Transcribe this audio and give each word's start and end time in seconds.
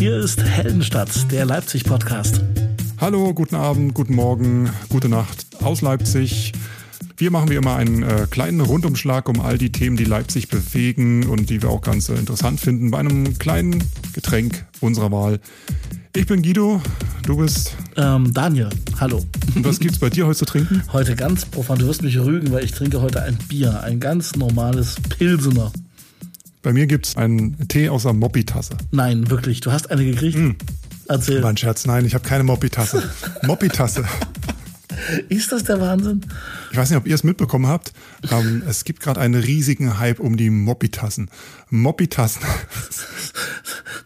Hier 0.00 0.16
ist 0.16 0.42
Heldenstadt, 0.42 1.30
der 1.30 1.44
Leipzig-Podcast. 1.44 2.40
Hallo, 2.98 3.34
guten 3.34 3.54
Abend, 3.54 3.92
guten 3.92 4.14
Morgen, 4.14 4.70
gute 4.88 5.10
Nacht 5.10 5.46
aus 5.62 5.82
Leipzig. 5.82 6.52
Wir 7.18 7.30
machen 7.30 7.50
wie 7.50 7.56
immer 7.56 7.76
einen 7.76 8.02
äh, 8.02 8.26
kleinen 8.30 8.62
Rundumschlag 8.62 9.28
um 9.28 9.40
all 9.40 9.58
die 9.58 9.70
Themen, 9.70 9.98
die 9.98 10.04
Leipzig 10.04 10.48
bewegen 10.48 11.26
und 11.26 11.50
die 11.50 11.60
wir 11.60 11.68
auch 11.68 11.82
ganz 11.82 12.08
äh, 12.08 12.14
interessant 12.14 12.60
finden, 12.60 12.90
bei 12.90 12.96
einem 13.00 13.38
kleinen 13.38 13.84
Getränk 14.14 14.64
unserer 14.80 15.12
Wahl. 15.12 15.38
Ich 16.16 16.26
bin 16.26 16.40
Guido, 16.40 16.80
du 17.26 17.36
bist 17.36 17.76
Ähm, 17.98 18.32
Daniel, 18.32 18.70
hallo. 18.98 19.22
und 19.54 19.66
was 19.66 19.80
gibt's 19.80 19.98
bei 19.98 20.08
dir 20.08 20.26
heute 20.26 20.38
zu 20.38 20.46
trinken? 20.46 20.82
Heute 20.94 21.14
ganz 21.14 21.44
profan, 21.44 21.78
du 21.78 21.86
wirst 21.86 22.02
mich 22.02 22.18
rügen, 22.18 22.50
weil 22.52 22.64
ich 22.64 22.72
trinke 22.72 23.02
heute 23.02 23.22
ein 23.22 23.36
Bier, 23.48 23.82
ein 23.82 24.00
ganz 24.00 24.34
normales 24.34 24.96
Pilsener. 25.10 25.70
Bei 26.62 26.72
mir 26.74 26.86
gibt's 26.86 27.16
einen 27.16 27.68
Tee 27.68 27.88
aus 27.88 28.04
einer 28.04 28.14
Moppi-Tasse. 28.14 28.76
Nein, 28.90 29.30
wirklich, 29.30 29.60
du 29.60 29.72
hast 29.72 29.90
eine 29.90 30.04
gekriegt? 30.04 30.38
Erzähl. 31.08 31.42
War 31.42 31.50
ein 31.50 31.56
Scherz, 31.56 31.86
nein, 31.86 32.04
ich 32.04 32.14
habe 32.14 32.26
keine 32.26 32.44
Moppi-Tasse. 32.44 33.02
Moppi-Tasse. 33.42 34.04
Ist 35.28 35.52
das 35.52 35.64
der 35.64 35.80
Wahnsinn? 35.80 36.20
Ich 36.72 36.76
weiß 36.76 36.90
nicht, 36.90 36.98
ob 36.98 37.06
ihr 37.06 37.14
es 37.14 37.24
mitbekommen 37.24 37.66
habt. 37.66 37.92
Ähm, 38.30 38.62
es 38.68 38.84
gibt 38.84 39.00
gerade 39.00 39.20
einen 39.20 39.40
riesigen 39.40 39.98
Hype 39.98 40.20
um 40.20 40.36
die 40.36 40.50
Moppi-Tassen. 40.50 41.30
Moppi-Tassen. 41.70 42.42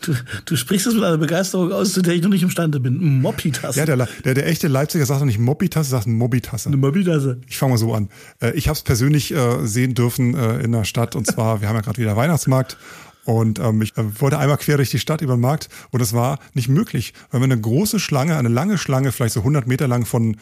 Du, 0.02 0.14
du 0.44 0.56
sprichst 0.56 0.86
es 0.86 0.94
mit 0.94 1.02
einer 1.02 1.16
Begeisterung 1.16 1.72
aus, 1.72 1.92
zu 1.94 2.02
der 2.02 2.14
ich 2.14 2.22
noch 2.22 2.28
nicht 2.28 2.42
imstande 2.42 2.78
bin. 2.80 3.20
Moppi-Tasse. 3.22 3.78
Ja, 3.78 3.86
der, 3.86 4.06
der, 4.24 4.34
der 4.34 4.46
echte 4.46 4.68
Leipziger 4.68 5.06
sagt 5.06 5.20
doch 5.20 5.26
nicht 5.26 5.38
Moppi-Tasse, 5.38 5.90
sagt 5.90 6.06
Mobbi-Tasse. 6.06 6.68
eine 6.68 6.76
Moppi-Tasse. 6.76 7.38
Ich 7.48 7.56
fange 7.56 7.72
mal 7.72 7.78
so 7.78 7.94
an. 7.94 8.08
Äh, 8.40 8.52
Ich 8.52 8.68
habe 8.68 8.76
es 8.76 8.82
persönlich 8.82 9.32
äh, 9.34 9.66
sehen 9.66 9.94
dürfen 9.94 10.34
äh, 10.34 10.58
in 10.60 10.72
der 10.72 10.84
Stadt 10.84 11.16
und 11.16 11.26
zwar, 11.26 11.60
wir 11.60 11.68
haben 11.68 11.76
ja 11.76 11.82
gerade 11.82 11.98
wieder 11.98 12.16
Weihnachtsmarkt 12.16 12.76
und 13.24 13.58
ähm, 13.58 13.80
ich 13.80 13.96
äh, 13.96 14.20
wollte 14.20 14.38
einmal 14.38 14.58
quer 14.58 14.76
durch 14.76 14.90
die 14.90 14.98
Stadt 14.98 15.22
über 15.22 15.36
den 15.36 15.40
Markt 15.40 15.68
und 15.90 16.02
es 16.02 16.12
war 16.12 16.38
nicht 16.52 16.68
möglich, 16.68 17.14
weil 17.30 17.40
wir 17.40 17.44
eine 17.44 17.58
große 17.60 17.98
Schlange, 17.98 18.36
eine 18.36 18.50
lange 18.50 18.76
Schlange, 18.76 19.10
vielleicht 19.12 19.34
so 19.34 19.40
100 19.40 19.66
Meter 19.66 19.88
lang 19.88 20.04
von 20.04 20.36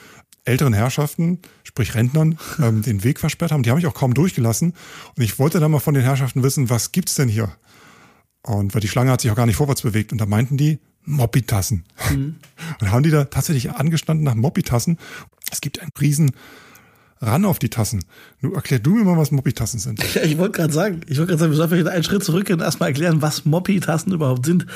älteren 0.44 0.72
Herrschaften, 0.72 1.40
sprich 1.64 1.94
Rentnern, 1.94 2.38
ähm, 2.58 2.82
den 2.82 3.04
Weg 3.04 3.20
versperrt 3.20 3.52
haben. 3.52 3.62
Die 3.62 3.70
haben 3.70 3.76
mich 3.76 3.86
auch 3.86 3.94
kaum 3.94 4.14
durchgelassen 4.14 4.74
und 5.16 5.22
ich 5.22 5.38
wollte 5.38 5.60
dann 5.60 5.70
mal 5.70 5.80
von 5.80 5.94
den 5.94 6.02
Herrschaften 6.02 6.42
wissen, 6.42 6.70
was 6.70 6.92
gibt's 6.92 7.14
denn 7.14 7.28
hier? 7.28 7.54
Und 8.42 8.74
weil 8.74 8.80
die 8.80 8.88
Schlange 8.88 9.10
hat 9.12 9.20
sich 9.20 9.30
auch 9.30 9.36
gar 9.36 9.46
nicht 9.46 9.56
vorwärts 9.56 9.82
bewegt 9.82 10.12
und 10.12 10.20
da 10.20 10.26
meinten 10.26 10.56
die 10.56 10.80
Moppitassen. 11.04 11.84
Und 12.80 12.90
haben 12.90 13.02
die 13.02 13.10
da 13.10 13.24
tatsächlich 13.24 13.72
angestanden 13.72 14.24
nach 14.24 14.36
Moppitassen. 14.36 14.98
Es 15.50 15.60
gibt 15.60 15.80
einen 15.80 15.90
riesen 16.00 16.30
Ran 17.22 17.44
auf 17.44 17.60
die 17.60 17.70
Tassen. 17.70 18.04
Nun 18.40 18.54
erklär 18.54 18.80
du 18.80 18.90
mir 18.96 19.04
mal, 19.04 19.16
was 19.16 19.30
Moppitassen 19.30 19.78
sind. 19.78 20.02
Ja, 20.14 20.22
ich 20.24 20.36
wollte 20.36 20.58
gerade 20.58 20.72
sagen, 20.72 21.00
ich 21.06 21.16
wollte 21.16 21.28
gerade 21.28 21.38
sagen, 21.38 21.52
wir 21.52 21.56
sollten 21.56 21.74
vielleicht 21.74 21.88
einen 21.88 22.04
Schritt 22.04 22.24
zurückgehen 22.24 22.58
und 22.58 22.64
erstmal 22.64 22.90
erklären, 22.90 23.22
was 23.22 23.44
Moppi-Tassen 23.44 24.12
überhaupt 24.12 24.44
sind. 24.44 24.66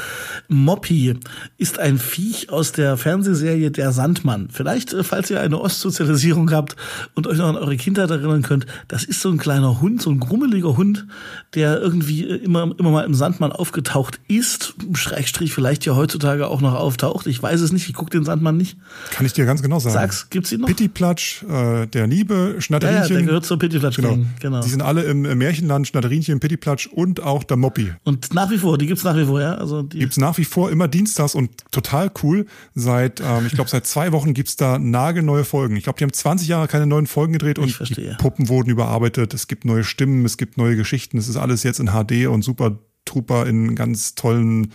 Moppi 0.48 1.18
ist 1.58 1.78
ein 1.78 1.98
Viech 1.98 2.48
aus 2.50 2.72
der 2.72 2.96
Fernsehserie 2.96 3.70
Der 3.70 3.92
Sandmann. 3.92 4.48
Vielleicht, 4.50 4.92
äh, 4.94 5.02
falls 5.02 5.28
ihr 5.28 5.40
eine 5.40 5.60
Ostsozialisierung 5.60 6.52
habt 6.52 6.76
und 7.14 7.26
euch 7.26 7.38
noch 7.38 7.48
an 7.48 7.56
eure 7.56 7.76
Kindheit 7.76 8.10
erinnern 8.10 8.42
könnt, 8.42 8.66
das 8.88 9.04
ist 9.04 9.20
so 9.20 9.28
ein 9.30 9.38
kleiner 9.38 9.80
Hund, 9.80 10.00
so 10.00 10.10
ein 10.10 10.20
grummeliger 10.20 10.76
Hund, 10.76 11.06
der 11.54 11.80
irgendwie 11.80 12.24
äh, 12.24 12.36
immer, 12.36 12.72
immer 12.78 12.90
mal 12.90 13.04
im 13.04 13.14
Sandmann 13.14 13.52
aufgetaucht 13.52 14.20
ist, 14.28 14.74
Schrägstrich 14.94 15.52
vielleicht 15.52 15.84
ja 15.84 15.96
heutzutage 15.96 16.46
auch 16.46 16.60
noch 16.60 16.74
auftaucht. 16.74 17.26
Ich 17.26 17.42
weiß 17.42 17.60
es 17.60 17.72
nicht, 17.72 17.88
ich 17.88 17.94
gucke 17.94 18.10
den 18.10 18.24
Sandmann 18.24 18.56
nicht. 18.56 18.78
Kann 19.10 19.26
ich 19.26 19.32
dir 19.32 19.44
ganz 19.44 19.60
genau 19.60 19.80
sagen. 19.80 19.94
Sag's, 19.94 20.30
gibt's 20.30 20.52
ihn 20.52 20.60
noch? 20.60 20.68
Pittiplatsch, 20.68 21.42
äh, 21.42 21.86
der 21.86 22.06
Liebe, 22.06 22.35
Ja, 22.36 22.54
ja, 22.54 22.60
Schnatterinchen. 22.60 23.16
der 23.16 23.22
gehört 23.24 23.44
zur 23.44 23.58
Pittiplatsch 23.58 23.96
genau. 23.96 24.18
genau. 24.40 24.60
Die 24.60 24.68
sind 24.68 24.82
alle 24.82 25.02
im 25.04 25.22
Märchenland, 25.22 25.86
Schnatterinchen, 25.86 26.40
Pittiplatsch 26.40 26.86
und 26.86 27.22
auch 27.22 27.44
der 27.44 27.56
Moppi. 27.56 27.92
Und 28.04 28.34
nach 28.34 28.50
wie 28.50 28.58
vor, 28.58 28.78
die 28.78 28.86
gibt's 28.86 29.04
nach 29.04 29.16
wie 29.16 29.24
vor, 29.24 29.40
ja. 29.40 29.54
Also 29.54 29.82
die 29.82 29.98
Gibt's 29.98 30.16
nach 30.16 30.38
wie 30.38 30.44
vor 30.44 30.70
immer 30.70 30.88
dienstags 30.88 31.34
und 31.34 31.50
total 31.70 32.10
cool. 32.22 32.46
Seit, 32.74 33.20
ähm, 33.20 33.46
ich 33.46 33.52
glaube, 33.52 33.70
seit 33.70 33.86
zwei 33.86 34.12
Wochen 34.12 34.34
gibt's 34.34 34.56
da 34.56 34.78
nagelneue 34.78 35.44
Folgen. 35.44 35.76
Ich 35.76 35.84
glaube, 35.84 35.98
die 35.98 36.04
haben 36.04 36.12
20 36.12 36.48
Jahre 36.48 36.68
keine 36.68 36.86
neuen 36.86 37.06
Folgen 37.06 37.32
gedreht 37.32 37.58
und 37.58 37.96
die. 37.96 38.14
Puppen 38.18 38.48
wurden 38.48 38.70
überarbeitet. 38.70 39.34
Es 39.34 39.48
gibt 39.48 39.64
neue 39.64 39.84
Stimmen, 39.84 40.24
es 40.24 40.36
gibt 40.36 40.56
neue 40.56 40.76
Geschichten. 40.76 41.18
Es 41.18 41.28
ist 41.28 41.36
alles 41.36 41.62
jetzt 41.62 41.80
in 41.80 41.88
HD 41.88 42.26
und 42.26 42.42
super 42.42 42.78
Trooper 43.06 43.46
in 43.46 43.74
ganz 43.74 44.14
tollen, 44.14 44.72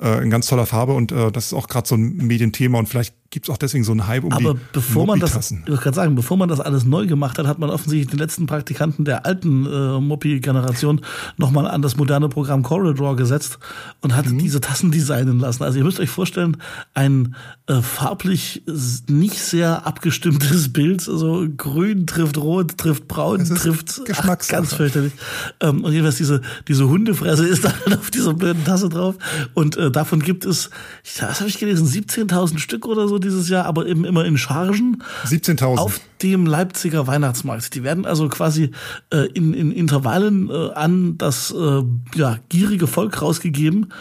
äh, 0.00 0.22
in 0.22 0.30
ganz 0.30 0.46
toller 0.46 0.64
Farbe 0.64 0.94
und 0.94 1.12
äh, 1.12 1.30
das 1.30 1.46
ist 1.46 1.52
auch 1.52 1.68
gerade 1.68 1.86
so 1.86 1.96
ein 1.96 2.16
Medienthema 2.16 2.78
und 2.78 2.88
vielleicht 2.88 3.14
gibt's 3.30 3.50
auch 3.50 3.58
deswegen 3.58 3.84
so 3.84 3.92
einen 3.92 4.06
Hype 4.06 4.24
um 4.24 4.32
Aber 4.32 4.54
die 4.54 4.60
bevor 4.72 5.04
man 5.06 5.20
das, 5.20 5.50
ich 5.50 5.58
wollte 5.68 5.82
gerade 5.82 5.94
sagen, 5.94 6.14
bevor 6.14 6.36
man 6.38 6.48
das 6.48 6.60
alles 6.60 6.84
neu 6.86 7.06
gemacht 7.06 7.38
hat, 7.38 7.46
hat 7.46 7.58
man 7.58 7.68
offensichtlich 7.68 8.08
den 8.08 8.18
letzten 8.18 8.46
Praktikanten 8.46 9.04
der 9.04 9.26
alten 9.26 9.66
äh, 9.66 10.00
Moppi-Generation 10.00 11.02
nochmal 11.36 11.66
an 11.68 11.82
das 11.82 11.96
moderne 11.96 12.28
Programm 12.30 12.62
CorelDRAW 12.62 13.16
gesetzt 13.16 13.58
und 14.00 14.16
hat 14.16 14.26
Mhm. 14.30 14.38
diese 14.38 14.60
Tassen 14.62 14.90
designen 14.90 15.40
lassen. 15.40 15.62
Also 15.62 15.76
ihr 15.78 15.84
müsst 15.84 16.00
euch 16.00 16.08
vorstellen, 16.08 16.56
ein 16.94 17.34
äh, 17.66 17.82
farblich 17.82 18.62
nicht 19.08 19.38
sehr 19.38 19.86
abgestimmtes 19.86 20.72
Bild, 20.72 21.06
also 21.08 21.46
grün 21.56 22.06
trifft 22.06 22.38
rot, 22.38 22.78
trifft 22.78 23.08
braun, 23.08 23.40
Es 23.42 23.50
trifft 23.50 24.00
ach, 24.14 24.38
ganz 24.48 24.72
fürchterlich. 24.72 25.12
Ähm, 25.60 25.84
und 25.84 25.92
jedenfalls 25.92 26.16
diese, 26.16 26.40
diese 26.66 26.88
Hundefresse 26.88 27.46
ist 27.46 27.64
dann 27.86 27.92
auf 27.98 28.10
dieser 28.10 28.32
blöden 28.32 28.64
Tasse 28.64 28.88
drauf. 28.88 29.16
Und 29.54 29.76
äh, 29.76 29.90
davon 29.90 30.20
gibt 30.20 30.46
es, 30.46 30.70
ich- 31.04 31.20
was 31.22 31.40
habe 31.40 31.50
ich 31.50 31.58
gelesen, 31.58 31.86
17.000 31.86 32.58
Stück 32.58 32.86
oder 32.86 33.06
so 33.06 33.17
dieses 33.18 33.48
Jahr, 33.48 33.66
aber 33.66 33.86
eben 33.86 34.04
immer 34.04 34.24
in 34.24 34.38
Chargen 34.38 35.02
17.000. 35.26 35.76
auf 35.76 36.00
dem 36.22 36.46
Leipziger 36.46 37.06
Weihnachtsmarkt. 37.06 37.74
Die 37.74 37.82
werden 37.82 38.06
also 38.06 38.28
quasi 38.28 38.70
äh, 39.10 39.26
in, 39.34 39.54
in 39.54 39.72
Intervallen 39.72 40.50
äh, 40.50 40.72
an 40.72 41.18
das 41.18 41.52
äh, 41.52 41.82
ja, 42.14 42.38
gierige 42.48 42.86
Volk 42.86 43.20
rausgegeben. 43.22 43.92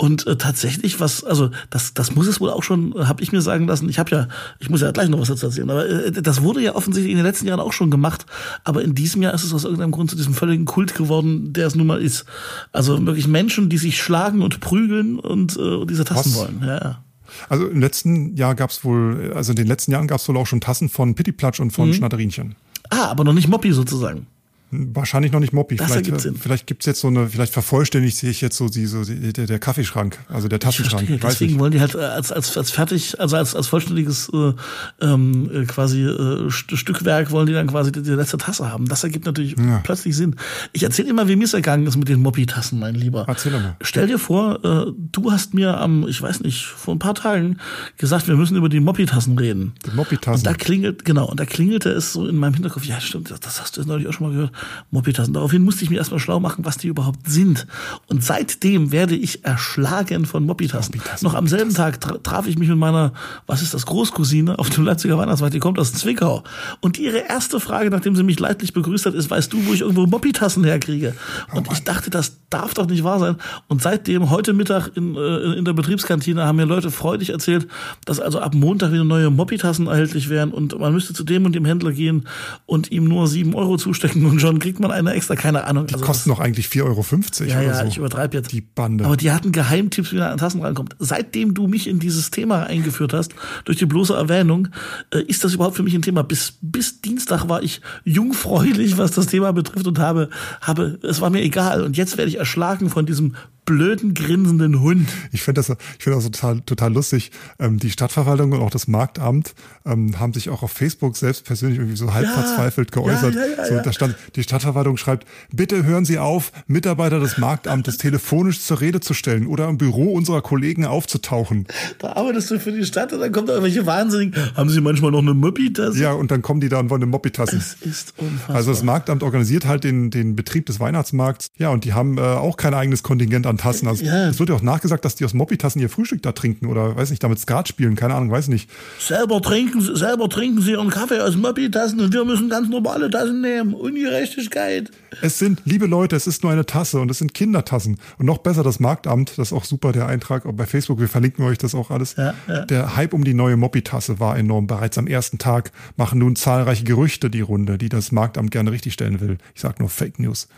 Und 0.00 0.28
äh, 0.28 0.36
tatsächlich, 0.36 1.00
was, 1.00 1.24
also 1.24 1.50
das, 1.70 1.92
das 1.92 2.14
muss 2.14 2.28
es 2.28 2.40
wohl 2.40 2.50
auch 2.50 2.62
schon, 2.62 2.94
äh, 2.94 3.06
habe 3.06 3.20
ich 3.20 3.32
mir 3.32 3.40
sagen 3.40 3.66
lassen. 3.66 3.88
Ich 3.88 3.98
habe 3.98 4.10
ja, 4.12 4.28
ich 4.60 4.70
muss 4.70 4.80
ja 4.80 4.92
gleich 4.92 5.08
noch 5.08 5.18
was 5.18 5.26
dazu 5.26 5.46
erzählen, 5.46 5.68
aber 5.68 5.88
äh, 5.88 6.12
das 6.12 6.40
wurde 6.42 6.62
ja 6.62 6.76
offensichtlich 6.76 7.10
in 7.10 7.18
den 7.18 7.26
letzten 7.26 7.48
Jahren 7.48 7.58
auch 7.58 7.72
schon 7.72 7.90
gemacht. 7.90 8.24
Aber 8.62 8.82
in 8.82 8.94
diesem 8.94 9.22
Jahr 9.22 9.34
ist 9.34 9.42
es 9.42 9.52
aus 9.52 9.64
irgendeinem 9.64 9.90
Grund 9.90 10.08
zu 10.08 10.16
diesem 10.16 10.34
völligen 10.34 10.66
Kult 10.66 10.94
geworden, 10.94 11.52
der 11.52 11.66
es 11.66 11.74
nun 11.74 11.88
mal 11.88 12.00
ist. 12.00 12.26
Also 12.70 13.04
wirklich 13.06 13.26
Menschen, 13.26 13.70
die 13.70 13.78
sich 13.78 14.00
schlagen 14.00 14.40
und 14.40 14.60
prügeln 14.60 15.18
und 15.18 15.56
äh, 15.56 15.84
diese 15.84 16.04
Tassen 16.04 16.30
Was? 16.30 16.38
wollen. 16.38 16.62
Ja, 16.64 16.76
ja. 16.76 17.04
Also 17.48 17.66
im 17.68 17.80
letzten 17.80 18.34
Jahr 18.36 18.54
gab's 18.54 18.84
wohl, 18.84 19.32
also 19.34 19.52
in 19.52 19.56
den 19.56 19.66
letzten 19.66 19.92
Jahren 19.92 20.06
gab's 20.06 20.28
wohl 20.28 20.36
auch 20.36 20.46
schon 20.46 20.60
Tassen 20.60 20.88
von 20.88 21.14
Pittiplatsch 21.14 21.60
und 21.60 21.68
Mhm. 21.68 21.72
von 21.72 21.94
Schnatterinchen. 21.94 22.54
Ah, 22.90 23.06
aber 23.06 23.24
noch 23.24 23.32
nicht 23.34 23.48
Moppi 23.48 23.72
sozusagen. 23.72 24.26
Wahrscheinlich 24.70 25.32
noch 25.32 25.40
nicht 25.40 25.52
Moppi. 25.54 25.76
Das 25.76 25.90
vielleicht, 25.92 26.20
Sinn. 26.20 26.36
vielleicht 26.36 26.66
gibt's 26.66 26.84
jetzt 26.84 27.00
so 27.00 27.08
eine, 27.08 27.28
vielleicht 27.28 27.52
vervollständigt 27.54 28.16
sich 28.18 28.40
jetzt 28.42 28.56
so 28.56 28.68
die, 28.68 28.84
so 28.86 29.02
die, 29.04 29.32
der, 29.32 29.46
der 29.46 29.58
Kaffeeschrank, 29.58 30.18
also 30.28 30.46
der 30.48 30.58
Ich 30.58 30.64
Tassenschrank. 30.64 31.06
verstehe. 31.06 31.16
Ich 31.16 31.22
Deswegen 31.22 31.52
nicht. 31.52 31.60
wollen 31.60 31.72
die 31.72 31.80
halt 31.80 31.96
als, 31.96 32.30
als, 32.32 32.56
als 32.58 32.70
fertig, 32.70 33.18
also 33.18 33.36
als, 33.36 33.54
als 33.54 33.66
vollständiges 33.68 34.30
äh, 34.34 34.52
ähm, 35.00 35.50
äh, 35.52 35.64
quasi 35.64 36.02
äh, 36.02 36.50
St 36.50 36.76
Stückwerk 36.76 37.30
wollen 37.30 37.46
die 37.46 37.54
dann 37.54 37.66
quasi 37.66 37.92
die, 37.92 38.02
die 38.02 38.10
letzte 38.10 38.36
Tasse 38.36 38.70
haben. 38.70 38.86
Das 38.88 39.02
ergibt 39.04 39.24
natürlich 39.26 39.56
Ja. 39.58 39.80
plötzlich 39.84 40.14
Sinn. 40.16 40.36
Ich 40.72 40.82
erzähle 40.82 41.08
immer, 41.08 41.28
wie 41.28 41.36
mir 41.36 41.44
es 41.44 41.54
ergangen 41.54 41.86
ist 41.86 41.96
mit 41.96 42.08
den 42.08 42.20
Moppi-Tassen, 42.20 42.78
mein 42.78 42.94
Lieber. 42.94 43.24
Erzähl 43.26 43.52
doch 43.52 43.60
mal. 43.60 43.76
Stell 43.80 44.06
dir 44.06 44.18
vor, 44.18 44.64
äh, 44.64 44.92
du 45.12 45.32
hast 45.32 45.54
mir 45.54 45.78
am, 45.80 46.06
ich 46.08 46.20
weiß 46.20 46.40
nicht, 46.42 46.66
vor 46.66 46.94
ein 46.94 46.98
paar 46.98 47.14
Tagen 47.14 47.56
gesagt, 47.96 48.28
wir 48.28 48.36
müssen 48.36 48.56
über 48.56 48.68
die 48.68 48.80
Moppi-Tassen 48.80 49.38
reden. 49.38 49.72
Die 49.86 49.96
Moppi-Tassen. 49.96 50.40
Und 50.40 50.46
da 50.46 50.52
klingelt, 50.52 51.04
genau, 51.06 51.26
und 51.26 51.40
da 51.40 51.46
klingelte 51.46 51.88
es 51.90 52.12
so 52.12 52.26
in 52.28 52.36
meinem 52.36 52.54
Hinterkopf, 52.54 52.84
ja 52.84 53.00
stimmt, 53.00 53.30
das, 53.30 53.40
das 53.40 53.60
hast 53.62 53.76
du 53.78 53.82
neulich 53.84 54.06
auch 54.08 54.12
schon 54.12 54.26
mal 54.28 54.32
gehört, 54.34 54.52
Moppi-Tassen. 54.90 55.32
Daraufhin 55.32 55.64
musste 55.64 55.84
ich 55.84 55.90
mir 55.90 55.98
erstmal 55.98 56.20
schlau 56.20 56.40
machen, 56.40 56.64
was 56.64 56.76
die 56.76 56.88
überhaupt 56.88 57.28
sind. 57.28 57.66
Und 58.06 58.22
seitdem 58.22 58.92
werde 58.92 59.16
ich 59.16 59.44
erschlagen 59.44 60.26
von 60.26 60.44
Moppi-Tassen. 60.44 60.78
Moppi-Tassen, 60.96 61.24
Noch 61.24 61.34
am 61.34 61.46
selben 61.46 61.74
Tag 61.74 62.00
tra 62.00 62.18
traf 62.18 62.46
ich 62.46 62.58
mich 62.58 62.68
mit 62.68 62.78
meiner, 62.78 63.12
was 63.46 63.62
ist 63.62 63.74
das, 63.74 63.86
Großcousine 63.86 64.58
auf 64.58 64.70
dem 64.70 64.84
Leipziger 64.84 65.18
Weihnachtsmarkt, 65.18 65.54
die 65.54 65.60
kommt 65.60 65.78
aus 65.78 65.92
Zwickau. 65.92 66.42
Und 66.80 66.98
ihre 66.98 67.18
erste 67.18 67.60
Frage, 67.60 67.90
nachdem 67.90 68.16
sie 68.16 68.22
mich 68.22 68.38
leidlich 68.38 68.72
begrüßt 68.72 69.06
hat, 69.06 69.14
ist, 69.14 69.30
weißt 69.30 69.52
du, 69.52 69.66
wo 69.66 69.72
ich 69.72 69.80
irgendwo 69.80 70.06
Moppi-Tassen 70.06 70.64
herkriege? 70.64 71.14
Und 71.52 71.70
ich 71.72 71.84
dachte, 71.84 72.10
das 72.10 72.36
darf 72.50 72.74
doch 72.74 72.86
nicht 72.86 73.04
wahr 73.04 73.18
sein. 73.18 73.36
Und 73.68 73.82
seitdem, 73.82 74.30
heute 74.30 74.52
Mittag 74.52 74.96
in, 74.96 75.14
äh, 75.16 75.54
in 75.54 75.64
der 75.64 75.72
Betriebskantine, 75.72 76.44
haben 76.44 76.56
mir 76.56 76.64
Leute 76.64 76.90
freudig 76.90 77.30
erzählt, 77.30 77.68
dass 78.04 78.20
also 78.20 78.40
ab 78.40 78.54
Montag 78.54 78.92
wieder 78.92 79.04
neue 79.04 79.30
Moppi-Tassen 79.30 79.86
erhältlich 79.86 80.28
wären 80.28 80.50
und 80.50 80.78
man 80.78 80.92
müsste 80.92 81.14
zu 81.14 81.24
dem 81.24 81.44
und 81.44 81.54
dem 81.54 81.64
Händler 81.64 81.92
gehen 81.92 82.26
und 82.66 82.90
ihm 82.90 83.04
nur 83.04 83.26
sieben 83.28 83.54
Euro 83.54 83.76
zustecken 83.76 84.24
und 84.26 84.40
schon 84.40 84.47
kriegt 84.56 84.80
man 84.80 84.90
eine 84.90 85.12
extra, 85.12 85.36
keine 85.36 85.64
Ahnung. 85.64 85.86
Also 85.92 86.04
Kosten 86.04 86.30
noch 86.30 86.40
eigentlich 86.40 86.66
4,50 86.66 86.82
Euro 86.84 87.04
ja, 87.46 87.60
ja, 87.60 87.74
so. 87.74 87.84
ich 87.84 87.98
übertreibe 87.98 88.36
jetzt. 88.36 88.52
Die 88.52 88.60
Bande. 88.60 89.04
Aber 89.04 89.16
die 89.16 89.30
hatten 89.30 89.52
Geheimtipps, 89.52 90.12
wie 90.12 90.16
man 90.16 90.28
an 90.28 90.38
Tassen 90.38 90.62
rankommt. 90.62 90.96
Seitdem 90.98 91.54
du 91.54 91.66
mich 91.66 91.86
in 91.86 91.98
dieses 91.98 92.30
Thema 92.30 92.64
eingeführt 92.64 93.12
hast, 93.12 93.34
durch 93.64 93.78
die 93.78 93.86
bloße 93.86 94.14
Erwähnung, 94.14 94.68
äh, 95.12 95.22
ist 95.22 95.44
das 95.44 95.54
überhaupt 95.54 95.76
für 95.76 95.82
mich 95.82 95.94
ein 95.94 96.02
Thema. 96.02 96.22
Bis, 96.22 96.54
bis 96.62 97.00
Dienstag 97.00 97.48
war 97.48 97.62
ich 97.62 97.82
jungfräulich, 98.04 98.96
was 98.96 99.10
das 99.10 99.26
Thema 99.26 99.52
betrifft 99.52 99.86
und 99.86 99.98
habe, 99.98 100.30
habe, 100.62 100.98
es 101.02 101.20
war 101.20 101.30
mir 101.30 101.42
egal. 101.42 101.82
Und 101.82 101.96
jetzt 101.96 102.16
werde 102.16 102.30
ich 102.30 102.38
erschlagen 102.38 102.88
von 102.88 103.04
diesem 103.04 103.34
blöden, 103.68 104.14
grinsenden 104.14 104.80
Hund. 104.80 105.10
Ich 105.30 105.42
finde 105.42 105.58
das, 105.60 105.68
ich 105.98 106.02
finde 106.04 106.16
das 106.16 106.24
total, 106.24 106.62
total 106.62 106.90
lustig. 106.94 107.30
Ähm, 107.58 107.78
die 107.78 107.90
Stadtverwaltung 107.90 108.52
und 108.52 108.60
auch 108.60 108.70
das 108.70 108.88
Marktamt 108.88 109.54
ähm, 109.84 110.18
haben 110.18 110.32
sich 110.32 110.48
auch 110.48 110.62
auf 110.62 110.72
Facebook 110.72 111.18
selbst 111.18 111.44
persönlich 111.44 111.78
irgendwie 111.78 111.98
so 111.98 112.14
halb 112.14 112.24
Ja, 112.24 112.32
verzweifelt 112.32 112.92
geäußert. 112.92 113.34
ja, 113.34 113.44
ja, 113.58 113.66
so, 113.66 113.78
da 113.82 113.92
stand, 113.92 114.16
die 114.36 114.42
Stadtverwaltung 114.42 114.96
schreibt, 114.96 115.26
bitte 115.52 115.84
hören 115.84 116.06
Sie 116.06 116.18
auf, 116.18 116.50
Mitarbeiter 116.66 117.20
des 117.20 117.36
Marktamtes 117.36 117.98
telefonisch 117.98 118.62
zur 118.62 118.80
Rede 118.80 119.00
zu 119.00 119.12
stellen 119.12 119.46
oder 119.46 119.68
im 119.68 119.76
Büro 119.76 120.14
unserer 120.14 120.40
Kollegen 120.40 120.86
aufzutauchen. 120.86 121.66
Da 121.98 122.14
arbeitest 122.14 122.50
du 122.50 122.58
für 122.58 122.72
die 122.72 122.86
Stadt 122.86 123.12
und 123.12 123.20
dann 123.20 123.32
kommt 123.32 123.50
da 123.50 123.52
irgendwelche 123.52 123.84
Wahnsinnigen. 123.84 124.34
Haben 124.56 124.70
Sie 124.70 124.80
manchmal 124.80 125.10
noch 125.10 125.18
eine 125.20 125.34
Moppi-Tasse? 125.34 125.98
Ja, 126.00 126.12
und 126.12 126.30
dann 126.30 126.40
kommen 126.40 126.62
die 126.62 126.70
da 126.70 126.78
und 126.80 126.88
wollen 126.88 127.02
eine 127.02 127.10
Moppi-Tasse. 127.10 127.56
Das 127.56 127.74
ist 127.82 128.14
unfassbar. 128.16 128.56
Also 128.56 128.70
das 128.70 128.82
Marktamt 128.82 129.22
organisiert 129.22 129.66
halt 129.66 129.84
den, 129.84 130.10
den 130.10 130.36
Betrieb 130.36 130.64
des 130.64 130.80
Weihnachtsmarkts. 130.80 131.48
Ja, 131.58 131.68
und 131.68 131.84
die 131.84 131.92
haben 131.92 132.16
äh, 132.16 132.22
auch 132.22 132.56
kein 132.56 132.72
eigenes 132.72 133.02
Kontingent 133.02 133.46
an 133.46 133.57
Tassen. 133.58 133.86
Also 133.88 134.04
Ja. 134.04 134.28
es 134.28 134.38
wird 134.38 134.48
ja 134.48 134.54
auch 134.54 134.62
nachgesagt, 134.62 135.04
dass 135.04 135.14
die 135.16 135.26
aus 135.26 135.34
Moppi-Tassen 135.34 135.80
ihr 135.80 135.90
Frühstück 135.90 136.22
da 136.22 136.32
trinken 136.32 136.66
oder 136.66 136.96
weiß 136.96 137.10
nicht, 137.10 137.22
damit 137.22 137.38
Skat 137.38 137.68
spielen, 137.68 137.94
keine 137.96 138.14
Ahnung, 138.14 138.30
weiß 138.30 138.48
nicht. 138.48 138.70
selber, 138.98 139.42
trinken, 139.42 139.80
Sie- 139.82 139.94
selber 139.96 140.28
trinken 140.30 140.62
Sie 140.62 140.70
Ihren 140.72 140.88
Kaffee 140.90 141.20
aus 141.20 141.36
Moppi-Tassen 141.36 142.00
und 142.00 142.12
wir 142.14 142.24
müssen 142.24 142.48
ganz 142.48 142.68
normale 142.70 143.10
Tassen 143.10 143.42
nehmen. 143.42 143.74
Ungerechtigkeit. 143.74 144.90
Es 145.22 145.38
sind, 145.38 145.62
liebe 145.64 145.86
Leute, 145.86 146.16
es 146.16 146.26
ist 146.26 146.42
nur 146.42 146.52
eine 146.52 146.64
Tasse 146.66 147.00
und 147.00 147.10
es 147.10 147.18
sind 147.18 147.34
Kindertassen. 147.34 147.98
Und 148.18 148.26
noch 148.26 148.38
besser 148.38 148.62
das 148.62 148.80
Marktamt, 148.80 149.32
das 149.36 149.48
ist 149.48 149.52
auch 149.52 149.64
super, 149.64 149.92
der 149.92 150.06
Eintrag 150.06 150.44
bei 150.56 150.66
Facebook, 150.66 151.00
wir 151.00 151.08
verlinken 151.08 151.44
euch 151.44 151.58
das 151.58 151.74
auch 151.74 151.90
alles. 151.90 152.16
Ja, 152.16 152.34
ja. 152.46 152.64
Der 152.66 152.96
Hype 152.96 153.12
um 153.14 153.24
die 153.24 153.34
neue 153.34 153.56
Moppi-Tasse 153.56 154.20
war 154.20 154.38
enorm. 154.38 154.66
Bereits 154.66 154.98
am 154.98 155.06
ersten 155.06 155.38
Tag 155.38 155.72
machen 155.96 156.18
nun 156.20 156.36
zahlreiche 156.36 156.84
Gerüchte 156.84 157.30
die 157.30 157.40
Runde, 157.40 157.78
die 157.78 157.88
das 157.88 158.12
Marktamt 158.12 158.50
gerne 158.50 158.70
richtigstellen 158.70 159.20
will. 159.20 159.38
Ich 159.54 159.60
sag 159.60 159.80
nur 159.80 159.88
Fake 159.88 160.18
News. 160.18 160.48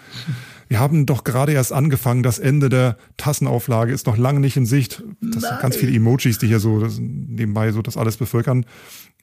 Wir 0.69 0.79
haben 0.79 1.07
doch 1.07 1.25
gerade 1.25 1.53
erst 1.53 1.73
angefangen, 1.73 2.23
das 2.23 2.39
Ende 2.39 2.69
der 2.69 2.90
Tassenauflage 3.17 3.93
ist 3.93 4.07
noch 4.07 4.17
lange 4.17 4.41
nicht 4.41 4.57
in 4.57 4.67
Sicht. 4.67 5.03
Das 5.21 5.43
sind 5.43 5.61
ganz 5.61 5.77
viele 5.77 5.95
Emojis, 5.95 6.39
die 6.39 6.47
hier 6.47 6.61
so 6.61 6.87
nebenbei 6.99 7.73
so 7.73 7.83
das 7.83 7.97
alles 7.97 8.17
bevölkern. 8.17 8.65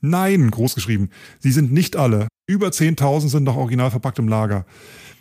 Nein, 0.02 0.52
großgeschrieben. 0.52 1.10
Sie 1.40 1.52
sind 1.52 1.72
nicht 1.72 1.96
alle. 1.96 2.28
Über 2.48 2.68
10.000 2.68 3.30
sind 3.30 3.44
noch 3.44 3.58
original 3.58 3.92
verpackt 3.92 4.20
im 4.20 4.28
Lager. 4.28 4.66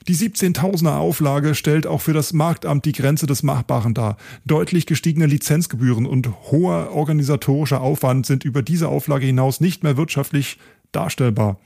Die 0.08 0.14
17.000er 0.14 0.98
Auflage 0.98 1.56
stellt 1.56 1.86
auch 1.86 2.00
für 2.00 2.12
das 2.12 2.32
Marktamt 2.32 2.84
die 2.84 2.92
Grenze 2.92 3.26
des 3.26 3.42
Machbaren 3.42 3.92
dar. 3.92 4.16
Deutlich 4.44 4.86
gestiegene 4.86 5.26
Lizenzgebühren 5.26 6.06
und 6.06 6.28
hoher 6.52 6.92
organisatorischer 6.92 7.80
Aufwand 7.80 8.26
sind 8.26 8.44
über 8.44 8.62
diese 8.62 8.88
Auflage 8.88 9.26
hinaus 9.26 9.60
nicht 9.60 9.82
mehr 9.82 9.96
wirtschaftlich 9.96 10.58
darstellbar. 10.92 11.58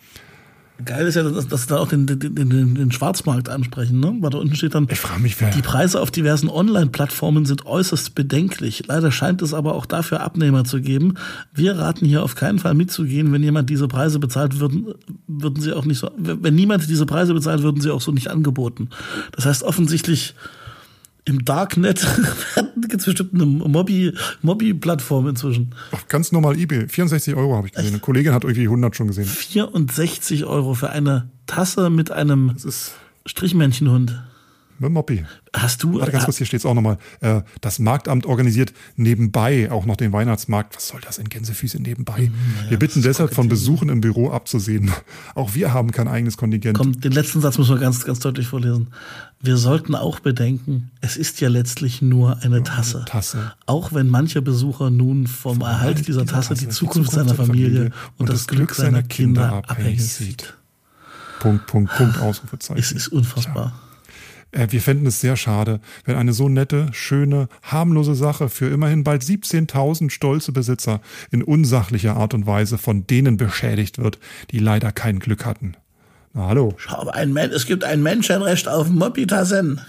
Geil 0.84 1.06
ist 1.06 1.14
ja, 1.14 1.22
dass, 1.22 1.48
dass 1.48 1.62
sie 1.62 1.68
da 1.68 1.78
auch 1.78 1.88
den, 1.88 2.06
den, 2.06 2.18
den, 2.18 2.34
den 2.34 2.74
den 2.74 2.92
Schwarzmarkt 2.92 3.48
ansprechen, 3.48 4.00
ne? 4.00 4.16
Weil 4.20 4.30
da 4.30 4.38
unten 4.38 4.54
steht 4.54 4.74
dann, 4.74 4.86
Ich 4.90 5.00
frage 5.00 5.20
mich, 5.20 5.40
wer. 5.40 5.50
die 5.50 5.62
Preise 5.62 6.00
auf 6.00 6.10
diversen 6.10 6.48
Online-Plattformen 6.48 7.44
sind 7.46 7.66
äußerst 7.66 8.14
bedenklich. 8.14 8.84
Leider 8.86 9.12
scheint 9.12 9.42
es 9.42 9.54
aber 9.54 9.74
auch 9.74 9.86
dafür 9.86 10.20
Abnehmer 10.20 10.64
zu 10.64 10.80
geben. 10.80 11.14
Wir 11.52 11.78
raten 11.78 12.06
hier 12.06 12.22
auf 12.22 12.34
keinen 12.34 12.58
Fall 12.58 12.74
mitzugehen. 12.74 13.32
Wenn 13.32 13.42
jemand 13.42 13.70
diese 13.70 13.88
Preise 13.88 14.18
bezahlt, 14.18 14.60
würden, 14.60 14.94
würden 15.26 15.60
sie 15.62 15.72
auch 15.72 15.84
nicht 15.84 15.98
so, 15.98 16.10
wenn 16.16 16.54
niemand 16.54 16.88
diese 16.88 17.06
Preise 17.06 17.34
bezahlt, 17.34 17.62
würden 17.62 17.80
sie 17.80 17.90
auch 17.90 18.00
so 18.00 18.12
nicht 18.12 18.28
angeboten. 18.28 18.88
Das 19.32 19.46
heißt 19.46 19.62
offensichtlich, 19.62 20.34
im 21.24 21.44
Darknet 21.44 22.06
gibt 22.76 23.00
es 23.00 23.04
bestimmt 23.04 23.34
eine 23.34 23.44
Mobby- 23.44 24.16
Mobby-Plattform 24.42 25.28
inzwischen. 25.28 25.74
Auf 25.92 26.08
ganz 26.08 26.32
normal 26.32 26.58
eBay. 26.58 26.88
64 26.88 27.34
Euro 27.34 27.56
habe 27.56 27.66
ich 27.68 27.72
gesehen. 27.74 27.88
Eine 27.90 27.98
Kollegin 28.00 28.32
hat 28.32 28.44
irgendwie 28.44 28.64
100 28.64 28.96
schon 28.96 29.06
gesehen. 29.08 29.26
64 29.26 30.44
Euro 30.44 30.74
für 30.74 30.90
eine 30.90 31.30
Tasse 31.46 31.90
mit 31.90 32.10
einem 32.10 32.56
Strichmännchenhund. 33.26 34.22
Mit 34.80 34.92
Moppi. 34.92 35.24
Hast 35.54 35.82
du, 35.82 35.98
Warte 35.98 36.12
ganz 36.12 36.24
kurz, 36.24 36.38
hier 36.38 36.46
steht 36.46 36.60
es 36.60 36.66
auch 36.66 36.74
nochmal. 36.74 36.98
Äh, 37.20 37.42
das 37.60 37.78
Marktamt 37.78 38.26
organisiert 38.26 38.72
nebenbei 38.96 39.70
auch 39.70 39.86
noch 39.86 39.96
den 39.96 40.12
Weihnachtsmarkt. 40.12 40.76
Was 40.76 40.88
soll 40.88 41.00
das 41.00 41.18
in 41.18 41.28
Gänsefüße 41.28 41.80
nebenbei? 41.80 42.30
Wir 42.68 42.78
bitten 42.78 43.02
deshalb 43.02 43.34
von 43.34 43.48
Besuchen 43.48 43.88
im 43.88 44.00
Büro 44.00 44.30
abzusehen. 44.30 44.90
Auch 45.34 45.54
wir 45.54 45.72
haben 45.72 45.92
kein 45.92 46.08
eigenes 46.08 46.36
Kontingent. 46.36 46.76
Komm, 46.76 47.00
den 47.00 47.12
letzten 47.12 47.40
Satz 47.40 47.58
müssen 47.58 47.74
wir 47.74 47.80
ganz, 47.80 48.04
ganz 48.04 48.20
deutlich 48.20 48.46
vorlesen. 48.46 48.88
Wir 49.42 49.56
sollten 49.56 49.94
auch 49.94 50.20
bedenken, 50.20 50.90
es 51.00 51.16
ist 51.16 51.40
ja 51.40 51.48
letztlich 51.48 52.02
nur 52.02 52.42
eine 52.42 52.62
Tasse. 52.62 53.04
Tasse. 53.06 53.54
Auch 53.64 53.92
wenn 53.92 54.08
mancher 54.08 54.42
Besucher 54.42 54.90
nun 54.90 55.26
vom 55.26 55.62
Erhalt 55.62 56.06
dieser 56.06 56.26
Tasse 56.26 56.54
die 56.54 56.68
Zukunft 56.68 57.12
seiner 57.12 57.34
Familie 57.34 57.90
und 58.18 58.28
das 58.28 58.46
Glück 58.46 58.74
seiner 58.74 59.02
Kinder 59.02 59.62
abhängig 59.66 60.06
sieht. 60.06 60.54
Punkt, 61.40 61.66
Punkt, 61.66 61.90
Punkt, 61.96 62.18
Ausrufezeichen. 62.18 62.78
Es 62.78 62.92
ist 62.92 63.08
unfassbar. 63.08 63.72
Äh, 63.86 63.89
wir 64.52 64.80
fänden 64.80 65.06
es 65.06 65.20
sehr 65.20 65.36
schade, 65.36 65.80
wenn 66.04 66.16
eine 66.16 66.32
so 66.32 66.48
nette, 66.48 66.88
schöne, 66.92 67.48
harmlose 67.62 68.14
Sache 68.14 68.48
für 68.48 68.68
immerhin 68.68 69.04
bald 69.04 69.22
17.000 69.22 70.10
stolze 70.10 70.52
Besitzer 70.52 71.00
in 71.30 71.42
unsachlicher 71.42 72.16
Art 72.16 72.34
und 72.34 72.46
Weise 72.46 72.78
von 72.78 73.06
denen 73.06 73.36
beschädigt 73.36 73.98
wird, 73.98 74.18
die 74.50 74.58
leider 74.58 74.92
kein 74.92 75.20
Glück 75.20 75.44
hatten. 75.44 75.76
Na 76.32 76.48
hallo. 76.48 76.74
Aber 76.88 77.14
ein 77.14 77.32
Men 77.32 77.50
es 77.50 77.66
gibt 77.66 77.84
ein 77.84 78.02
Menschenrecht 78.02 78.68
auf 78.68 78.88
Moppi-Tassen. 78.88 79.80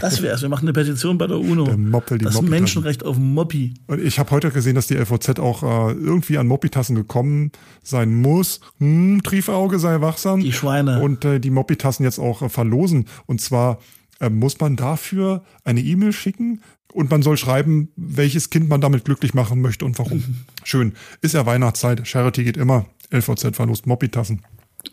Das 0.00 0.22
wär's. 0.22 0.42
Wir 0.42 0.48
machen 0.48 0.64
eine 0.64 0.72
Petition 0.72 1.18
bei 1.18 1.26
der 1.26 1.38
UNO. 1.38 1.64
Der 1.64 1.76
Moppel, 1.76 2.18
das 2.18 2.34
Moppi-Tassen. 2.34 2.50
Menschenrecht 2.50 3.04
auf 3.04 3.18
Moppi. 3.18 3.74
Und 3.86 4.00
ich 4.00 4.18
habe 4.18 4.30
heute 4.30 4.50
gesehen, 4.50 4.74
dass 4.74 4.86
die 4.86 4.94
LVZ 4.94 5.38
auch 5.38 5.62
äh, 5.62 5.92
irgendwie 5.92 6.38
an 6.38 6.46
Moppitassen 6.46 6.94
gekommen 6.94 7.52
sein 7.82 8.14
muss. 8.14 8.60
Hm, 8.78 9.22
Triefauge 9.22 9.78
sei 9.78 10.00
wachsam. 10.00 10.40
Die 10.40 10.52
Schweine. 10.52 11.00
Und 11.00 11.24
äh, 11.24 11.40
die 11.40 11.50
Moppitassen 11.50 12.04
jetzt 12.04 12.18
auch 12.18 12.42
äh, 12.42 12.48
verlosen. 12.48 13.06
Und 13.26 13.40
zwar 13.40 13.74
äh, 13.74 14.01
muss 14.30 14.60
man 14.60 14.76
dafür 14.76 15.44
eine 15.64 15.80
E-Mail 15.80 16.12
schicken 16.12 16.60
und 16.92 17.10
man 17.10 17.22
soll 17.22 17.36
schreiben, 17.36 17.88
welches 17.96 18.50
Kind 18.50 18.68
man 18.68 18.80
damit 18.80 19.04
glücklich 19.04 19.34
machen 19.34 19.60
möchte 19.60 19.84
und 19.84 19.98
warum. 19.98 20.22
Schön. 20.64 20.92
Ist 21.20 21.34
ja 21.34 21.46
Weihnachtszeit. 21.46 22.06
Charity 22.06 22.44
geht 22.44 22.56
immer. 22.56 22.86
LVZ 23.10 23.56
verlost 23.56 23.86
Moppitassen. 23.86 24.42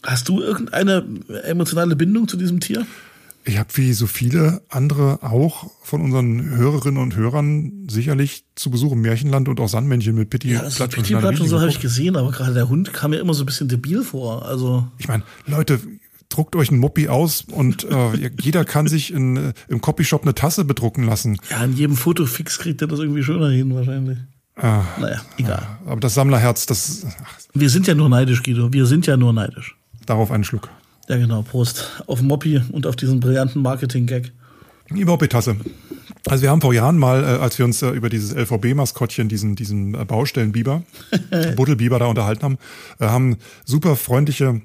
Hast 0.03 0.29
du 0.29 0.41
irgendeine 0.41 1.05
emotionale 1.43 1.95
Bindung 1.95 2.27
zu 2.27 2.37
diesem 2.37 2.59
Tier? 2.59 2.85
Ich 3.45 3.57
habe 3.57 3.69
wie 3.75 3.93
so 3.93 4.05
viele 4.05 4.61
andere 4.69 5.23
auch 5.23 5.71
von 5.81 6.01
unseren 6.01 6.55
Hörerinnen 6.55 7.01
und 7.01 7.15
Hörern 7.15 7.87
sicherlich 7.89 8.45
zu 8.55 8.69
Besuch 8.69 8.91
im 8.91 9.01
Märchenland 9.01 9.47
und 9.47 9.59
auch 9.59 9.69
Sandmännchen 9.69 10.13
mit 10.13 10.29
Pitti 10.29 10.51
Ja, 10.51 10.61
also 10.61 10.75
Platsch 10.75 10.97
und 10.97 11.03
Pitti 11.03 11.15
Platsch 11.19 11.39
und 11.39 11.47
so 11.47 11.59
habe 11.59 11.69
ich 11.69 11.79
gesehen, 11.79 12.15
aber 12.17 12.31
gerade 12.31 12.53
der 12.53 12.69
Hund 12.69 12.93
kam 12.93 13.11
mir 13.11 13.19
immer 13.19 13.33
so 13.33 13.43
ein 13.43 13.45
bisschen 13.45 13.69
debil 13.69 14.03
vor. 14.03 14.45
Also 14.45 14.87
Ich 14.97 15.07
meine, 15.07 15.23
Leute, 15.47 15.79
druckt 16.29 16.55
euch 16.55 16.71
ein 16.71 16.77
Moppi 16.79 17.09
aus 17.09 17.43
und 17.51 17.83
äh, 17.85 18.31
jeder 18.39 18.63
kann 18.65 18.87
sich 18.87 19.11
in, 19.11 19.35
äh, 19.37 19.53
im 19.67 19.81
Copyshop 19.81 20.21
eine 20.23 20.35
Tasse 20.35 20.63
bedrucken 20.63 21.03
lassen. 21.03 21.37
ja, 21.49 21.63
in 21.63 21.75
jedem 21.75 21.95
Fotofix 21.97 22.59
kriegt 22.59 22.81
er 22.81 22.87
das 22.87 22.99
irgendwie 22.99 23.23
schöner 23.23 23.49
hin 23.49 23.73
wahrscheinlich. 23.75 24.17
Ah, 24.55 24.83
Naja, 24.99 25.21
egal. 25.37 25.65
aber 25.85 25.99
das 26.01 26.13
Sammlerherz, 26.13 26.65
das 26.65 27.05
ach, 27.07 27.37
Wir 27.53 27.69
sind 27.69 27.87
ja 27.87 27.95
nur 27.95 28.09
neidisch, 28.09 28.43
Guido. 28.43 28.71
Wir 28.73 28.85
sind 28.85 29.07
ja 29.07 29.15
nur 29.17 29.33
neidisch. 29.33 29.75
darauf 30.05 30.31
einen 30.31 30.43
Schluck. 30.43 30.69
Ja 31.07 31.17
genau, 31.17 31.41
Prost. 31.41 32.03
Auf 32.07 32.21
Moppi 32.21 32.61
und 32.71 32.85
auf 32.85 32.95
diesen 32.95 33.19
brillanten 33.19 33.61
Marketing-Gag. 33.61 34.31
Die 34.91 35.05
Moppi-Tasse. 35.05 35.55
Also 36.27 36.43
wir 36.43 36.51
haben 36.51 36.61
vor 36.61 36.73
Jahren 36.73 36.97
mal, 36.97 37.23
äh, 37.23 37.25
als 37.41 37.57
wir 37.57 37.65
uns 37.65 37.81
äh, 37.81 37.89
über 37.91 38.09
dieses 38.09 38.35
LVB-Maskottchen, 38.35 39.29
diesen, 39.29 39.55
diesen 39.55 39.93
Baustellenbiber, 39.93 40.83
Buddelbiber 41.55 41.97
da 41.97 42.05
unterhalten 42.07 42.43
haben, 42.43 42.57
haben 42.99 43.37
super 43.65 43.95
freundliche 43.95 44.61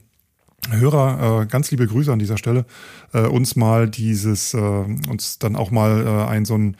Hörer, 0.71 1.43
äh, 1.43 1.47
ganz 1.47 1.71
liebe 1.71 1.87
Grüße 1.87 2.13
an 2.13 2.19
dieser 2.19 2.39
Stelle, 2.39 2.65
äh, 3.13 3.21
uns 3.27 3.57
mal 3.57 3.89
dieses, 3.89 4.55
äh, 4.55 4.59
uns 4.59 5.39
dann 5.39 5.57
auch 5.57 5.71
mal 5.71 6.07
äh, 6.07 6.31
ein 6.31 6.45
so 6.45 6.57
ein 6.57 6.77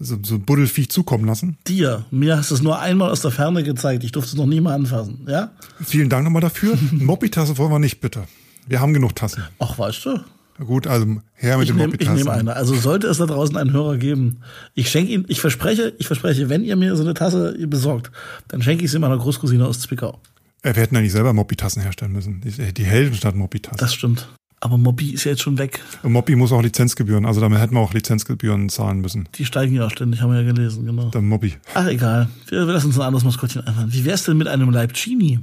so, 0.00 0.16
so 0.22 0.36
ein 0.36 0.42
Buddelviech 0.42 0.90
zukommen 0.90 1.24
lassen. 1.24 1.58
Dir, 1.66 2.04
mir 2.12 2.36
hast 2.36 2.50
du 2.50 2.54
es 2.54 2.62
nur 2.62 2.78
einmal 2.78 3.10
aus 3.10 3.20
der 3.20 3.32
Ferne 3.32 3.64
gezeigt. 3.64 4.04
Ich 4.04 4.12
durfte 4.12 4.28
es 4.30 4.36
noch 4.36 4.46
nie 4.46 4.60
mal 4.60 4.74
anfassen. 4.74 5.26
Ja? 5.26 5.50
Vielen 5.84 6.08
Dank 6.08 6.22
nochmal 6.24 6.42
dafür. 6.42 6.78
Moppi-Tasse 6.92 7.58
wollen 7.58 7.72
wir 7.72 7.78
nicht, 7.80 8.00
bitte. 8.00 8.24
Wir 8.68 8.80
haben 8.80 8.92
genug 8.94 9.16
Tassen. 9.16 9.42
Ach, 9.58 9.76
weißt 9.76 10.04
du? 10.06 10.20
Gut, 10.64 10.86
also 10.86 11.06
her 11.34 11.56
mit 11.56 11.64
Ich 11.64 11.70
den 11.70 11.76
nehme 11.78 11.94
ich 11.94 12.06
Moppi-Tassen. 12.06 12.16
nehm 12.16 12.28
eine. 12.28 12.54
Also 12.56 12.74
sollte 12.76 13.06
es 13.08 13.18
da 13.18 13.26
draußen 13.26 13.56
einen 13.56 13.72
Hörer 13.72 13.96
geben, 13.96 14.38
ich 14.74 14.90
schenke 14.90 15.12
ihn, 15.12 15.24
ich 15.28 15.40
verspreche, 15.40 15.94
ich 15.98 16.06
verspreche, 16.06 16.48
wenn 16.48 16.64
ihr 16.64 16.76
mir 16.76 16.94
so 16.96 17.02
eine 17.02 17.14
Tasse 17.14 17.56
besorgt, 17.66 18.10
dann 18.48 18.62
schenke 18.62 18.84
ich 18.84 18.90
sie 18.90 18.98
meiner 18.98 19.18
Großcousine 19.18 19.66
aus 19.66 19.80
Zwickau. 19.80 20.20
Äh, 20.62 20.74
wir 20.74 20.82
hätten 20.82 20.96
eigentlich 20.96 21.12
selber 21.12 21.32
Moppi-Tassen 21.32 21.82
herstellen 21.82 22.12
müssen. 22.12 22.40
Die, 22.40 22.72
die 22.72 22.84
Heldenstadt 22.84 23.34
Moppi-Tassen. 23.34 23.78
Das 23.78 23.94
stimmt. 23.94 24.28
Aber 24.60 24.76
Moppi 24.76 25.12
ist 25.12 25.24
ja 25.24 25.30
jetzt 25.30 25.42
schon 25.42 25.56
weg. 25.56 25.80
Und 26.02 26.12
Moppi 26.12 26.34
muss 26.34 26.50
auch 26.50 26.62
Lizenzgebühren, 26.62 27.26
also 27.26 27.40
damit 27.40 27.60
hätten 27.60 27.74
wir 27.74 27.80
auch 27.80 27.94
Lizenzgebühren 27.94 28.68
zahlen 28.68 29.00
müssen. 29.00 29.28
Die 29.36 29.44
steigen 29.44 29.76
ja 29.76 29.86
auch 29.86 29.90
ständig, 29.90 30.20
haben 30.20 30.32
wir 30.32 30.40
ja 30.40 30.52
gelesen, 30.52 30.84
genau. 30.84 31.10
Der 31.10 31.20
Moppi. 31.20 31.54
Ach, 31.74 31.86
egal. 31.86 32.28
Wir, 32.48 32.66
wir 32.66 32.72
lassen 32.72 32.88
uns 32.88 32.98
ein 32.98 33.06
anderes 33.06 33.24
Maskottchen 33.24 33.64
einfallen. 33.64 33.92
Wie 33.92 34.04
wär's 34.04 34.24
denn 34.24 34.36
mit 34.36 34.48
einem 34.48 34.70
Leibchini? 34.70 35.38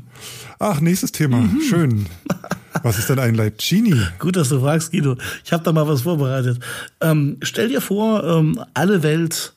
Ach, 0.60 0.82
nächstes 0.82 1.14
Thema. 1.14 1.38
Mhm. 1.38 1.62
Schön. 1.62 2.06
Was 2.84 3.00
ist 3.00 3.10
denn 3.10 3.20
ein 3.20 3.36
Leibchini? 3.36 3.96
Gut, 4.20 4.36
dass 4.36 4.50
du 4.50 4.60
fragst, 4.60 4.92
Guido. 4.92 5.16
Ich 5.46 5.54
habe 5.54 5.64
da 5.64 5.72
mal 5.72 5.88
was 5.88 6.02
vorbereitet. 6.02 6.60
Ähm, 7.00 7.38
stell 7.42 7.70
dir 7.70 7.80
vor, 7.80 8.22
ähm, 8.26 8.60
alle 8.74 9.02
Welt 9.02 9.55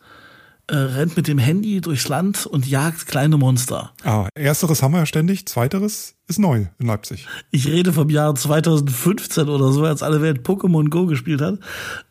äh, 0.69 0.77
rennt 0.77 1.17
mit 1.17 1.29
dem 1.29 1.39
Handy 1.39 1.81
durchs 1.81 2.09
Land 2.09 2.47
und 2.47 2.67
jagt 2.67 3.07
kleine 3.07 3.37
Monster. 3.37 3.93
Ah, 4.05 4.29
ersteres 4.35 4.83
haben 4.83 4.93
wir 4.93 4.99
ja 4.99 5.07
ständig. 5.07 5.47
Zweiteres 5.47 6.18
ist 6.29 6.39
neu 6.39 6.67
in 6.79 6.87
Leipzig. 6.87 7.27
Ich 7.51 7.67
rede 7.69 7.91
vom 7.91 8.11
Jahr 8.11 8.35
2015 8.35 9.49
oder 9.49 9.73
so, 9.73 9.83
als 9.85 10.03
alle 10.03 10.21
Welt 10.21 10.47
Pokémon 10.47 10.91
Go 10.91 11.07
gespielt 11.07 11.41
hat. 11.41 11.59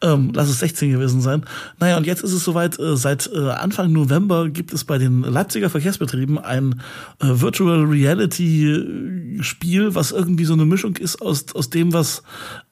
Ähm, 0.02 0.32
lass 0.34 0.50
es 0.50 0.60
16 0.60 0.92
gewesen 0.92 1.22
sein. 1.22 1.46
Naja, 1.80 1.98
und 1.98 2.08
jetzt 2.08 2.24
ist 2.24 2.34
es 2.34 2.44
soweit, 2.44 2.80
äh, 2.80 2.98
seit 2.98 3.30
äh, 3.32 3.52
Anfang 3.52 3.92
November 3.92 4.50
gibt 4.50 4.74
es 4.74 4.86
bei 4.86 4.98
den 4.98 5.22
Leipziger 5.22 5.70
Verkehrsbetrieben 5.70 6.40
ein 6.40 6.82
äh, 7.20 7.28
Virtual 7.28 7.84
Reality 7.84 8.72
äh, 8.72 9.44
Spiel, 9.44 9.94
was 9.94 10.12
irgendwie 10.12 10.46
so 10.46 10.54
eine 10.54 10.66
Mischung 10.66 10.96
ist 10.96 11.22
aus, 11.22 11.54
aus 11.54 11.70
dem, 11.70 11.94
was, 11.94 12.24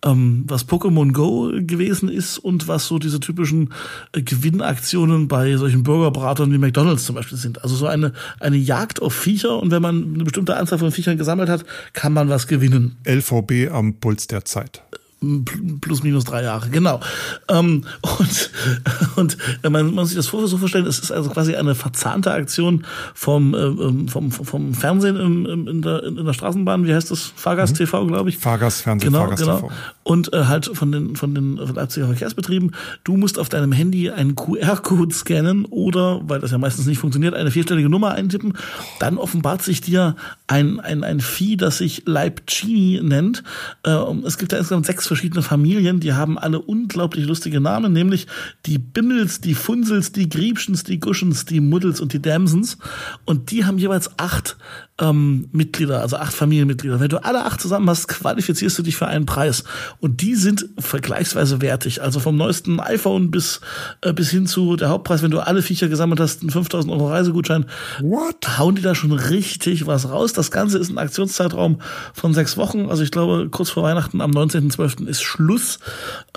ähm, 0.03 0.45
was 0.47 0.67
Pokémon 0.67 1.11
Go 1.11 1.51
gewesen 1.59 2.09
ist 2.09 2.39
und 2.39 2.67
was 2.67 2.87
so 2.87 2.97
diese 2.97 3.19
typischen 3.19 3.71
äh, 4.13 4.23
Gewinnaktionen 4.23 5.27
bei 5.27 5.57
solchen 5.57 5.83
Burgerberatern 5.83 6.51
wie 6.51 6.57
McDonalds 6.57 7.05
zum 7.05 7.13
Beispiel 7.13 7.37
sind. 7.37 7.61
Also 7.61 7.75
so 7.75 7.85
eine, 7.85 8.13
eine 8.39 8.57
Jagd 8.57 8.99
auf 8.99 9.13
Viecher 9.13 9.59
und 9.59 9.69
wenn 9.69 9.83
man 9.83 10.15
eine 10.15 10.23
bestimmte 10.23 10.57
Anzahl 10.57 10.79
von 10.79 10.91
Viechern 10.91 11.17
gesammelt 11.19 11.34
gesammelt 11.35 11.49
hat, 11.49 11.65
kann 11.93 12.13
man 12.13 12.29
was 12.29 12.47
gewinnen. 12.47 12.97
LVB 13.05 13.71
am 13.71 13.99
Puls 13.99 14.27
der 14.27 14.45
Zeit 14.45 14.81
plus 15.81 16.03
minus 16.03 16.25
drei 16.25 16.43
Jahre, 16.43 16.69
genau. 16.69 16.99
Ähm, 17.49 17.83
und 18.19 18.51
und 19.15 19.37
man 19.69 19.93
muss 19.93 20.09
sich 20.09 20.17
das 20.17 20.27
so 20.27 20.57
vorstellen, 20.57 20.85
es 20.85 20.99
ist 20.99 21.11
also 21.11 21.29
quasi 21.29 21.55
eine 21.55 21.75
verzahnte 21.75 22.31
Aktion 22.31 22.85
vom, 23.13 23.53
äh, 23.53 23.57
ähm, 23.57 24.07
vom, 24.07 24.31
vom 24.31 24.73
Fernsehen 24.73 25.15
in, 25.15 25.67
in, 25.67 25.81
der, 25.81 26.03
in 26.03 26.25
der 26.25 26.33
Straßenbahn, 26.33 26.85
wie 26.85 26.93
heißt 26.93 27.11
das? 27.11 27.31
Fahrgast 27.35 27.73
mhm. 27.73 27.77
TV, 27.77 28.05
glaube 28.07 28.29
ich. 28.29 28.37
Fahrgast 28.37 28.81
Fernsehen, 28.81 29.11
genau, 29.11 29.23
Fahrgast 29.23 29.43
genau. 29.43 29.59
TV. 29.59 29.71
Und 30.03 30.33
äh, 30.33 30.45
halt 30.45 30.69
von 30.73 30.91
den, 30.91 31.15
von 31.15 31.33
den 31.33 31.55
Leipziger 31.57 32.07
Verkehrsbetrieben, 32.07 32.75
du 33.03 33.17
musst 33.17 33.39
auf 33.39 33.49
deinem 33.49 33.71
Handy 33.71 34.09
einen 34.11 34.35
QR-Code 34.35 35.13
scannen 35.13 35.65
oder, 35.65 36.21
weil 36.23 36.39
das 36.39 36.51
ja 36.51 36.57
meistens 36.57 36.85
nicht 36.85 36.99
funktioniert, 36.99 37.33
eine 37.33 37.51
vierstellige 37.51 37.89
Nummer 37.89 38.11
eintippen. 38.11 38.53
Dann 38.99 39.17
offenbart 39.17 39.61
sich 39.61 39.81
dir 39.81 40.15
ein, 40.47 40.79
ein, 40.79 41.03
ein 41.03 41.19
Vieh, 41.19 41.57
das 41.57 41.79
sich 41.79 42.03
Leipzini 42.05 43.01
nennt. 43.03 43.43
Äh, 43.83 43.91
es 44.25 44.37
gibt 44.37 44.53
da 44.53 44.57
insgesamt 44.57 44.85
sechs 44.85 45.07
verschiedene 45.07 45.14
Familien, 45.41 45.99
die 45.99 46.13
haben 46.13 46.37
alle 46.37 46.59
unglaublich 46.59 47.25
lustige 47.25 47.59
Namen, 47.59 47.93
nämlich 47.93 48.27
die 48.65 48.77
Bimmels, 48.77 49.41
die 49.41 49.53
Funsels, 49.53 50.11
die 50.11 50.29
Griebschens, 50.29 50.83
die 50.83 50.99
Guschens, 50.99 51.45
die 51.45 51.59
Muddels 51.59 52.01
und 52.01 52.13
die 52.13 52.21
Damsens. 52.21 52.77
Und 53.25 53.51
die 53.51 53.65
haben 53.65 53.77
jeweils 53.77 54.17
acht 54.17 54.57
ähm, 54.99 55.49
Mitglieder, 55.51 56.01
also 56.01 56.15
acht 56.15 56.33
Familienmitglieder. 56.33 56.99
Wenn 57.01 57.09
du 57.09 57.23
alle 57.23 57.43
acht 57.43 57.59
zusammen 57.59 57.89
hast, 57.89 58.07
qualifizierst 58.07 58.77
du 58.77 58.83
dich 58.83 58.95
für 58.95 59.07
einen 59.07 59.25
Preis. 59.25 59.65
Und 59.99 60.21
die 60.21 60.35
sind 60.35 60.67
vergleichsweise 60.79 61.61
wertig. 61.61 62.01
Also 62.01 62.21
vom 62.21 62.37
neuesten 62.37 62.79
iPhone 62.79 63.29
bis, 63.29 63.59
äh, 64.01 64.13
bis 64.13 64.29
hin 64.29 64.47
zu 64.47 64.77
der 64.77 64.89
Hauptpreis, 64.89 65.21
wenn 65.21 65.31
du 65.31 65.41
alle 65.41 65.61
Viecher 65.61 65.89
gesammelt 65.89 66.21
hast, 66.21 66.41
einen 66.41 66.49
5000 66.49 66.93
Euro 66.93 67.09
Reisegutschein, 67.09 67.65
What? 68.01 68.57
hauen 68.57 68.75
die 68.75 68.81
da 68.81 68.95
schon 68.95 69.11
richtig 69.11 69.85
was 69.85 70.09
raus. 70.09 70.31
Das 70.31 70.49
Ganze 70.49 70.77
ist 70.77 70.89
ein 70.89 70.97
Aktionszeitraum 70.97 71.81
von 72.13 72.33
sechs 72.33 72.55
Wochen. 72.55 72.89
Also 72.89 73.03
ich 73.03 73.11
glaube, 73.11 73.49
kurz 73.51 73.71
vor 73.71 73.83
Weihnachten 73.83 74.21
am 74.21 74.31
19.12. 74.31 75.07
ist 75.07 75.23
Schluss. 75.23 75.79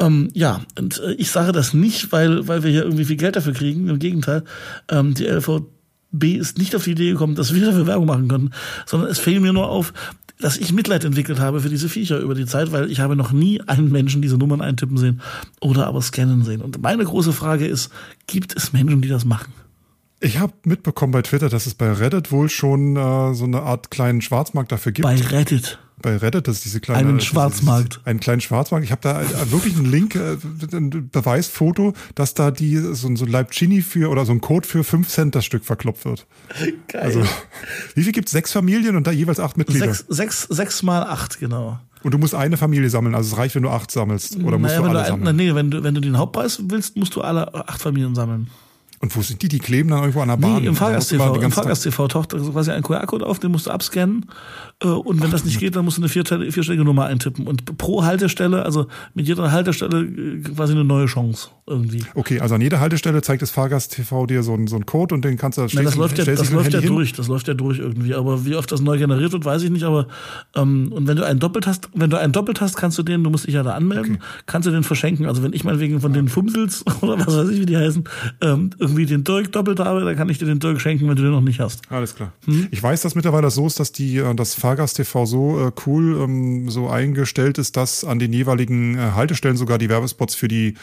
Ähm, 0.01 0.31
ja, 0.35 0.63
und 0.77 0.99
äh, 0.99 1.13
ich 1.13 1.31
sage 1.31 1.53
das 1.53 1.75
nicht, 1.75 2.11
weil, 2.11 2.49
weil 2.49 2.65
wir 2.65 2.71
hier 2.73 2.83
irgendwie 2.83 3.05
viel 3.05 3.17
Geld 3.17 3.37
dafür 3.37 3.53
kriegen. 3.53 3.89
Im 3.89 4.01
Gegenteil, 4.01 4.43
ähm, 4.89 5.15
die 5.15 5.27
LV 5.27 5.63
B 6.11 6.35
ist 6.35 6.59
nicht 6.59 6.75
auf 6.75 6.85
die 6.85 6.93
Idee 6.93 7.11
gekommen, 7.11 7.35
dass 7.35 7.55
wir 7.55 7.65
dafür 7.65 7.87
Werbung 7.87 8.07
machen 8.07 8.29
können, 8.29 8.55
sondern 8.87 9.11
es 9.11 9.19
fällt 9.19 9.43
mir 9.43 9.53
nur 9.53 9.69
auf, 9.69 9.93
dass 10.41 10.57
ich 10.57 10.73
Mitleid 10.73 11.05
entwickelt 11.05 11.41
habe 11.41 11.61
für 11.61 11.69
diese 11.69 11.89
Viecher 11.89 12.19
über 12.19 12.35
die 12.35 12.47
Zeit, 12.47 12.73
weil 12.73 12.91
ich 12.91 13.01
habe 13.01 13.17
noch 13.17 13.33
nie 13.33 13.61
einen 13.63 13.91
Menschen 13.91 14.23
diese 14.23 14.39
Nummern 14.39 14.61
eintippen 14.61 14.97
sehen 14.97 15.21
oder 15.61 15.87
aber 15.87 16.01
scannen 16.01 16.45
sehen. 16.45 16.61
Und 16.61 16.81
meine 16.81 17.05
große 17.05 17.33
Frage 17.33 17.67
ist, 17.67 17.91
gibt 18.27 18.57
es 18.57 18.73
Menschen, 18.73 19.03
die 19.03 19.09
das 19.09 19.25
machen? 19.25 19.53
Ich 20.21 20.39
habe 20.39 20.53
mitbekommen 20.65 21.13
bei 21.13 21.23
Twitter, 21.23 21.49
dass 21.49 21.67
es 21.67 21.75
bei 21.75 21.93
Reddit 21.93 22.33
wohl 22.33 22.49
schon 22.49 22.97
äh, 22.97 23.35
so 23.35 23.45
eine 23.45 23.63
Art 23.63 23.91
kleinen 23.91 24.21
Schwarzmarkt 24.21 24.73
dafür 24.73 24.93
gibt. 24.93 25.05
Bei 25.05 25.15
Reddit 25.17 25.79
bei 26.01 26.17
Reddit, 26.17 26.49
das 26.49 26.57
ist 26.57 26.65
diese 26.65 26.81
kleine. 26.81 27.09
Einen 27.09 27.21
Schwarzmarkt. 27.21 27.95
Dieses, 27.95 28.07
einen 28.07 28.21
kleinen 28.21 28.41
Schwarzmarkt. 28.41 28.85
Ich 28.85 28.93
habe 28.93 29.01
da 29.03 29.23
wirklich 29.51 29.77
einen 29.77 29.91
Link, 29.91 30.15
äh, 30.15 30.37
ein 30.73 31.11
Beweisfoto, 31.11 31.95
dass 32.15 32.35
da 32.35 32.51
die 32.51 32.77
so, 32.77 32.95
so 32.95 33.25
ein 33.25 33.31
Leibchini 33.31 33.83
für 33.83 34.11
oder 34.11 34.25
so 34.25 34.33
ein 34.33 34.41
Code 34.41 34.67
für 34.67 34.85
5 34.85 35.09
Cent 35.09 35.35
das 35.35 35.45
Stück 35.45 35.65
verklopft 35.65 36.05
wird. 36.05 36.27
Geil. 36.89 37.03
Also, 37.03 37.23
wie 37.95 38.03
viel 38.03 38.13
gibt's? 38.13 38.33
Sechs 38.33 38.53
Familien 38.53 38.97
und 38.97 39.07
da 39.07 39.11
jeweils 39.11 39.41
acht 39.41 39.57
Mitglieder? 39.57 39.87
Sechs, 39.87 40.05
sechs, 40.09 40.43
sechs 40.43 40.83
mal 40.83 41.03
acht, 41.03 41.41
genau. 41.41 41.79
Und 42.03 42.15
du 42.15 42.19
musst 42.19 42.35
eine 42.35 42.57
Familie 42.57 42.91
sammeln, 42.91 43.15
also 43.15 43.33
es 43.33 43.39
reicht, 43.39 43.55
wenn 43.55 43.65
du 43.65 43.71
acht 43.71 43.91
sammelst. 43.91 44.37
Oder 44.37 44.59
musst 44.59 44.75
naja, 44.75 44.83
du 44.83 44.89
alle 44.89 45.03
du, 45.03 45.09
sammeln? 45.09 45.37
Nee, 45.37 45.55
wenn 45.55 45.71
du, 45.71 45.83
wenn 45.83 45.95
du 45.95 46.01
den 46.01 46.17
Hauptpreis 46.17 46.61
willst, 46.69 46.97
musst 46.97 47.17
du 47.17 47.23
alle 47.23 47.53
acht 47.55 47.83
Familien 47.83 48.15
sammeln. 48.15 48.49
Und 49.01 49.15
wo 49.17 49.23
sind 49.23 49.43
die? 49.43 49.49
Die 49.49 49.59
kleben 49.61 49.91
dann 49.91 50.01
irgendwo 50.01 50.21
an 50.21 50.29
der 50.29 50.37
Bahn. 50.37 50.63
Nee, 50.63 50.69
im 50.69 50.75
Fahrgast-TV. 50.75 51.41
Im 51.41 51.53
Fahrgast-TV 51.53 52.09
taucht 52.09 52.31
quasi 52.31 52.73
ein 52.73 52.83
QR-Code 52.83 53.25
auf, 53.25 53.39
den 53.39 53.53
musst 53.53 53.67
du 53.67 53.71
abscannen. 53.71 54.27
Äh, 54.83 54.89
und 54.89 55.21
wenn 55.21 55.29
Ach, 55.29 55.33
das 55.33 55.45
nicht 55.45 55.61
geht, 55.61 55.77
dann 55.77 55.85
musst 55.85 55.99
du 55.99 56.03
eine 56.03 56.09
vierstellige 56.09 56.85
Nummer 56.85 57.07
eintippen. 57.07 57.47
Und 57.47 57.79
pro 57.79 58.05
Haltestelle, 58.05 58.65
also 58.65 58.87
mit 59.15 59.29
jeder 59.29 59.53
Haltestelle 59.53 60.03
äh, 60.03 60.41
quasi 60.41 60.73
eine 60.73 60.85
neue 60.85 61.07
Chance 61.07 61.51
irgendwie. 61.67 62.05
Okay, 62.15 62.41
also 62.41 62.55
an 62.55 62.61
jeder 62.61 62.81
Haltestelle 62.81 63.23
zeigt 63.23 63.43
das 63.43 63.51
Fahrgast-TV 63.51 64.27
dir 64.27 64.43
so 64.43 64.55
einen, 64.55 64.67
so 64.67 64.77
einen 64.77 64.87
Code 64.87 65.15
und 65.15 65.25
den 65.25 65.37
kannst 65.37 65.59
du 65.59 65.63
Nein, 65.63 65.85
das 65.85 65.97
läuft 65.97 66.19
ja, 66.19 66.25
das 66.25 66.51
läuft 66.51 66.73
ja 66.73 66.81
durch. 66.81 67.13
Das 67.13 67.29
läuft 67.29 67.47
ja 67.49 67.55
durch 67.55 67.79
irgendwie. 67.79 68.15
Aber 68.15 68.45
wie 68.45 68.57
oft 68.57 68.71
das 68.73 68.81
neu 68.81 68.99
generiert 68.99 69.33
wird, 69.33 69.45
weiß 69.45 69.63
ich 69.63 69.71
nicht. 69.71 69.85
Aber 69.85 70.09
ähm, 70.57 70.91
und 70.93 71.07
wenn 71.07 71.17
du 71.17 71.25
einen 71.25 71.39
doppelt 71.39 71.67
hast, 71.67 71.89
wenn 71.95 72.11
du 72.11 72.19
einen 72.19 72.33
doppelt 72.33 72.61
hast, 72.61 72.77
kannst 72.77 72.99
du 72.99 73.03
den, 73.03 73.23
du 73.23 73.31
musst 73.31 73.47
dich 73.47 73.55
ja 73.55 73.63
da 73.63 73.75
anmelden, 73.75 74.17
okay. 74.17 74.25
kannst 74.47 74.67
du 74.67 74.73
den 74.73 74.83
verschenken. 74.83 75.27
Also 75.27 75.43
wenn 75.43 75.53
ich 75.53 75.65
meinetwegen 75.65 76.01
von 76.01 76.13
den 76.13 76.29
Fumsels 76.29 76.85
oder 77.01 77.19
was 77.19 77.37
weiß 77.37 77.49
ich, 77.51 77.61
wie 77.61 77.67
die 77.67 77.77
heißen, 77.77 78.05
ähm, 78.41 78.71
irgendwie 78.89 79.07
den 79.07 79.25
Dirk 79.25 79.53
doppelt 79.53 79.81
habe, 79.81 80.05
dann 80.05 80.17
kann 80.17 80.29
ich 80.29 80.39
dir 80.39 80.47
den 80.47 80.59
Dirk 80.59 80.81
schenken, 80.81 81.09
wenn 81.09 81.17
du 81.17 81.23
den 81.23 81.33
noch 81.33 81.41
nicht 81.41 81.61
hast. 81.61 81.83
Alles 81.91 82.15
klar. 82.15 82.33
Hm? 82.47 82.69
Ich 82.71 82.83
weiß, 82.83 83.03
dass 83.03 83.15
mittlerweile 83.15 83.51
so 83.51 83.67
ist, 83.67 83.79
dass 83.79 83.93
die, 83.93 84.17
äh, 84.17 84.35
das 84.35 84.55
Fahrgast 84.55 84.97
TV 84.97 85.27
so 85.27 85.69
äh, 85.69 85.73
cool 85.87 86.21
ähm, 86.23 86.71
so 86.71 86.89
eingestellt 86.89 87.59
ist, 87.59 87.77
dass 87.77 88.05
an 88.05 88.19
den 88.19 88.33
jeweiligen 88.33 88.97
äh, 88.97 89.13
Haltestellen 89.15 89.57
sogar 89.57 89.79
die 89.79 89.89
Werbespots 89.89 90.35
für 90.35 90.49
die 90.49 90.75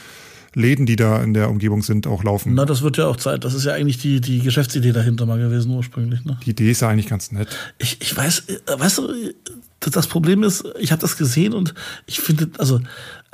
Läden, 0.53 0.85
die 0.85 0.95
da 0.95 1.21
in 1.21 1.33
der 1.33 1.49
Umgebung 1.49 1.83
sind, 1.83 2.07
auch 2.07 2.23
laufen. 2.23 2.53
Na, 2.53 2.65
das 2.65 2.81
wird 2.81 2.97
ja 2.97 3.07
auch 3.07 3.17
Zeit. 3.17 3.43
Das 3.43 3.53
ist 3.53 3.65
ja 3.65 3.73
eigentlich 3.73 3.97
die, 3.97 4.21
die 4.21 4.39
Geschäftsidee 4.39 4.93
dahinter 4.93 5.25
mal 5.25 5.37
gewesen 5.37 5.71
ursprünglich. 5.71 6.23
Ne? 6.23 6.37
Die 6.45 6.51
Idee 6.51 6.71
ist 6.71 6.81
ja 6.81 6.89
eigentlich 6.89 7.07
ganz 7.07 7.31
nett. 7.31 7.49
Ich, 7.77 8.01
ich 8.01 8.15
weiß, 8.15 8.43
äh, 8.47 8.79
weißt 8.79 8.99
du, 8.99 9.09
das 9.81 10.07
Problem 10.07 10.43
ist, 10.43 10.63
ich 10.79 10.91
habe 10.91 11.01
das 11.01 11.17
gesehen 11.17 11.53
und 11.53 11.73
ich 12.05 12.19
finde, 12.19 12.49
also 12.57 12.79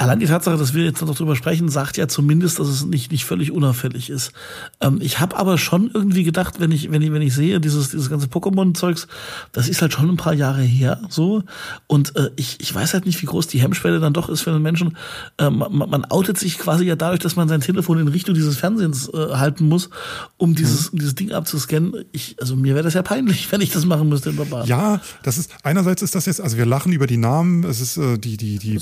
allein 0.02 0.20
die 0.20 0.26
Tatsache, 0.26 0.58
dass 0.58 0.74
wir 0.74 0.84
jetzt 0.84 1.02
noch 1.02 1.16
drüber 1.16 1.36
sprechen, 1.36 1.70
sagt 1.70 1.96
ja 1.98 2.08
zumindest, 2.08 2.60
dass 2.60 2.68
es 2.68 2.86
nicht, 2.86 3.12
nicht 3.12 3.24
völlig 3.24 3.52
unauffällig 3.52 4.10
ist. 4.10 4.32
Ähm, 4.80 4.98
ich 5.00 5.20
habe 5.20 5.38
aber 5.38 5.60
schon 5.60 5.92
irgendwie 5.94 6.24
gedacht, 6.24 6.60
wenn 6.60 6.72
ich, 6.72 6.92
wenn 6.92 7.04
ich, 7.04 7.12
wenn 7.12 7.22
ich 7.22 7.36
sehe, 7.36 7.60
dieses, 7.60 7.92
dieses 7.92 8.10
ganze 8.10 8.28
Pokémon-Zeugs, 8.28 9.08
das 9.52 9.70
ist 9.70 9.82
halt 9.82 9.94
schon 9.94 10.10
ein 10.10 10.18
paar 10.18 10.34
Jahre 10.34 10.64
her 10.64 11.02
so. 11.10 11.44
Und 11.86 12.16
äh, 12.16 12.32
ich, 12.36 12.58
ich 12.60 12.74
weiß 12.74 12.94
halt 12.94 13.06
nicht, 13.06 13.22
wie 13.22 13.28
groß 13.28 13.46
die 13.48 13.62
Hemmschwelle 13.62 14.00
dann 14.00 14.14
doch 14.14 14.28
ist 14.30 14.42
für 14.42 14.50
einen 14.50 14.64
Menschen. 14.64 14.98
Äh, 15.38 15.52
man, 15.52 15.72
man 15.72 16.06
outet 16.06 16.40
sich 16.40 16.58
quasi 16.58 16.86
ja 16.86 16.96
dadurch, 16.96 17.20
dass 17.20 17.36
man 17.36 17.48
sein 17.48 17.62
Telefon 17.62 18.00
in 18.00 18.08
Richtung 18.08 18.34
dieses 18.34 18.58
Fernsehens 18.58 19.08
äh, 19.14 19.36
halten 19.36 19.70
muss, 19.70 19.92
um 20.38 20.56
dieses, 20.56 20.90
um 20.90 20.98
dieses 20.98 21.14
Ding 21.14 21.32
abzuscannen. 21.32 22.06
Ich, 22.12 22.38
also 22.42 22.56
mir 22.56 22.74
wäre 22.74 22.84
das 22.84 22.96
ja 22.96 23.04
peinlich, 23.04 23.52
wenn 23.52 23.62
ich 23.62 23.70
das 23.70 23.86
machen 23.86 24.10
müsste 24.10 24.32
in 24.32 24.38
der 24.38 24.46
Bahn. 24.46 24.66
Ja, 24.66 25.00
das 25.22 25.38
ist, 25.38 25.52
einerseits 25.62 26.02
ist 26.02 26.16
das 26.16 26.26
jetzt, 26.26 26.42
also 26.42 26.58
wir 26.58 26.66
lachen 26.66 26.92
über 26.92 27.06
die 27.06 27.18
Namen, 27.18 27.64
es 27.66 27.82
ist 27.82 27.98
äh, 27.98 28.18
die, 28.18 28.38
die, 28.38 28.58
die, 28.58 28.72
die 28.72 28.80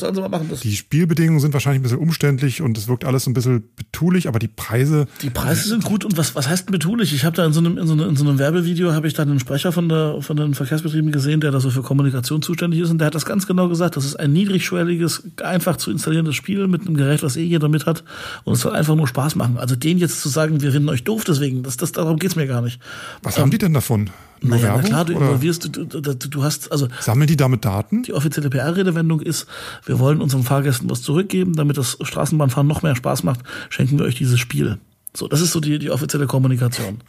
Spielbedingungen 1.09 1.39
sind 1.39 1.53
wahrscheinlich 1.53 1.79
ein 1.79 1.83
bisschen 1.83 1.97
umständlich 1.97 2.61
und 2.61 2.77
es 2.77 2.87
wirkt 2.87 3.03
alles 3.03 3.25
ein 3.25 3.33
bisschen 3.33 3.63
betulich, 3.75 4.27
aber 4.27 4.37
die 4.37 4.47
Preise. 4.47 5.07
Die 5.23 5.31
Preise 5.31 5.69
sind 5.69 5.83
gut 5.83 6.05
und 6.05 6.17
was, 6.17 6.35
was 6.35 6.47
heißt 6.47 6.69
betulich? 6.69 7.13
Ich 7.15 7.25
habe 7.25 7.35
da 7.35 7.45
in 7.47 7.53
so 7.53 7.61
einem, 7.61 7.79
in 7.79 7.87
so 7.87 7.93
einem, 7.93 8.09
in 8.09 8.15
so 8.15 8.27
einem 8.27 8.37
Werbevideo 8.37 8.93
habe 8.93 9.07
ich 9.07 9.15
da 9.15 9.23
einen 9.23 9.39
Sprecher 9.39 9.71
von 9.71 9.89
der, 9.89 10.21
von 10.21 10.37
den 10.37 10.53
Verkehrsbetrieben 10.53 11.11
gesehen, 11.11 11.41
der 11.41 11.49
da 11.49 11.59
so 11.59 11.71
für 11.71 11.81
Kommunikation 11.81 12.43
zuständig 12.43 12.79
ist 12.81 12.91
und 12.91 12.99
der 12.99 13.07
hat 13.07 13.15
das 13.15 13.25
ganz 13.25 13.47
genau 13.47 13.69
gesagt. 13.69 13.97
Das 13.97 14.05
ist 14.05 14.17
ein 14.17 14.31
niedrigschwelliges, 14.33 15.23
einfach 15.43 15.77
zu 15.77 15.89
installierendes 15.89 16.35
Spiel 16.35 16.67
mit 16.67 16.81
einem 16.81 16.95
Gerät, 16.95 17.23
was 17.23 17.37
eh 17.37 17.43
jeder 17.43 17.69
mit 17.69 17.87
hat 17.87 18.03
und 18.43 18.53
es 18.53 18.61
soll 18.61 18.75
einfach 18.75 18.95
nur 18.95 19.07
Spaß 19.07 19.35
machen. 19.35 19.57
Also 19.57 19.75
den 19.75 19.97
jetzt 19.97 20.21
zu 20.21 20.29
sagen, 20.29 20.61
wir 20.61 20.71
finden 20.71 20.89
euch 20.89 21.03
doof 21.03 21.23
deswegen, 21.23 21.63
das, 21.63 21.77
das, 21.77 21.91
darum 21.91 22.17
geht's 22.17 22.35
mir 22.35 22.45
gar 22.45 22.61
nicht. 22.61 22.79
Was 23.23 23.37
ähm, 23.37 23.43
haben 23.43 23.51
die 23.51 23.57
denn 23.57 23.73
davon? 23.73 24.11
Nur 24.41 24.55
naja, 24.55 24.63
Werbung, 24.67 24.81
na 24.83 24.87
klar, 24.87 25.05
du 25.05 25.15
oder? 25.15 25.25
involvierst, 25.25 25.75
du, 25.75 25.85
du, 25.85 26.01
du, 26.01 26.13
du 26.13 26.43
hast, 26.43 26.71
also. 26.71 26.87
Sammeln 27.01 27.27
die 27.27 27.35
damit 27.35 27.65
Daten? 27.65 28.03
Die 28.03 28.13
offizielle 28.13 28.49
PR-Redewendung 28.49 29.21
ist, 29.21 29.47
wir 29.85 29.99
wollen 29.99 30.21
unseren 30.21 30.43
Fahrgästen 30.43 30.89
was 30.89 30.98
zurückgeben, 31.01 31.55
damit 31.55 31.77
das 31.77 31.97
Straßenbahnfahren 32.01 32.67
noch 32.67 32.81
mehr 32.81 32.95
Spaß 32.95 33.23
macht, 33.23 33.41
schenken 33.69 33.99
wir 33.99 34.05
euch 34.05 34.15
dieses 34.15 34.39
Spiel. 34.39 34.79
So, 35.11 35.27
das 35.27 35.41
ist 35.41 35.53
so 35.53 35.59
die, 35.59 35.79
die 35.79 35.89
offizielle 35.89 36.27
Kommunikation. 36.27 36.99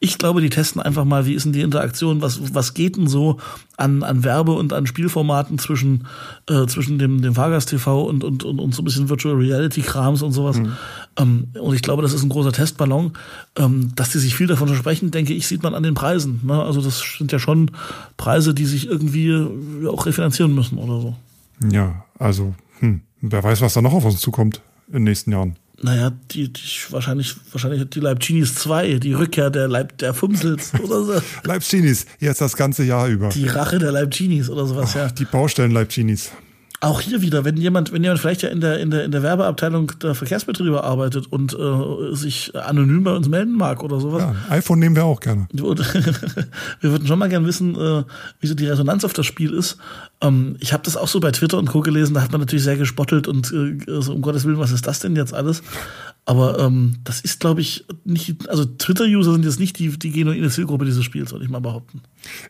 Ich 0.00 0.18
glaube, 0.18 0.42
die 0.42 0.50
testen 0.50 0.82
einfach 0.82 1.06
mal, 1.06 1.24
wie 1.24 1.32
ist 1.32 1.44
denn 1.44 1.54
die 1.54 1.62
Interaktion, 1.62 2.20
was, 2.20 2.54
was 2.54 2.74
geht 2.74 2.98
denn 2.98 3.08
so 3.08 3.38
an, 3.78 4.02
an 4.02 4.22
Werbe- 4.22 4.52
und 4.52 4.74
an 4.74 4.86
Spielformaten 4.86 5.58
zwischen, 5.58 6.06
äh, 6.46 6.66
zwischen 6.66 6.98
dem, 6.98 7.22
dem 7.22 7.34
Fahrgast-TV 7.34 8.02
und, 8.02 8.22
und, 8.22 8.44
und, 8.44 8.58
und 8.58 8.74
so 8.74 8.82
ein 8.82 8.84
bisschen 8.84 9.08
Virtual 9.08 9.34
Reality-Krams 9.34 10.20
und 10.20 10.32
sowas. 10.32 10.58
Mhm. 10.58 10.72
Ähm, 11.16 11.48
und 11.58 11.74
ich 11.74 11.80
glaube, 11.80 12.02
das 12.02 12.12
ist 12.12 12.22
ein 12.22 12.28
großer 12.28 12.52
Testballon. 12.52 13.12
Ähm, 13.56 13.92
dass 13.96 14.10
die 14.10 14.18
sich 14.18 14.34
viel 14.34 14.46
davon 14.46 14.68
versprechen, 14.68 15.10
denke 15.10 15.32
ich, 15.32 15.46
sieht 15.46 15.62
man 15.62 15.74
an 15.74 15.82
den 15.82 15.94
Preisen. 15.94 16.40
Ne? 16.44 16.62
Also 16.62 16.82
das 16.82 17.02
sind 17.16 17.32
ja 17.32 17.38
schon 17.38 17.70
Preise, 18.18 18.52
die 18.52 18.66
sich 18.66 18.86
irgendwie 18.88 19.34
auch 19.88 20.04
refinanzieren 20.04 20.54
müssen 20.54 20.76
oder 20.76 21.00
so. 21.00 21.16
Ja, 21.72 22.04
also, 22.18 22.54
hm, 22.80 23.00
wer 23.20 23.42
weiß, 23.42 23.60
was 23.60 23.74
da 23.74 23.82
noch 23.82 23.92
auf 23.92 24.04
uns 24.04 24.20
zukommt 24.20 24.60
in 24.88 24.94
den 24.94 25.04
nächsten 25.04 25.32
Jahren. 25.32 25.56
Naja, 25.80 26.12
die, 26.32 26.52
die 26.52 26.60
wahrscheinlich, 26.90 27.36
wahrscheinlich 27.52 27.88
die 27.90 28.00
Leibchinis 28.00 28.56
2, 28.56 28.98
die 28.98 29.12
Rückkehr 29.12 29.50
der 29.50 29.68
Leib 29.68 29.96
der 29.98 30.12
Fumsels 30.12 30.72
oder 30.82 31.04
so. 31.04 31.20
Leibchinis, 31.44 32.06
jetzt 32.18 32.40
das 32.40 32.56
ganze 32.56 32.82
Jahr 32.82 33.06
über. 33.06 33.28
Die 33.28 33.46
Rache 33.46 33.78
der 33.78 33.92
Leibchinis 33.92 34.50
oder 34.50 34.66
sowas, 34.66 34.94
oh, 34.96 34.98
ja. 34.98 35.08
Die 35.10 35.24
Baustellen 35.24 35.70
Leibchinis. 35.70 36.32
Auch 36.80 37.00
hier 37.00 37.22
wieder, 37.22 37.44
wenn 37.44 37.56
jemand, 37.56 37.92
wenn 37.92 38.04
jemand 38.04 38.20
vielleicht 38.20 38.42
ja 38.42 38.50
in 38.50 38.60
der, 38.60 38.78
in 38.78 38.90
der, 38.90 39.04
in 39.04 39.10
der 39.10 39.24
Werbeabteilung 39.24 39.90
der 40.00 40.14
Verkehrsbetriebe 40.14 40.84
arbeitet 40.84 41.26
und 41.26 41.52
äh, 41.52 42.14
sich 42.14 42.54
anonym 42.54 43.02
bei 43.02 43.12
uns 43.16 43.28
melden 43.28 43.54
mag 43.56 43.82
oder 43.82 43.98
sowas. 43.98 44.22
Ja, 44.22 44.36
iPhone 44.54 44.78
nehmen 44.78 44.94
wir 44.94 45.04
auch 45.04 45.18
gerne. 45.18 45.48
wir 46.80 46.90
würden 46.92 47.06
schon 47.08 47.18
mal 47.18 47.28
gerne 47.28 47.48
wissen, 47.48 47.74
äh, 47.74 48.04
wie 48.38 48.46
so 48.46 48.54
die 48.54 48.66
Resonanz 48.66 49.04
auf 49.04 49.12
das 49.12 49.26
Spiel 49.26 49.54
ist. 49.54 49.78
Ähm, 50.20 50.56
ich 50.60 50.72
habe 50.72 50.84
das 50.84 50.96
auch 50.96 51.08
so 51.08 51.18
bei 51.18 51.32
Twitter 51.32 51.58
und 51.58 51.66
Co. 51.66 51.80
gelesen, 51.80 52.14
da 52.14 52.22
hat 52.22 52.30
man 52.30 52.40
natürlich 52.40 52.64
sehr 52.64 52.76
gespottelt 52.76 53.26
und 53.26 53.52
äh, 53.52 54.00
so, 54.00 54.14
um 54.14 54.22
Gottes 54.22 54.44
Willen, 54.44 54.60
was 54.60 54.70
ist 54.70 54.86
das 54.86 55.00
denn 55.00 55.16
jetzt 55.16 55.34
alles? 55.34 55.64
Aber 56.26 56.58
ähm, 56.60 56.96
das 57.02 57.22
ist, 57.22 57.40
glaube 57.40 57.60
ich, 57.60 57.86
nicht, 58.04 58.48
also 58.50 58.64
Twitter-User 58.64 59.32
sind 59.32 59.44
jetzt 59.44 59.58
nicht 59.58 59.78
die, 59.78 59.98
die 59.98 60.10
genuine 60.10 60.50
Zielgruppe 60.50 60.84
dieses 60.84 61.02
Spiels, 61.02 61.32
würde 61.32 61.44
ich 61.44 61.50
mal 61.50 61.60
behaupten. 61.60 62.02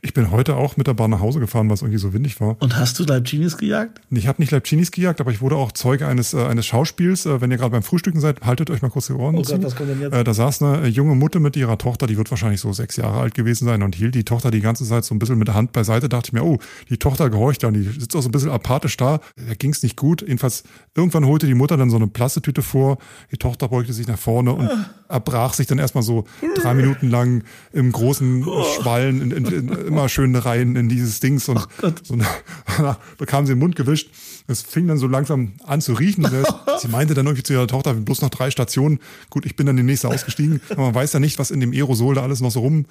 Ich 0.02 0.14
bin 0.14 0.30
heute 0.30 0.56
auch 0.56 0.76
mit 0.76 0.86
der 0.86 0.94
Bahn 0.94 1.10
nach 1.10 1.20
Hause 1.20 1.40
gefahren, 1.40 1.68
weil 1.68 1.74
es 1.74 1.82
irgendwie 1.82 1.98
so 1.98 2.12
windig 2.12 2.40
war. 2.40 2.56
Und 2.60 2.76
hast 2.76 2.98
du 2.98 3.04
Leibchinis 3.04 3.56
gejagt? 3.56 4.00
Ich 4.10 4.26
habe 4.26 4.40
nicht 4.40 4.50
Leibchinis 4.50 4.90
gejagt, 4.90 5.20
aber 5.20 5.30
ich 5.30 5.40
wurde 5.40 5.56
auch 5.56 5.72
Zeuge 5.72 6.06
eines, 6.06 6.34
äh, 6.34 6.44
eines 6.44 6.66
Schauspiels. 6.66 7.26
Äh, 7.26 7.40
wenn 7.40 7.50
ihr 7.50 7.56
gerade 7.56 7.70
beim 7.70 7.82
Frühstücken 7.82 8.20
seid, 8.20 8.42
haltet 8.42 8.70
euch 8.70 8.82
mal 8.82 8.90
kurz 8.90 9.06
die 9.06 9.12
Ohren 9.12 9.36
oh 9.36 9.42
zu. 9.42 9.52
Gott, 9.52 9.64
was 9.64 9.76
kommt 9.76 9.90
denn 9.90 10.00
jetzt? 10.00 10.14
Äh, 10.14 10.24
da 10.24 10.34
saß 10.34 10.62
eine 10.62 10.86
junge 10.88 11.14
Mutter 11.14 11.40
mit 11.40 11.56
ihrer 11.56 11.78
Tochter, 11.78 12.06
die 12.06 12.16
wird 12.16 12.30
wahrscheinlich 12.30 12.60
so 12.60 12.72
sechs 12.72 12.96
Jahre 12.96 13.20
alt 13.20 13.34
gewesen 13.34 13.64
sein 13.66 13.82
und 13.82 13.94
hielt 13.94 14.14
die 14.14 14.24
Tochter 14.24 14.50
die 14.50 14.60
ganze 14.60 14.84
Zeit 14.84 15.04
so 15.04 15.14
ein 15.14 15.18
bisschen 15.18 15.38
mit 15.38 15.48
der 15.48 15.54
Hand 15.54 15.72
beiseite. 15.72 16.08
dachte 16.08 16.28
ich 16.28 16.32
mir, 16.32 16.44
oh, 16.44 16.58
die 16.88 16.98
Tochter 16.98 17.30
gehorcht 17.30 17.62
da 17.62 17.68
und 17.68 17.74
die 17.74 17.82
sitzt 17.82 18.14
auch 18.16 18.22
so 18.22 18.28
ein 18.28 18.32
bisschen 18.32 18.50
apathisch 18.50 18.96
da. 18.96 19.20
Da 19.36 19.54
ging 19.58 19.72
es 19.72 19.82
nicht 19.82 19.96
gut. 19.96 20.22
Jedenfalls, 20.22 20.64
irgendwann 20.94 21.26
holte 21.26 21.46
die 21.46 21.54
Mutter 21.54 21.76
dann 21.76 21.90
so 21.90 21.96
eine 21.96 22.06
Plastetüte 22.06 22.62
vor. 22.62 22.98
Die 23.30 23.36
Tochter 23.36 23.68
beugte 23.68 23.92
sich 23.92 24.06
nach 24.06 24.18
vorne 24.18 24.52
und 24.52 24.68
ah. 24.68 24.90
erbrach 25.08 25.54
sich 25.54 25.66
dann 25.66 25.78
erstmal 25.78 26.02
so 26.02 26.24
drei 26.56 26.74
Minuten 26.74 27.10
lang 27.10 27.44
im 27.72 27.92
großen 27.92 28.44
oh. 28.46 28.64
Schwallen 28.64 29.20
in, 29.20 29.30
in, 29.30 29.57
in 29.58 29.68
immer 29.68 30.08
schön 30.08 30.34
rein 30.34 30.76
in 30.76 30.88
dieses 30.88 31.20
Dings 31.20 31.48
und 31.48 31.66
so, 32.02 32.18
bekam 33.18 33.46
sie 33.46 33.52
den 33.52 33.58
Mund 33.58 33.76
gewischt. 33.76 34.10
Es 34.46 34.62
fing 34.62 34.88
dann 34.88 34.98
so 34.98 35.06
langsam 35.06 35.52
an 35.64 35.80
zu 35.80 35.92
riechen. 35.92 36.26
sie 36.78 36.88
meinte 36.88 37.14
dann 37.14 37.26
irgendwie 37.26 37.42
zu 37.42 37.52
ihrer 37.52 37.66
Tochter, 37.66 37.94
bloß 37.94 38.22
noch 38.22 38.30
drei 38.30 38.50
Stationen. 38.50 39.00
Gut, 39.30 39.44
ich 39.44 39.56
bin 39.56 39.66
dann 39.66 39.76
die 39.76 39.82
nächste 39.82 40.08
ausgestiegen. 40.08 40.60
Aber 40.70 40.82
man 40.82 40.94
weiß 40.94 41.12
ja 41.12 41.20
nicht, 41.20 41.38
was 41.38 41.50
in 41.50 41.60
dem 41.60 41.72
Aerosol 41.72 42.14
da 42.14 42.22
alles 42.22 42.40
noch 42.40 42.50
so 42.50 42.60
rum 42.60 42.86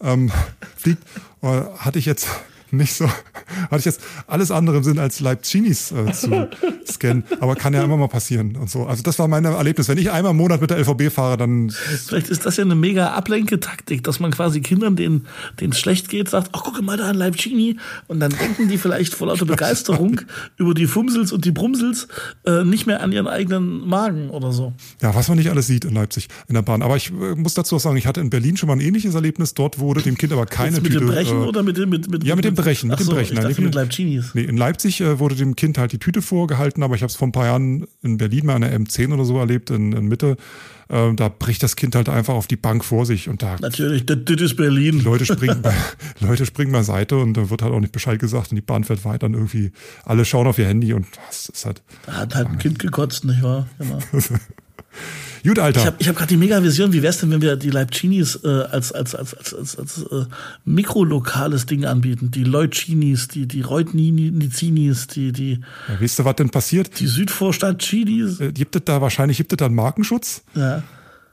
ähm, 0.00 0.30
fliegt. 0.76 1.02
Hatte 1.42 1.98
ich 1.98 2.06
jetzt 2.06 2.28
nicht 2.72 2.94
so, 2.94 3.06
hatte 3.70 3.78
ich 3.78 3.84
jetzt 3.84 4.00
alles 4.26 4.50
andere 4.50 4.78
im 4.78 4.82
Sinn 4.82 4.98
als 4.98 5.20
Leibchinis 5.20 5.92
äh, 5.92 6.12
zu 6.12 6.48
scannen, 6.90 7.24
aber 7.40 7.54
kann 7.54 7.74
ja 7.74 7.84
immer 7.84 7.96
mal 7.96 8.08
passieren 8.08 8.56
und 8.56 8.70
so. 8.70 8.86
Also 8.86 9.02
das 9.02 9.18
war 9.18 9.28
mein 9.28 9.44
Erlebnis. 9.44 9.88
Wenn 9.88 9.98
ich 9.98 10.10
einmal 10.10 10.32
im 10.32 10.38
Monat 10.38 10.60
mit 10.60 10.70
der 10.70 10.78
LVB 10.78 11.12
fahre, 11.12 11.36
dann. 11.36 11.70
Vielleicht 11.70 12.28
ist 12.28 12.46
das 12.46 12.56
ja 12.56 12.64
eine 12.64 12.74
mega 12.74 13.10
Ablenketaktik, 13.12 14.02
dass 14.04 14.20
man 14.20 14.30
quasi 14.30 14.60
Kindern, 14.60 14.96
denen 14.96 15.26
es 15.58 15.78
schlecht 15.78 16.08
geht, 16.08 16.30
sagt, 16.30 16.50
ach 16.52 16.62
guck 16.64 16.80
mal 16.82 16.96
da 16.96 17.08
ein 17.08 17.14
Leibchini 17.14 17.76
und 18.08 18.20
dann 18.20 18.32
denken 18.32 18.68
die 18.68 18.78
vielleicht 18.78 19.14
vor 19.14 19.28
lauter 19.28 19.44
Begeisterung 19.44 20.20
über 20.56 20.74
die 20.74 20.86
Fumsels 20.86 21.32
und 21.32 21.44
die 21.44 21.52
Brumsels 21.52 22.08
äh, 22.46 22.64
nicht 22.64 22.86
mehr 22.86 23.02
an 23.02 23.12
ihren 23.12 23.28
eigenen 23.28 23.86
Magen 23.86 24.30
oder 24.30 24.52
so. 24.52 24.72
Ja, 25.00 25.14
was 25.14 25.28
man 25.28 25.38
nicht 25.38 25.50
alles 25.50 25.66
sieht 25.66 25.84
in 25.84 25.94
Leipzig 25.94 26.28
in 26.48 26.54
der 26.54 26.62
Bahn. 26.62 26.82
Aber 26.82 26.96
ich 26.96 27.10
äh, 27.10 27.34
muss 27.34 27.54
dazu 27.54 27.76
auch 27.76 27.80
sagen, 27.80 27.96
ich 27.96 28.06
hatte 28.06 28.20
in 28.20 28.30
Berlin 28.30 28.56
schon 28.56 28.66
mal 28.66 28.74
ein 28.74 28.80
ähnliches 28.80 29.14
Erlebnis. 29.14 29.54
Dort 29.54 29.78
wurde 29.78 30.02
dem 30.02 30.16
Kind 30.16 30.32
aber 30.32 30.46
keine 30.46 30.76
Jetzt 30.76 30.82
mit. 30.82 30.92
Mit 30.92 31.02
dem 31.02 31.08
Brechen 31.08 31.42
äh, 31.42 31.46
oder 31.46 31.62
mit 31.62 31.76
dem 31.76 31.90
mit, 31.90 32.10
mit, 32.10 32.24
Ja, 32.24 32.34
mit 32.34 32.44
dem 32.44 32.54
Brechen, 32.62 32.88
mit 32.88 32.98
dem 32.98 33.06
so, 33.06 33.12
Brechen. 33.12 33.36
Ich 33.36 33.42
dachte, 33.42 33.60
mit 33.60 33.74
Leibchinis. 33.74 34.34
Nee, 34.34 34.42
in 34.42 34.56
Leipzig 34.56 35.00
äh, 35.00 35.18
wurde 35.18 35.34
dem 35.34 35.56
Kind 35.56 35.78
halt 35.78 35.92
die 35.92 35.98
Tüte 35.98 36.22
vorgehalten, 36.22 36.82
aber 36.82 36.94
ich 36.94 37.02
habe 37.02 37.10
es 37.10 37.16
vor 37.16 37.28
ein 37.28 37.32
paar 37.32 37.46
Jahren 37.46 37.86
in 38.02 38.18
Berlin 38.18 38.46
mal 38.46 38.56
an 38.56 38.62
der 38.62 38.78
M10 38.78 39.12
oder 39.12 39.24
so 39.24 39.38
erlebt, 39.38 39.70
in, 39.70 39.92
in 39.92 40.06
Mitte. 40.06 40.36
Äh, 40.88 41.14
da 41.14 41.28
bricht 41.28 41.62
das 41.62 41.76
Kind 41.76 41.94
halt 41.94 42.08
einfach 42.08 42.34
auf 42.34 42.46
die 42.46 42.56
Bank 42.56 42.84
vor 42.84 43.06
sich 43.06 43.28
und 43.28 43.42
da. 43.42 43.56
Natürlich, 43.60 44.04
das, 44.06 44.18
das 44.24 44.40
ist 44.40 44.56
Berlin. 44.56 45.00
Leute 45.00 45.24
springen, 45.24 45.60
bei, 45.62 45.74
Leute 46.20 46.44
springen 46.44 46.72
beiseite 46.72 47.16
und 47.18 47.34
da 47.34 47.50
wird 47.50 47.62
halt 47.62 47.72
auch 47.72 47.80
nicht 47.80 47.92
Bescheid 47.92 48.18
gesagt 48.18 48.50
und 48.50 48.56
die 48.56 48.62
Bahn 48.62 48.84
fährt 48.84 49.04
weiter 49.04 49.26
und 49.26 49.34
irgendwie 49.34 49.72
alle 50.04 50.24
schauen 50.24 50.46
auf 50.46 50.58
ihr 50.58 50.66
Handy 50.66 50.92
und 50.92 51.06
das 51.26 51.48
ist 51.48 51.64
halt. 51.64 51.82
Da 52.06 52.12
hat 52.12 52.34
halt 52.34 52.48
ein 52.48 52.58
Kind 52.58 52.78
gekotzt, 52.78 53.24
nicht 53.24 53.42
wahr? 53.42 53.68
Genau. 53.78 53.98
Gut, 55.44 55.58
Alter. 55.58 55.80
Ich 55.80 55.86
habe 55.86 55.96
ich 55.98 56.08
hab 56.08 56.16
gerade 56.16 56.28
die 56.28 56.36
Mega-Vision, 56.36 56.92
wie 56.92 57.02
wär's 57.02 57.18
denn, 57.18 57.30
wenn 57.30 57.42
wir 57.42 57.56
die 57.56 57.70
Leibchinis 57.70 58.38
äh, 58.44 58.48
als, 58.48 58.92
als, 58.92 59.14
als, 59.14 59.34
als, 59.34 59.54
als, 59.54 59.78
als 59.78 60.02
äh, 60.02 60.26
mikrolokales 60.64 61.66
Ding 61.66 61.84
anbieten? 61.84 62.30
Die 62.30 62.44
Leucinis, 62.44 63.26
die, 63.28 63.46
die 63.46 63.62
Reutnizinis, 63.62 65.08
die, 65.08 65.32
die. 65.32 65.60
Ja, 65.88 66.00
weißt 66.00 66.20
du, 66.20 66.24
was 66.24 66.36
denn 66.36 66.50
passiert? 66.50 67.00
Die 67.00 67.08
Südvorstadt 67.08 67.80
Chinis. 67.80 68.40
Äh, 68.40 68.52
gibt 68.52 68.76
es 68.76 68.82
da 68.84 69.00
wahrscheinlich, 69.00 69.36
gibt 69.36 69.52
es 69.52 69.56
da 69.56 69.66
einen 69.66 69.74
Markenschutz? 69.74 70.42
Ja 70.54 70.82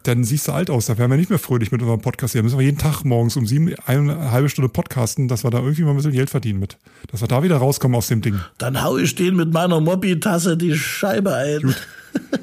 dann 0.04 0.24
siehst 0.24 0.48
du 0.48 0.54
alt 0.54 0.70
aus. 0.70 0.86
Da 0.86 0.98
wären 0.98 1.12
wir 1.12 1.18
nicht 1.18 1.30
mehr 1.30 1.40
fröhlich 1.40 1.72
mit 1.72 1.82
unserem 1.82 2.02
Podcast 2.02 2.32
hier. 2.32 2.42
Da 2.42 2.44
müssen 2.44 2.58
wir 2.58 2.66
jeden 2.66 2.78
Tag 2.78 3.04
morgens 3.04 3.36
um 3.36 3.46
sieben 3.46 3.74
eine 3.86 4.32
halbe 4.32 4.50
Stunde 4.50 4.70
podcasten, 4.70 5.28
dass 5.28 5.44
wir 5.44 5.52
da 5.52 5.60
irgendwie 5.60 5.84
mal 5.84 5.92
ein 5.92 5.98
bisschen 5.98 6.14
Geld 6.14 6.30
verdienen 6.30 6.60
mit. 6.60 6.78
Dass 7.12 7.22
wir 7.22 7.28
da 7.28 7.44
wieder 7.44 7.58
rauskommen 7.58 7.96
aus 7.96 8.08
dem 8.08 8.22
Ding. 8.22 8.40
Dann 8.58 8.82
hau 8.82 8.98
ich 8.98 9.16
den 9.16 9.36
mit 9.36 9.52
meiner 9.52 9.80
Mobby-Tasse 9.80 10.58
die 10.58 10.76
Scheibe 10.76 11.36
ein. 11.36 11.62
Gut. 11.62 11.88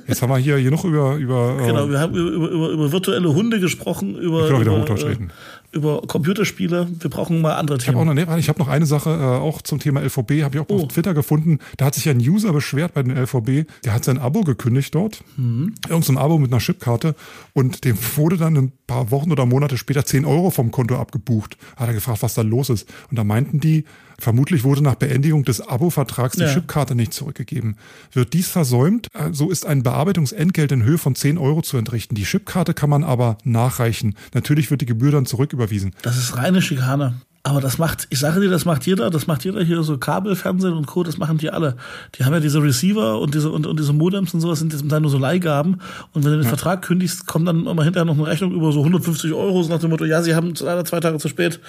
Jetzt 0.06 0.22
haben 0.22 0.30
wir 0.30 0.38
hier 0.38 0.62
genug 0.62 0.84
über. 0.84 1.16
über 1.16 1.56
genau, 1.66 1.88
wir 1.88 1.98
haben 1.98 2.14
über, 2.14 2.48
über, 2.48 2.68
über 2.70 2.92
virtuelle 2.92 3.34
Hunde 3.34 3.60
gesprochen, 3.60 4.16
über. 4.16 4.48
Wieder 4.48 4.60
über, 4.60 4.80
Hochdeutsch 4.80 5.04
reden 5.04 5.32
über 5.76 6.02
Computerspiele. 6.02 6.88
Wir 6.98 7.10
brauchen 7.10 7.40
mal 7.40 7.54
andere 7.54 7.78
Themen. 7.78 7.96
Ich 7.96 8.26
habe 8.26 8.36
noch, 8.36 8.48
hab 8.48 8.58
noch 8.58 8.68
eine 8.68 8.86
Sache, 8.86 9.10
äh, 9.10 9.22
auch 9.22 9.62
zum 9.62 9.78
Thema 9.78 10.00
LVB, 10.00 10.42
habe 10.42 10.56
ich 10.56 10.60
auch 10.60 10.66
oh. 10.68 10.82
auf 10.82 10.88
Twitter 10.88 11.14
gefunden. 11.14 11.58
Da 11.76 11.86
hat 11.86 11.94
sich 11.94 12.08
ein 12.08 12.18
User 12.18 12.52
beschwert 12.52 12.94
bei 12.94 13.02
den 13.02 13.16
LVB. 13.16 13.68
Der 13.84 13.92
hat 13.92 14.04
sein 14.04 14.18
Abo 14.18 14.40
gekündigt 14.42 14.94
dort. 14.94 15.22
Mhm. 15.36 15.74
Irgend 15.88 16.04
so 16.04 16.12
ein 16.12 16.18
Abo 16.18 16.38
mit 16.38 16.50
einer 16.50 16.60
Chipkarte. 16.60 17.14
Und 17.52 17.84
dem 17.84 17.96
wurde 18.16 18.36
dann 18.36 18.56
ein 18.56 18.72
paar 18.86 19.10
Wochen 19.10 19.30
oder 19.30 19.46
Monate 19.46 19.76
später 19.76 20.04
10 20.04 20.24
Euro 20.24 20.50
vom 20.50 20.70
Konto 20.70 20.96
abgebucht. 20.96 21.56
Hat 21.76 21.88
er 21.88 21.94
gefragt, 21.94 22.22
was 22.22 22.34
da 22.34 22.42
los 22.42 22.70
ist. 22.70 22.88
Und 23.10 23.18
da 23.18 23.24
meinten 23.24 23.60
die, 23.60 23.84
Vermutlich 24.18 24.64
wurde 24.64 24.82
nach 24.82 24.94
Beendigung 24.94 25.44
des 25.44 25.60
Abo-Vertrags 25.60 26.36
die 26.36 26.42
ja. 26.42 26.52
Chipkarte 26.52 26.94
nicht 26.94 27.12
zurückgegeben. 27.12 27.76
Wird 28.12 28.32
dies 28.32 28.48
versäumt, 28.48 29.08
äh, 29.14 29.32
so 29.32 29.50
ist 29.50 29.66
ein 29.66 29.82
Bearbeitungsentgelt 29.82 30.72
in 30.72 30.84
Höhe 30.84 30.98
von 30.98 31.14
10 31.14 31.38
Euro 31.38 31.62
zu 31.62 31.76
entrichten. 31.76 32.14
Die 32.14 32.24
Chipkarte 32.24 32.74
kann 32.74 32.90
man 32.90 33.04
aber 33.04 33.38
nachreichen. 33.44 34.16
Natürlich 34.34 34.70
wird 34.70 34.80
die 34.80 34.86
Gebühr 34.86 35.12
dann 35.12 35.26
zurücküberwiesen. 35.26 35.94
Das 36.02 36.16
ist 36.16 36.36
reine 36.36 36.62
Schikane. 36.62 37.20
Aber 37.46 37.60
das 37.60 37.78
macht, 37.78 38.08
ich 38.10 38.18
sage 38.18 38.40
dir, 38.40 38.50
das 38.50 38.64
macht 38.64 38.86
jeder, 38.86 39.08
das 39.08 39.28
macht 39.28 39.44
jeder 39.44 39.62
hier 39.62 39.84
so 39.84 39.98
Kabelfernsehen 39.98 40.74
und 40.74 40.88
Co., 40.88 41.04
das 41.04 41.16
machen 41.16 41.38
die 41.38 41.48
alle. 41.48 41.76
Die 42.18 42.24
haben 42.24 42.32
ja 42.32 42.40
diese 42.40 42.60
Receiver 42.60 43.20
und 43.20 43.36
diese, 43.36 43.52
und, 43.52 43.68
und 43.68 43.78
diese 43.78 43.92
Modems 43.92 44.34
und 44.34 44.40
sowas 44.40 44.58
sind 44.58 44.72
jetzt 44.72 44.82
nur 44.84 45.08
so 45.08 45.16
Leihgaben. 45.16 45.74
Und 46.12 46.24
wenn 46.24 46.32
du 46.32 46.38
den 46.38 46.42
ja. 46.42 46.48
Vertrag 46.48 46.82
kündigst, 46.82 47.28
kommt 47.28 47.46
dann 47.46 47.68
immer 47.68 47.84
hinterher 47.84 48.04
noch 48.04 48.14
eine 48.14 48.26
Rechnung 48.26 48.50
über 48.50 48.72
so 48.72 48.80
150 48.80 49.32
Euro, 49.32 49.62
so 49.62 49.72
nach 49.72 49.78
dem 49.78 49.90
Motto, 49.90 50.04
ja, 50.04 50.22
sie 50.22 50.34
haben 50.34 50.54
leider 50.58 50.84
zwei 50.84 50.98
Tage 50.98 51.18
zu 51.18 51.28
spät 51.28 51.60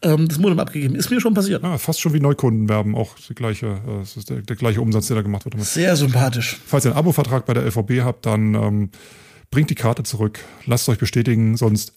ähm, 0.00 0.26
das 0.26 0.38
Modem 0.38 0.58
abgegeben. 0.58 0.94
Ist 0.94 1.10
mir 1.10 1.20
schon 1.20 1.34
passiert. 1.34 1.62
Ja, 1.62 1.76
fast 1.76 2.00
schon 2.00 2.14
wie 2.14 2.20
Neukundenwerben, 2.20 2.94
auch 2.94 3.10
die 3.28 3.34
gleiche, 3.34 3.66
äh, 3.66 3.98
das 4.00 4.16
ist 4.16 4.30
der, 4.30 4.40
der 4.40 4.56
gleiche 4.56 4.80
Umsatz, 4.80 5.08
der 5.08 5.16
da 5.16 5.22
gemacht 5.22 5.44
wird. 5.44 5.52
Damit. 5.52 5.66
Sehr 5.66 5.96
sympathisch. 5.96 6.56
Falls 6.64 6.86
ihr 6.86 6.92
einen 6.92 6.98
Abo-Vertrag 6.98 7.44
bei 7.44 7.52
der 7.52 7.66
LVB 7.66 8.00
habt, 8.02 8.24
dann 8.24 8.54
ähm, 8.54 8.90
bringt 9.50 9.68
die 9.68 9.74
Karte 9.74 10.02
zurück. 10.02 10.38
Lasst 10.64 10.88
euch 10.88 10.96
bestätigen, 10.96 11.58
sonst 11.58 11.92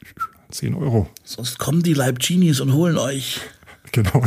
10 0.51 0.75
Euro. 0.75 1.07
Sonst 1.23 1.59
kommen 1.59 1.83
die 1.83 1.93
Leibchinis 1.93 2.59
und 2.59 2.73
holen 2.73 2.97
euch. 2.97 3.41
Genau. 3.91 4.23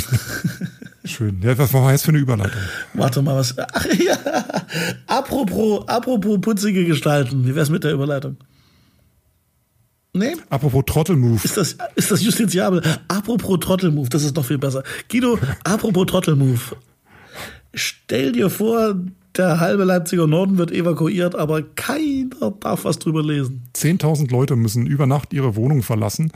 Schön. 1.05 1.41
Ja, 1.41 1.57
was 1.57 1.73
war 1.73 1.93
jetzt 1.93 2.05
für 2.05 2.09
eine 2.09 2.19
Überleitung? 2.19 2.61
Warte 2.95 3.23
mal, 3.23 3.37
was. 3.37 3.55
Ach 3.73 3.87
ja. 3.95 4.19
Apropos, 5.07 5.87
apropos 5.87 6.41
putzige 6.41 6.85
Gestalten. 6.85 7.47
Wie 7.47 7.55
wär's 7.55 7.71
mit 7.71 7.85
der 7.85 7.93
Überleitung? 7.93 8.39
Nee? 10.15 10.35
Apropos 10.51 10.83
Trottelmove. 10.85 11.45
Ist 11.45 11.57
das, 11.57 11.77
ist 11.95 12.11
das 12.11 12.23
justiziabel? 12.23 12.83
Apropos 13.07 13.61
Trottelmove, 13.61 14.09
das 14.09 14.25
ist 14.25 14.35
noch 14.35 14.45
viel 14.45 14.59
besser. 14.59 14.83
Guido, 15.09 15.39
apropos 15.63 16.07
Trottelmove. 16.07 16.77
Stell 17.73 18.33
dir 18.33 18.51
vor, 18.51 18.97
der 19.37 19.61
halbe 19.61 19.85
Leipziger 19.85 20.27
Norden 20.27 20.59
wird 20.59 20.71
evakuiert, 20.71 21.35
aber 21.35 21.63
keiner 21.63 22.53
darf 22.61 22.85
was 22.85 22.99
drüber 22.99 23.23
lesen. 23.23 23.65
10.000 23.75 24.31
Leute 24.31 24.57
müssen 24.57 24.87
über 24.87 25.07
Nacht 25.07 25.33
ihre 25.33 25.57
Wohnung 25.57 25.83
verlassen, 25.83 26.33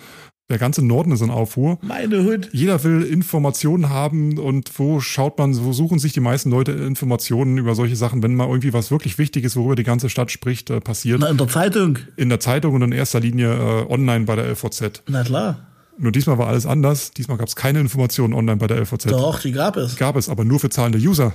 der 0.48 0.58
ganze 0.58 0.84
Norden 0.84 1.10
ist 1.10 1.22
in 1.22 1.30
Aufruhr. 1.30 1.78
Meine 1.82 2.24
Hut. 2.24 2.50
Jeder 2.52 2.84
will 2.84 3.02
Informationen 3.02 3.88
haben 3.88 4.38
und 4.38 4.70
wo 4.78 5.00
schaut 5.00 5.38
man, 5.38 5.56
wo 5.64 5.72
suchen 5.72 5.98
sich 5.98 6.12
die 6.12 6.20
meisten 6.20 6.50
Leute 6.50 6.70
Informationen 6.70 7.58
über 7.58 7.74
solche 7.74 7.96
Sachen, 7.96 8.22
wenn 8.22 8.36
mal 8.36 8.46
irgendwie 8.46 8.72
was 8.72 8.92
wirklich 8.92 9.18
Wichtiges, 9.18 9.56
worüber 9.56 9.74
die 9.74 9.82
ganze 9.82 10.08
Stadt 10.08 10.30
spricht, 10.30 10.70
äh, 10.70 10.80
passiert. 10.80 11.18
Na, 11.20 11.30
in 11.30 11.36
der 11.36 11.48
Zeitung. 11.48 11.98
In 12.16 12.28
der 12.28 12.38
Zeitung 12.38 12.74
und 12.74 12.82
in 12.82 12.92
erster 12.92 13.18
Linie 13.18 13.54
äh, 13.54 13.92
online 13.92 14.24
bei 14.24 14.36
der 14.36 14.48
LVZ. 14.48 15.02
Na 15.08 15.24
klar. 15.24 15.66
Nur 15.98 16.12
diesmal 16.12 16.38
war 16.38 16.48
alles 16.48 16.66
anders. 16.66 17.12
Diesmal 17.12 17.38
gab 17.38 17.48
es 17.48 17.56
keine 17.56 17.80
Informationen 17.80 18.34
online 18.34 18.58
bei 18.58 18.66
der 18.66 18.78
LVZ. 18.78 19.06
Doch, 19.06 19.40
die 19.40 19.52
gab 19.52 19.76
es. 19.76 19.96
Gab 19.96 20.16
es, 20.16 20.28
aber 20.28 20.44
nur 20.44 20.60
für 20.60 20.68
zahlende 20.68 20.98
User. 20.98 21.32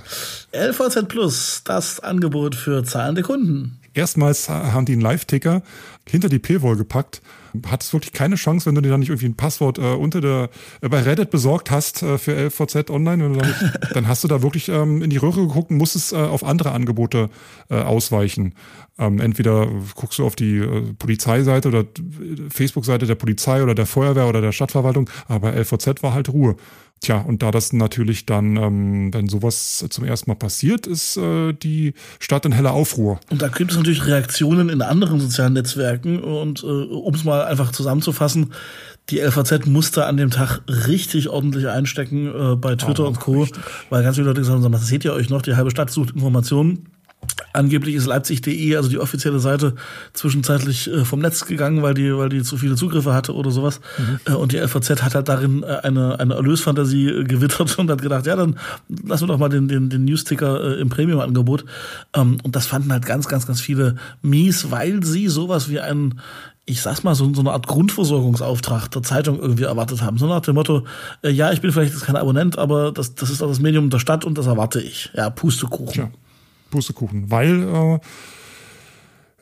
LVZ 0.52 1.08
Plus, 1.08 1.62
das 1.64 2.00
Angebot 2.00 2.54
für 2.54 2.84
zahlende 2.84 3.22
Kunden. 3.22 3.80
Erstmals 3.94 4.48
haben 4.48 4.86
die 4.86 4.92
einen 4.92 5.02
Live-Ticker 5.02 5.62
hinter 6.08 6.28
die 6.28 6.38
Paywall 6.38 6.76
gepackt 6.76 7.20
Hat 7.66 7.82
es 7.82 7.92
wirklich 7.92 8.12
keine 8.12 8.36
Chance, 8.36 8.66
wenn 8.66 8.74
du 8.74 8.80
dir 8.80 8.90
dann 8.90 9.00
nicht 9.00 9.10
irgendwie 9.10 9.26
ein 9.26 9.36
Passwort 9.36 9.78
äh, 9.78 9.94
unter 9.94 10.20
der 10.20 10.50
äh, 10.80 10.88
bei 10.88 11.00
Reddit 11.00 11.30
besorgt 11.30 11.70
hast 11.70 12.02
äh, 12.02 12.18
für 12.18 12.34
LVZ 12.34 12.90
Online, 12.90 13.22
dann, 13.22 13.32
nicht, 13.32 13.78
dann, 13.94 14.08
hast 14.08 14.24
du 14.24 14.28
da 14.28 14.42
wirklich 14.42 14.68
ähm, 14.68 15.02
in 15.02 15.10
die 15.10 15.16
Röhre 15.16 15.46
geguckt 15.46 15.70
und 15.70 15.78
musstest 15.78 16.12
äh, 16.12 16.16
auf 16.16 16.44
andere 16.44 16.72
Angebote 16.72 17.30
äh, 17.70 17.76
ausweichen. 17.76 18.54
Ähm, 18.98 19.20
entweder 19.20 19.68
guckst 19.94 20.18
du 20.18 20.26
auf 20.26 20.36
die 20.36 20.58
äh, 20.58 20.92
Polizeiseite 20.98 21.68
oder 21.68 21.84
Facebook-Seite 22.50 23.06
der 23.06 23.14
Polizei 23.14 23.62
oder 23.62 23.74
der 23.74 23.86
Feuerwehr 23.86 24.28
oder 24.28 24.40
der 24.40 24.52
Stadtverwaltung, 24.52 25.08
aber 25.28 25.52
bei 25.52 25.58
LVZ 25.58 26.02
war 26.02 26.14
halt 26.14 26.28
Ruhe. 26.28 26.56
Tja, 27.02 27.18
und 27.18 27.42
da 27.42 27.50
das 27.50 27.72
natürlich 27.72 28.26
dann, 28.26 28.56
ähm, 28.56 29.12
wenn 29.12 29.28
sowas 29.28 29.84
zum 29.90 30.04
ersten 30.04 30.30
Mal 30.30 30.36
passiert, 30.36 30.86
ist 30.86 31.16
äh, 31.16 31.52
die 31.52 31.94
Stadt 32.20 32.46
in 32.46 32.52
heller 32.52 32.70
Aufruhr. 32.70 33.18
Und 33.28 33.42
da 33.42 33.48
gibt 33.48 33.72
es 33.72 33.76
natürlich 33.76 34.06
Reaktionen 34.06 34.68
in 34.68 34.80
anderen 34.82 35.18
sozialen 35.18 35.54
Netzwerken. 35.54 36.20
Und 36.22 36.62
äh, 36.62 36.66
um 36.66 37.12
es 37.12 37.24
mal 37.24 37.44
einfach 37.44 37.72
zusammenzufassen, 37.72 38.52
die 39.10 39.18
LVZ 39.18 39.66
musste 39.66 40.06
an 40.06 40.16
dem 40.16 40.30
Tag 40.30 40.60
richtig 40.68 41.28
ordentlich 41.28 41.66
einstecken 41.66 42.28
äh, 42.28 42.54
bei 42.54 42.76
Twitter 42.76 43.02
oh, 43.02 43.08
und 43.08 43.18
Co., 43.18 43.42
richtig. 43.42 43.64
weil 43.90 44.04
ganz 44.04 44.14
viele 44.14 44.28
Leute 44.28 44.42
gesagt 44.42 44.62
haben, 44.62 44.70
das 44.70 44.86
seht 44.86 45.04
ihr 45.04 45.12
euch 45.12 45.28
noch, 45.28 45.42
die 45.42 45.56
halbe 45.56 45.72
Stadt 45.72 45.90
sucht 45.90 46.14
Informationen. 46.14 46.86
Angeblich 47.54 47.94
ist 47.94 48.06
Leipzig.de, 48.06 48.76
also 48.76 48.88
die 48.88 48.98
offizielle 48.98 49.38
Seite, 49.38 49.74
zwischenzeitlich 50.14 50.90
äh, 50.90 51.04
vom 51.04 51.20
Netz 51.20 51.44
gegangen, 51.44 51.82
weil 51.82 51.92
die, 51.92 52.16
weil 52.16 52.30
die 52.30 52.42
zu 52.42 52.56
viele 52.56 52.76
Zugriffe 52.76 53.12
hatte 53.12 53.34
oder 53.34 53.50
sowas. 53.50 53.80
Mhm. 53.98 54.20
Äh, 54.24 54.36
und 54.36 54.52
die 54.52 54.58
LVZ 54.58 55.02
hat 55.02 55.14
halt 55.14 55.28
darin 55.28 55.62
äh, 55.62 55.80
eine, 55.82 56.18
eine 56.18 56.34
Erlösfantasie 56.34 57.08
äh, 57.08 57.24
gewittert 57.24 57.78
und 57.78 57.90
hat 57.90 58.00
gedacht, 58.00 58.26
ja, 58.26 58.36
dann 58.36 58.58
lassen 59.04 59.24
wir 59.24 59.28
doch 59.28 59.38
mal 59.38 59.50
den, 59.50 59.68
den, 59.68 59.90
den 59.90 60.04
Newsticker 60.04 60.78
äh, 60.78 60.80
im 60.80 60.88
Premium-Angebot. 60.88 61.66
Ähm, 62.14 62.38
und 62.42 62.56
das 62.56 62.66
fanden 62.66 62.90
halt 62.90 63.04
ganz, 63.04 63.28
ganz, 63.28 63.46
ganz 63.46 63.60
viele 63.60 63.96
mies, 64.22 64.70
weil 64.70 65.04
sie 65.04 65.28
sowas 65.28 65.68
wie 65.68 65.80
einen 65.80 66.20
ich 66.64 66.80
sag's 66.80 67.02
mal, 67.02 67.16
so, 67.16 67.34
so 67.34 67.40
eine 67.40 67.50
Art 67.50 67.66
Grundversorgungsauftrag 67.66 68.88
der 68.88 69.02
Zeitung 69.02 69.40
irgendwie 69.40 69.64
erwartet 69.64 70.00
haben. 70.00 70.16
So 70.16 70.28
nach 70.28 70.42
dem 70.42 70.54
Motto, 70.54 70.86
äh, 71.22 71.30
ja, 71.30 71.50
ich 71.50 71.60
bin 71.60 71.72
vielleicht 71.72 71.92
jetzt 71.92 72.04
kein 72.04 72.14
Abonnent, 72.14 72.56
aber 72.56 72.92
das, 72.92 73.16
das 73.16 73.30
ist 73.30 73.42
auch 73.42 73.48
das 73.48 73.58
Medium 73.58 73.90
der 73.90 73.98
Stadt 73.98 74.24
und 74.24 74.38
das 74.38 74.46
erwarte 74.46 74.80
ich. 74.80 75.10
Ja, 75.12 75.28
Pustekuchen. 75.28 75.92
Tja. 75.92 76.10
Pustekuchen, 76.72 77.30
weil 77.30 77.62
äh, 77.62 77.98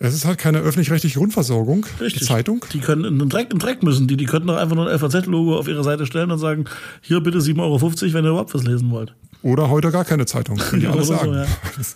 es 0.03 0.15
ist 0.15 0.25
halt 0.25 0.39
keine 0.39 0.59
öffentlich-rechtliche 0.61 1.19
Grundversorgung, 1.19 1.85
Richtig. 2.01 2.21
die 2.21 2.27
Zeitung. 2.27 2.65
Die 2.73 2.81
können 2.81 3.05
in 3.05 3.19
den 3.19 3.29
Dreck, 3.29 3.51
in 3.53 3.59
den 3.59 3.59
Dreck 3.59 3.83
müssen. 3.83 4.09
Die, 4.09 4.17
die 4.17 4.25
könnten 4.25 4.49
doch 4.49 4.57
einfach 4.57 4.75
nur 4.75 4.89
ein 4.89 4.95
LVZ-Logo 4.95 5.59
auf 5.59 5.69
ihre 5.69 5.85
Seite 5.85 6.07
stellen 6.07 6.31
und 6.31 6.39
sagen, 6.39 6.65
hier 7.03 7.21
bitte 7.21 7.39
7,50 7.39 7.61
Euro, 7.61 7.83
wenn 7.83 8.25
ihr 8.25 8.31
überhaupt 8.31 8.55
was 8.55 8.65
lesen 8.65 8.91
wollt. 8.91 9.15
Oder 9.43 9.69
heute 9.69 9.91
gar 9.91 10.05
keine 10.05 10.25
Zeitung, 10.25 10.57
können 10.59 10.81
die 10.81 10.87
alles 10.87 11.09
sagen. 11.09 11.33
So, 11.33 11.35
ja. 11.35 11.47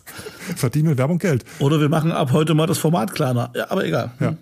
Verdienen 0.57 0.91
mit 0.91 0.99
Werbung 0.99 1.19
Geld. 1.19 1.45
Oder 1.61 1.81
wir 1.81 1.89
machen 1.89 2.13
ab 2.13 2.33
heute 2.33 2.55
mal 2.55 2.67
das 2.67 2.77
Format 2.77 3.15
kleiner. 3.15 3.51
Ja, 3.55 3.71
aber 3.71 3.87
egal. 3.87 4.13
Ja. 4.21 4.37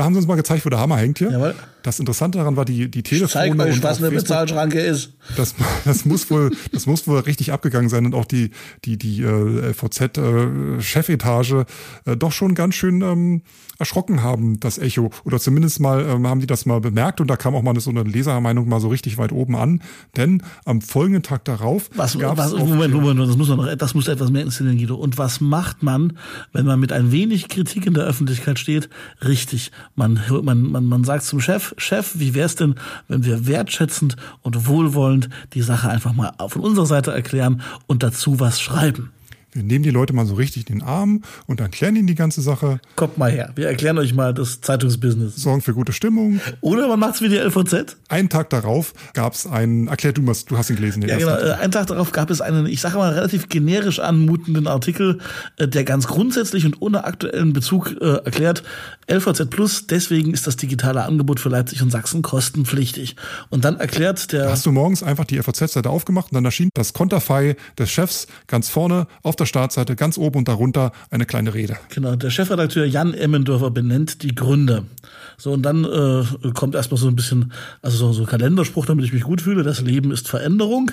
Wir 0.00 0.04
haben 0.06 0.16
uns 0.16 0.26
mal 0.26 0.36
gezeigt, 0.36 0.64
wo 0.64 0.70
der 0.70 0.80
Hammer 0.80 0.96
hängt 0.96 1.18
hier. 1.18 1.30
Jawohl. 1.30 1.54
Das 1.82 1.98
Interessante 1.98 2.38
daran 2.38 2.56
war 2.56 2.64
die, 2.64 2.90
die 2.90 3.02
Telefone. 3.02 3.26
Ich 3.26 3.32
zeig 3.32 3.60
euch, 3.60 3.82
was 3.82 3.98
eine 3.98 4.10
Bezahlschranke 4.10 4.80
ist. 4.80 5.12
Das, 5.36 5.54
das 5.84 6.04
muss 6.04 6.30
wohl, 6.30 6.50
das 6.72 6.86
muss 6.86 7.06
wohl 7.06 7.20
richtig 7.20 7.52
abgegangen 7.52 7.88
sein 7.88 8.06
und 8.06 8.14
auch 8.14 8.24
die, 8.24 8.50
die, 8.84 8.96
die 8.96 9.22
äh, 9.22 9.72
VZ-Chefetage 9.74 11.66
äh, 12.06 12.12
äh, 12.12 12.16
doch 12.16 12.32
schon 12.32 12.54
ganz 12.54 12.74
schön 12.76 13.02
ähm, 13.02 13.42
erschrocken 13.78 14.22
haben, 14.22 14.60
das 14.60 14.78
Echo. 14.78 15.10
Oder 15.24 15.38
zumindest 15.38 15.80
mal 15.80 16.04
ähm, 16.04 16.26
haben 16.26 16.40
die 16.40 16.46
das 16.46 16.66
mal 16.66 16.80
bemerkt 16.80 17.20
und 17.20 17.28
da 17.28 17.36
kam 17.36 17.54
auch 17.54 17.62
mal 17.62 17.78
so 17.80 17.90
eine 17.90 18.02
Lesermeinung 18.02 18.68
mal 18.68 18.80
so 18.80 18.88
richtig 18.88 19.16
weit 19.16 19.32
oben 19.32 19.56
an. 19.56 19.82
Denn 20.16 20.42
am 20.64 20.82
folgenden 20.82 21.22
Tag 21.22 21.44
darauf. 21.46 21.90
Was, 21.94 22.18
was 22.18 22.52
Moment, 22.52 22.92
Moment, 22.92 23.20
das 23.20 23.36
muss 23.36 23.48
man 23.48 23.56
noch, 23.56 23.74
das 23.74 23.94
muss 23.94 24.08
etwas 24.08 24.30
mehr 24.30 24.42
inszenieren, 24.42 24.78
Guido. 24.78 24.96
Und 24.96 25.16
was 25.16 25.40
macht 25.40 25.82
man, 25.82 26.18
wenn 26.52 26.66
man 26.66 26.78
mit 26.78 26.92
ein 26.92 27.10
wenig 27.10 27.48
Kritik 27.48 27.86
in 27.86 27.94
der 27.94 28.04
Öffentlichkeit 28.04 28.58
steht? 28.58 28.90
Richtig. 29.24 29.72
Man, 29.94 30.20
man, 30.42 30.62
man, 30.62 30.84
man 30.84 31.04
sagt 31.04 31.24
zum 31.24 31.40
Chef, 31.40 31.74
Chef, 31.76 32.12
wie 32.18 32.34
wär's 32.34 32.54
denn, 32.54 32.76
wenn 33.08 33.24
wir 33.24 33.46
wertschätzend 33.46 34.16
und 34.42 34.66
wohlwollend 34.66 35.28
die 35.52 35.62
Sache 35.62 35.90
einfach 35.90 36.12
mal 36.12 36.32
von 36.48 36.62
unserer 36.62 36.86
Seite 36.86 37.12
erklären 37.12 37.62
und 37.86 38.02
dazu 38.02 38.40
was 38.40 38.60
schreiben? 38.60 39.12
Wir 39.52 39.64
nehmen 39.64 39.82
die 39.82 39.90
Leute 39.90 40.12
mal 40.12 40.26
so 40.26 40.34
richtig 40.34 40.70
in 40.70 40.78
den 40.78 40.82
Arm 40.86 41.22
und 41.46 41.60
erklären 41.60 41.96
ihnen 41.96 42.06
die 42.06 42.14
ganze 42.14 42.40
Sache. 42.40 42.80
Kommt 42.94 43.18
mal 43.18 43.30
her, 43.30 43.50
wir 43.56 43.66
erklären 43.66 43.98
euch 43.98 44.14
mal 44.14 44.32
das 44.32 44.60
Zeitungsbusiness. 44.60 45.36
Sorgen 45.36 45.60
für 45.60 45.74
gute 45.74 45.92
Stimmung. 45.92 46.40
Oder 46.60 46.86
man 46.86 47.00
macht's 47.00 47.20
wie 47.20 47.28
die 47.28 47.36
LVZ. 47.36 47.96
Einen 48.08 48.28
Tag 48.28 48.50
darauf 48.50 48.92
gab's 49.12 49.46
einen, 49.46 49.88
erklär 49.88 50.12
du 50.12 50.22
mal, 50.22 50.36
du 50.46 50.56
hast 50.56 50.70
ihn 50.70 50.76
gelesen. 50.76 51.00
Den 51.00 51.10
ja, 51.10 51.18
genau. 51.18 51.36
Äh, 51.36 51.54
einen 51.54 51.72
Tag 51.72 51.88
darauf 51.88 52.12
gab 52.12 52.30
es 52.30 52.40
einen, 52.40 52.66
ich 52.66 52.80
sage 52.80 52.96
mal, 52.96 53.12
relativ 53.12 53.48
generisch 53.48 53.98
anmutenden 53.98 54.68
Artikel, 54.68 55.18
äh, 55.56 55.66
der 55.66 55.82
ganz 55.82 56.06
grundsätzlich 56.06 56.64
und 56.64 56.80
ohne 56.80 57.04
aktuellen 57.04 57.52
Bezug 57.52 57.96
äh, 58.00 58.24
erklärt, 58.24 58.62
LVZ 59.10 59.50
Plus, 59.50 59.86
deswegen 59.88 60.32
ist 60.32 60.46
das 60.46 60.56
digitale 60.56 61.04
Angebot 61.04 61.40
für 61.40 61.48
Leipzig 61.48 61.82
und 61.82 61.90
Sachsen 61.90 62.22
kostenpflichtig. 62.22 63.16
Und 63.48 63.64
dann 63.64 63.80
erklärt 63.80 64.30
der... 64.30 64.44
Da 64.44 64.50
hast 64.52 64.64
du 64.64 64.70
morgens 64.70 65.02
einfach 65.02 65.24
die 65.24 65.38
LVZ-Seite 65.38 65.90
aufgemacht 65.90 66.30
und 66.30 66.36
dann 66.36 66.44
erschien 66.44 66.70
das 66.74 66.92
Konterfei 66.92 67.56
des 67.76 67.90
Chefs 67.90 68.28
ganz 68.46 68.68
vorne 68.68 69.08
auf 69.24 69.34
der 69.40 69.46
Startseite 69.46 69.96
ganz 69.96 70.18
oben 70.18 70.38
und 70.38 70.48
darunter 70.48 70.92
eine 71.10 71.26
kleine 71.26 71.54
Rede. 71.54 71.76
Genau, 71.88 72.14
der 72.16 72.30
Chefredakteur 72.30 72.84
Jan 72.84 73.14
Emmendorfer 73.14 73.70
benennt 73.70 74.22
die 74.22 74.34
Gründe. 74.34 74.84
So, 75.36 75.52
und 75.52 75.62
dann 75.62 75.84
äh, 75.84 76.50
kommt 76.52 76.74
erstmal 76.74 77.00
so 77.00 77.08
ein 77.08 77.16
bisschen, 77.16 77.52
also 77.82 77.96
so, 77.96 78.12
so 78.12 78.22
ein 78.22 78.26
Kalenderspruch, 78.26 78.86
damit 78.86 79.04
ich 79.04 79.12
mich 79.12 79.22
gut 79.22 79.40
fühle. 79.40 79.62
Das 79.62 79.80
Leben 79.80 80.10
ist 80.12 80.28
Veränderung. 80.28 80.92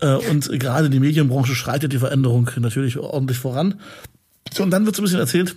Äh, 0.00 0.14
und 0.30 0.48
gerade 0.58 0.90
die 0.90 1.00
Medienbranche 1.00 1.54
schreitet 1.54 1.92
die 1.92 1.98
Veränderung 1.98 2.50
natürlich 2.58 2.98
ordentlich 2.98 3.38
voran. 3.38 3.74
So, 4.52 4.62
und 4.62 4.70
dann 4.70 4.86
wird 4.86 4.96
so 4.96 5.02
ein 5.02 5.04
bisschen 5.04 5.20
erzählt, 5.20 5.56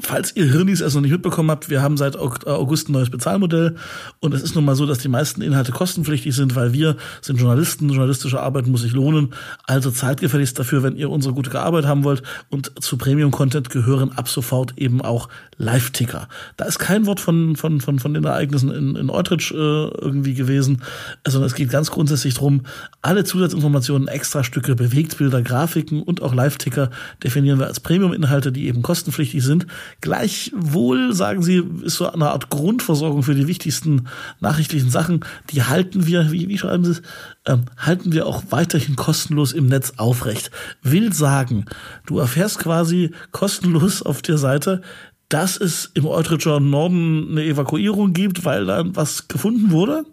Falls 0.00 0.36
ihr 0.36 0.44
Hirnis 0.44 0.82
es 0.82 0.94
noch 0.94 1.00
nicht 1.00 1.12
mitbekommen 1.12 1.50
habt, 1.50 1.70
wir 1.70 1.80
haben 1.80 1.96
seit 1.96 2.14
August 2.14 2.90
ein 2.90 2.92
neues 2.92 3.08
Bezahlmodell 3.08 3.76
und 4.20 4.34
es 4.34 4.42
ist 4.42 4.54
nun 4.54 4.66
mal 4.66 4.76
so, 4.76 4.84
dass 4.84 4.98
die 4.98 5.08
meisten 5.08 5.40
Inhalte 5.40 5.72
kostenpflichtig 5.72 6.36
sind, 6.36 6.54
weil 6.54 6.74
wir 6.74 6.98
sind 7.22 7.40
Journalisten, 7.40 7.88
journalistische 7.88 8.38
Arbeit 8.38 8.66
muss 8.66 8.82
sich 8.82 8.92
lohnen, 8.92 9.32
also 9.66 9.90
zahlt 9.90 10.20
gefälligst 10.20 10.58
dafür, 10.58 10.82
wenn 10.82 10.96
ihr 10.96 11.08
unsere 11.08 11.32
gute 11.32 11.58
Arbeit 11.58 11.86
haben 11.86 12.04
wollt. 12.04 12.22
Und 12.50 12.70
zu 12.84 12.98
Premium-Content 12.98 13.70
gehören 13.70 14.12
ab 14.12 14.28
sofort 14.28 14.76
eben 14.76 15.00
auch 15.00 15.30
Live-Ticker. 15.56 16.28
Da 16.58 16.66
ist 16.66 16.78
kein 16.78 17.06
Wort 17.06 17.18
von, 17.18 17.56
von, 17.56 17.80
von, 17.80 17.98
von 17.98 18.12
den 18.12 18.24
Ereignissen 18.24 18.70
in, 18.70 18.94
in 18.94 19.08
Eutrich 19.08 19.52
äh, 19.52 19.54
irgendwie 19.54 20.34
gewesen, 20.34 20.82
sondern 21.26 21.46
es 21.46 21.54
geht 21.54 21.70
ganz 21.70 21.90
grundsätzlich 21.90 22.34
drum, 22.34 22.64
alle 23.00 23.24
Zusatzinformationen, 23.24 24.06
Extrastücke, 24.06 24.74
Bewegtbilder, 24.74 25.40
Grafiken 25.40 26.02
und 26.02 26.20
auch 26.20 26.34
Live-Ticker 26.34 26.90
definieren 27.24 27.58
wir 27.58 27.68
als 27.68 27.80
Premium-Inhalte, 27.80 28.52
die 28.52 28.66
eben 28.66 28.82
kostenpflichtig 28.82 29.42
sind 29.42 29.66
Gleichwohl, 30.00 31.14
sagen 31.14 31.42
sie, 31.42 31.64
ist 31.82 31.96
so 31.96 32.10
eine 32.10 32.30
Art 32.30 32.50
Grundversorgung 32.50 33.22
für 33.22 33.34
die 33.34 33.46
wichtigsten 33.46 34.08
nachrichtlichen 34.40 34.90
Sachen. 34.90 35.24
Die 35.50 35.62
halten 35.62 36.06
wir, 36.06 36.32
wie, 36.32 36.48
wie 36.48 36.58
schreiben 36.58 36.84
sie 36.84 36.92
es, 36.92 37.02
ähm, 37.46 37.64
halten 37.76 38.12
wir 38.12 38.26
auch 38.26 38.44
weiterhin 38.50 38.96
kostenlos 38.96 39.52
im 39.52 39.66
Netz 39.66 39.94
aufrecht. 39.96 40.50
Will 40.82 41.12
sagen, 41.12 41.64
du 42.06 42.18
erfährst 42.18 42.58
quasi 42.58 43.12
kostenlos 43.32 44.02
auf 44.02 44.22
der 44.22 44.38
Seite 44.38 44.82
dass 45.28 45.58
es 45.58 45.90
im 45.92 46.06
Eutricher 46.06 46.58
Norden 46.58 47.28
eine 47.32 47.44
Evakuierung 47.44 48.14
gibt, 48.14 48.46
weil 48.46 48.64
da 48.64 48.82
was 48.86 49.28
gefunden 49.28 49.70
wurde 49.70 50.04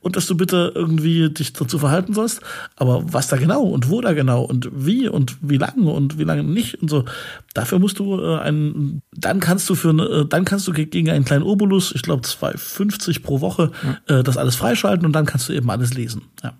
und 0.00 0.16
dass 0.16 0.26
du 0.26 0.36
bitte 0.36 0.72
irgendwie 0.74 1.30
dich 1.30 1.54
dazu 1.54 1.78
verhalten 1.78 2.12
sollst. 2.12 2.42
Aber 2.76 3.02
was 3.10 3.28
da 3.28 3.38
genau 3.38 3.62
und 3.62 3.88
wo 3.88 4.02
da 4.02 4.12
genau 4.12 4.42
und 4.42 4.68
wie 4.72 5.08
und 5.08 5.38
wie 5.40 5.56
lange 5.56 5.90
und 5.90 6.18
wie 6.18 6.24
lange 6.24 6.44
nicht 6.44 6.82
und 6.82 6.90
so, 6.90 7.06
dafür 7.54 7.78
musst 7.78 7.98
du 7.98 8.20
äh, 8.20 8.40
einen, 8.40 9.00
dann 9.16 9.40
kannst 9.40 9.70
du 9.70 9.74
für, 9.74 9.90
äh, 9.90 10.26
dann 10.28 10.44
kannst 10.44 10.68
du 10.68 10.72
gegen 10.72 11.08
einen 11.08 11.24
kleinen 11.24 11.44
Obolus, 11.44 11.94
ich 11.94 12.02
glaube 12.02 12.22
2,50 12.22 13.22
pro 13.22 13.40
Woche, 13.40 13.70
äh, 14.06 14.22
das 14.22 14.36
alles 14.36 14.56
freischalten 14.56 15.06
und 15.06 15.12
dann 15.12 15.24
kannst 15.24 15.48
du 15.48 15.54
eben 15.54 15.70
alles 15.70 15.94
lesen. 15.94 16.22
Ja. 16.42 16.52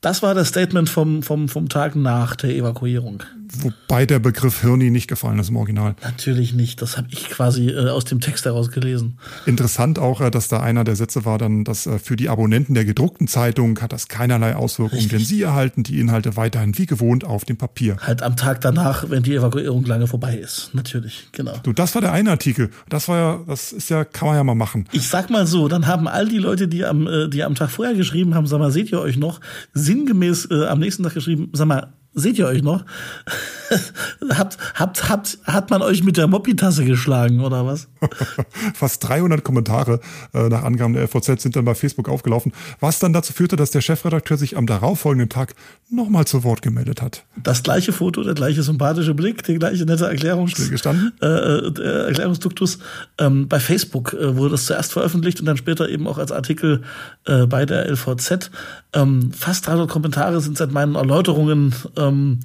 Das 0.00 0.22
war 0.22 0.34
das 0.34 0.48
Statement 0.48 0.88
vom, 0.88 1.22
vom, 1.22 1.50
vom 1.50 1.68
Tag 1.68 1.94
nach 1.94 2.36
der 2.36 2.56
Evakuierung. 2.56 3.22
Wobei 3.58 4.06
der 4.06 4.18
Begriff 4.18 4.60
Hirni 4.60 4.90
nicht 4.90 5.08
gefallen 5.08 5.38
ist 5.38 5.50
im 5.50 5.56
Original. 5.56 5.96
Natürlich 6.02 6.54
nicht. 6.54 6.80
Das 6.82 6.96
habe 6.96 7.08
ich 7.10 7.28
quasi 7.28 7.70
äh, 7.70 7.88
aus 7.88 8.04
dem 8.04 8.20
Text 8.20 8.44
heraus 8.44 8.70
gelesen. 8.70 9.18
Interessant 9.46 9.98
auch, 9.98 10.20
äh, 10.20 10.30
dass 10.30 10.48
da 10.48 10.60
einer 10.60 10.84
der 10.84 10.96
Sätze 10.96 11.24
war 11.24 11.38
dann, 11.38 11.64
dass 11.64 11.86
äh, 11.86 11.98
für 11.98 12.16
die 12.16 12.28
Abonnenten 12.28 12.74
der 12.74 12.84
gedruckten 12.84 13.28
Zeitung 13.28 13.80
hat 13.80 13.92
das 13.92 14.08
keinerlei 14.08 14.54
Auswirkungen, 14.54 15.02
Richtig. 15.02 15.18
denn 15.18 15.26
sie 15.26 15.42
erhalten 15.42 15.82
die 15.82 15.98
Inhalte 16.00 16.36
weiterhin 16.36 16.76
wie 16.78 16.86
gewohnt 16.86 17.24
auf 17.24 17.44
dem 17.44 17.56
Papier. 17.56 17.96
Halt 18.00 18.22
am 18.22 18.36
Tag 18.36 18.60
danach, 18.60 19.10
wenn 19.10 19.22
die 19.22 19.34
Evakuierung 19.34 19.84
lange 19.84 20.06
vorbei 20.06 20.36
ist. 20.36 20.70
Natürlich, 20.72 21.28
genau. 21.32 21.58
Du, 21.62 21.72
das 21.72 21.94
war 21.94 22.02
der 22.02 22.12
eine 22.12 22.30
Artikel. 22.30 22.70
Das 22.88 23.08
war 23.08 23.16
ja, 23.18 23.40
das 23.46 23.72
ist 23.72 23.90
ja, 23.90 24.04
kann 24.04 24.28
man 24.28 24.36
ja 24.36 24.44
mal 24.44 24.54
machen. 24.54 24.88
Ich 24.92 25.08
sag 25.08 25.30
mal 25.30 25.46
so, 25.46 25.68
dann 25.68 25.86
haben 25.86 26.08
all 26.08 26.28
die 26.28 26.38
Leute, 26.38 26.68
die 26.68 26.84
am, 26.84 27.06
äh, 27.06 27.28
die 27.28 27.42
am 27.42 27.54
Tag 27.54 27.70
vorher 27.70 27.94
geschrieben 27.94 28.34
haben, 28.34 28.46
sag 28.46 28.58
mal, 28.58 28.70
seht 28.70 28.92
ihr 28.92 29.00
euch 29.00 29.16
noch? 29.16 29.40
sinngemäß 29.74 30.48
äh, 30.50 30.66
am 30.66 30.78
nächsten 30.78 31.02
Tag 31.02 31.14
geschrieben, 31.14 31.50
sag 31.52 31.66
mal, 31.66 31.92
seht 32.14 32.38
ihr 32.38 32.46
euch 32.46 32.62
noch? 32.62 32.84
habt, 34.30 34.58
habt, 34.74 35.08
habt, 35.08 35.38
hat 35.44 35.70
man 35.70 35.82
euch 35.82 36.02
mit 36.02 36.16
der 36.16 36.26
Moppi-Tasse 36.26 36.84
geschlagen 36.84 37.40
oder 37.40 37.66
was? 37.66 37.88
Fast 38.74 39.08
300 39.08 39.44
Kommentare 39.44 40.00
äh, 40.34 40.48
nach 40.48 40.64
Angaben 40.64 40.94
der 40.94 41.06
FVZ 41.08 41.40
sind 41.40 41.56
dann 41.56 41.64
bei 41.64 41.74
Facebook 41.74 42.08
aufgelaufen, 42.08 42.52
was 42.80 42.98
dann 42.98 43.12
dazu 43.12 43.32
führte, 43.32 43.56
dass 43.56 43.70
der 43.70 43.80
Chefredakteur 43.80 44.36
sich 44.36 44.56
am 44.56 44.66
darauffolgenden 44.66 45.28
Tag 45.28 45.54
nochmal 45.90 46.26
zu 46.26 46.44
Wort 46.44 46.62
gemeldet 46.62 47.02
hat. 47.02 47.24
Das 47.42 47.62
gleiche 47.62 47.92
Foto, 47.92 48.22
der 48.22 48.34
gleiche 48.34 48.62
sympathische 48.62 49.14
Blick, 49.14 49.42
die 49.44 49.58
gleiche 49.58 49.84
nette 49.84 50.06
Erklärungs 50.06 50.52
Stillgestanden? 50.52 51.12
Äh, 51.20 51.26
äh, 51.26 52.06
Erklärungsduktus. 52.06 52.78
Ähm, 53.18 53.48
bei 53.48 53.60
Facebook 53.60 54.12
äh, 54.12 54.36
wurde 54.36 54.52
das 54.52 54.66
zuerst 54.66 54.92
veröffentlicht 54.92 55.40
und 55.40 55.46
dann 55.46 55.56
später 55.56 55.88
eben 55.88 56.06
auch 56.06 56.18
als 56.18 56.32
Artikel 56.32 56.82
äh, 57.26 57.46
bei 57.46 57.66
der 57.66 57.90
LVZ. 57.90 58.50
Ähm, 58.92 59.32
fast 59.32 59.66
300 59.66 59.88
Kommentare 59.88 60.40
sind 60.40 60.56
seit 60.56 60.72
meinen 60.72 60.94
Erläuterungen 60.94 61.74
ähm, 61.96 62.40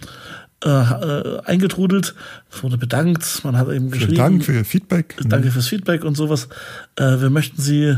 äh, 0.64 0.70
äh, 0.70 1.42
eingetrudelt. 1.46 2.16
Es 2.52 2.64
wurde 2.64 2.78
bedankt. 2.78 3.44
Man 3.44 3.58
hat 3.58 3.68
eben 3.70 3.92
geschrieben. 3.92 4.14
Vielen 4.14 4.18
Dank 4.18 4.44
für 4.44 4.54
Ihr 4.54 4.66
Feedback. 4.66 5.16
Danke 5.24 5.52
fürs 5.52 5.68
Feedback 5.68 6.04
und 6.04 6.16
sowas. 6.16 6.48
Äh, 6.96 7.20
wir 7.20 7.30
möchten 7.30 7.62
Sie 7.62 7.96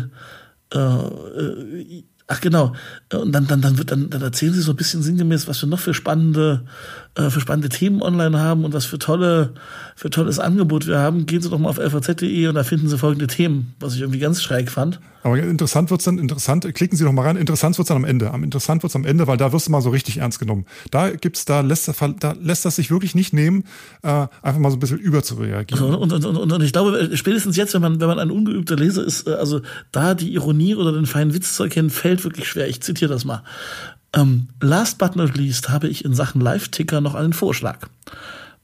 äh, 0.73 0.77
äh, 0.77 2.03
Ach 2.27 2.41
genau. 2.41 2.73
Und 3.13 3.31
dann, 3.31 3.47
dann, 3.47 3.61
dann 3.61 3.77
wird 3.77 3.91
dann, 3.91 4.09
dann 4.09 4.21
erzählen 4.21 4.53
sie 4.53 4.61
so 4.61 4.73
ein 4.73 4.75
bisschen 4.75 5.01
sinngemäß, 5.01 5.47
was 5.47 5.61
wir 5.61 5.69
noch 5.69 5.79
für 5.79 5.93
spannende, 5.93 6.65
äh, 7.17 7.29
für 7.31 7.41
spannende 7.41 7.69
Themen 7.69 8.01
online 8.01 8.39
haben 8.39 8.63
und 8.63 8.73
was 8.73 8.85
für 8.85 8.99
tolle, 8.99 9.53
für 9.95 10.09
tolles 10.09 10.37
Angebot 10.39 10.85
wir 10.85 10.99
haben. 10.99 11.25
Gehen 11.25 11.41
Sie 11.41 11.49
doch 11.49 11.57
mal 11.57 11.69
auf 11.69 11.79
lvz.de 11.79 12.47
und 12.47 12.55
da 12.55 12.63
finden 12.63 12.87
Sie 12.87 12.97
folgende 12.97 13.27
Themen, 13.27 13.73
was 13.79 13.95
ich 13.95 14.01
irgendwie 14.01 14.19
ganz 14.19 14.43
schräg 14.43 14.69
fand. 14.69 14.99
Aber 15.23 15.39
interessant 15.39 15.89
wird's 15.89 16.05
dann, 16.05 16.19
interessant, 16.19 16.71
klicken 16.75 16.95
Sie 16.97 17.03
doch 17.03 17.11
mal 17.11 17.23
rein, 17.23 17.35
interessant 17.35 17.77
wird's 17.77 17.87
dann 17.87 17.97
am 17.97 18.05
Ende. 18.05 18.31
Am 18.31 18.43
interessant 18.43 18.83
wird's 18.83 18.95
am 18.95 19.03
Ende, 19.03 19.27
weil 19.27 19.35
da 19.35 19.51
wirst 19.51 19.67
du 19.67 19.71
mal 19.71 19.81
so 19.81 19.89
richtig 19.89 20.17
ernst 20.17 20.39
genommen. 20.39 20.65
Da 20.91 21.09
gibt's, 21.09 21.45
da 21.45 21.61
lässt, 21.61 21.91
da 22.19 22.35
lässt 22.39 22.65
das 22.65 22.75
sich 22.75 22.91
wirklich 22.91 23.15
nicht 23.15 23.33
nehmen, 23.33 23.63
äh, 24.03 24.27
einfach 24.41 24.59
mal 24.59 24.69
so 24.69 24.77
ein 24.77 24.79
bisschen 24.79 24.99
überzureagieren. 24.99 25.83
Also, 25.83 25.97
und, 25.97 26.13
und, 26.13 26.25
und, 26.25 26.51
und 26.51 26.63
ich 26.63 26.71
glaube, 26.71 27.09
spätestens 27.15 27.57
jetzt, 27.57 27.73
wenn 27.73 27.81
man, 27.81 27.99
wenn 27.99 28.07
man 28.07 28.19
ein 28.19 28.31
ungeübter 28.31 28.75
Leser 28.75 29.03
ist, 29.03 29.27
äh, 29.27 29.31
also 29.31 29.61
da 29.91 30.13
die 30.13 30.33
Ironie 30.33 30.75
oder 30.75 30.91
den 30.91 31.07
feinen 31.07 31.33
Witz 31.33 31.55
zu 31.55 31.63
erkennen, 31.63 31.89
fällt 31.89 32.23
wirklich 32.23 32.47
schwer. 32.47 32.67
Ich 32.67 32.81
zitiere 32.81 33.11
das 33.11 33.25
mal. 33.25 33.43
Ähm, 34.13 34.47
last 34.61 34.97
but 34.97 35.15
not 35.15 35.35
least 35.35 35.69
habe 35.69 35.87
ich 35.87 36.05
in 36.05 36.13
Sachen 36.13 36.41
Live-Ticker 36.41 37.01
noch 37.01 37.15
einen 37.15 37.33
Vorschlag. 37.33 37.87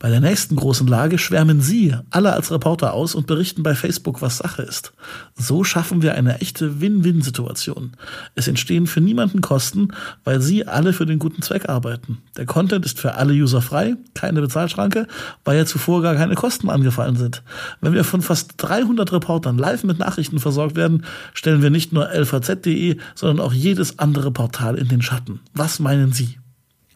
Bei 0.04 0.10
der 0.10 0.20
nächsten 0.20 0.58
großen 0.58 0.86
Lage 0.86 1.18
schwärmen 1.18 1.62
Sie 1.62 1.96
alle 2.10 2.34
als 2.34 2.52
Reporter 2.52 2.94
aus 2.94 3.16
und 3.16 3.26
berichten 3.26 3.64
bei 3.64 3.74
Facebook, 3.74 4.22
was 4.22 4.40
Sache 4.40 4.62
ist. 4.62 4.92
So 5.34 5.64
schaffen 5.64 6.02
wir 6.02 6.14
eine 6.16 6.42
echte 6.42 6.82
Win-Win-Situation. 6.82 7.94
Es 8.36 8.50
entstehen 8.50 8.86
für 8.86 9.00
niemanden 9.00 9.40
Kosten, 9.40 9.94
weil 10.26 10.42
Sie 10.42 10.68
alle 10.68 10.92
für 10.92 11.06
den 11.06 11.20
guten 11.20 11.42
Zweck 11.42 11.70
arbeiten. 11.70 12.18
Der 12.36 12.46
Content 12.46 12.86
ist 12.86 13.00
für 13.00 13.14
alle 13.14 13.32
User 13.32 13.62
frei, 13.62 13.96
keine 14.14 14.42
Bezahlschranke, 14.42 15.08
weil 15.46 15.56
ja 15.56 15.66
zuvor 15.66 16.02
gar 16.02 16.16
keine 16.16 16.36
Kosten 16.36 16.70
angefallen 16.70 17.16
sind. 17.16 17.42
Wenn 17.80 17.94
wir 17.94 18.04
von 18.04 18.22
fast 18.22 18.56
300 18.58 19.10
Reportern 19.14 19.58
live 19.58 19.86
mit 19.86 20.00
Nachrichten 20.00 20.40
versorgt 20.40 20.76
werden, 20.76 21.06
stellen 21.34 21.62
wir 21.62 21.70
nicht 21.70 21.94
nur 21.94 22.12
lvz.de, 22.12 22.98
sondern 23.16 23.40
auch 23.40 23.54
jedes 23.54 24.00
andere 24.00 24.32
Portal 24.32 24.76
in 24.76 24.90
den 24.90 25.02
Schatten. 25.02 25.40
Was 25.54 25.80
meinen 25.80 26.12
Sie? 26.12 26.40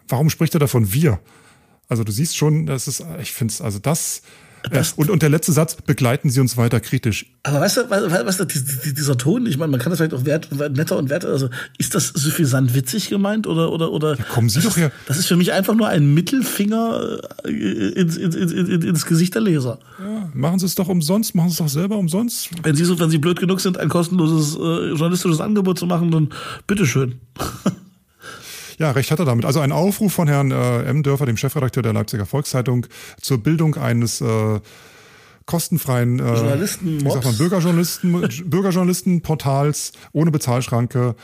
Warum 0.10 0.30
spricht 0.30 0.56
er 0.56 0.60
davon 0.60 0.92
wir? 0.92 1.22
Also 1.88 2.04
du 2.04 2.12
siehst 2.12 2.36
schon, 2.36 2.66
das 2.66 2.88
ist, 2.88 3.04
ich 3.22 3.32
finde 3.32 3.54
es, 3.54 3.62
also 3.62 3.80
das, 3.80 4.22
das 4.72 4.94
und, 4.94 5.10
und 5.10 5.22
der 5.22 5.30
letzte 5.30 5.52
Satz, 5.54 5.76
begleiten 5.76 6.30
Sie 6.30 6.40
uns 6.40 6.58
weiter 6.58 6.80
kritisch. 6.80 7.26
Aber 7.44 7.62
weißt 7.62 7.78
du, 7.78 7.90
weißt 7.90 8.40
du 8.40 8.46
dieser 8.46 9.18
Ton, 9.18 9.46
ich 9.46 9.58
meine, 9.58 9.72
man 9.72 9.80
kann 9.80 9.92
das 9.92 10.00
vielleicht 10.00 10.14
auch 10.14 10.26
wert, 10.26 10.50
netter 10.52 10.98
und 10.98 11.10
werter, 11.10 11.30
also 11.30 11.50
ist 11.78 11.96
das 11.96 12.08
suffisant 12.08 12.76
witzig 12.76 13.10
gemeint 13.10 13.48
oder, 13.48 13.72
oder, 13.72 13.92
oder? 13.92 14.18
Ja, 14.18 14.24
kommen 14.24 14.50
Sie 14.50 14.60
doch 14.62 14.76
her. 14.76 14.92
Das 15.08 15.18
ist 15.18 15.28
für 15.28 15.38
mich 15.38 15.54
einfach 15.54 15.76
nur 15.76 15.88
ein 15.88 16.14
Mittelfinger 16.14 17.20
ins, 17.46 18.18
ins, 18.18 18.36
ins, 18.36 18.86
ins 18.86 19.06
Gesicht 19.06 19.36
der 19.36 19.42
Leser. 19.42 19.80
Ja, 20.00 20.30
machen 20.34 20.60
Sie 20.60 20.66
es 20.66 20.76
doch 20.76 20.90
umsonst, 20.90 21.36
machen 21.36 21.50
Sie 21.50 21.54
es 21.54 21.60
doch 21.60 21.70
selber 21.70 21.98
umsonst. 21.98 22.50
Wenn 22.64 22.76
Sie 22.76 22.84
so, 22.84 23.00
wenn 23.00 23.10
Sie 23.10 23.20
blöd 23.20 23.40
genug 23.40 23.62
sind, 23.62 23.78
ein 23.78 23.90
kostenloses 23.90 24.56
äh, 24.56 24.90
journalistisches 24.90 25.40
Angebot 25.40 25.80
zu 25.80 25.86
machen, 25.86 26.12
dann 26.12 26.30
bitteschön. 26.66 27.16
Ja, 28.78 28.92
recht 28.92 29.12
hat 29.12 29.20
er 29.20 29.26
damit. 29.26 29.46
Also 29.46 29.60
ein 29.60 29.72
Aufruf 29.72 30.14
von 30.14 30.28
Herrn 30.28 30.52
äh, 30.52 30.84
M. 30.84 31.04
Dörfer, 31.04 31.26
dem 31.26 31.38
Chefredakteur 31.38 31.82
der 31.84 31.94
Leipziger 31.94 32.26
Volkszeitung, 32.26 32.86
zur 33.20 33.40
Bildung 33.40 33.76
eines 33.76 34.22
äh, 34.22 34.60
kostenfreien 35.46 36.20
äh, 36.20 36.34
Journalisten 36.36 36.98
man, 37.04 37.38
Bürgerjournalisten, 37.38 38.12
Bürgerjournalistenportals 38.46 39.94
ohne 40.12 40.30
Bezahlschranke. 40.30 41.16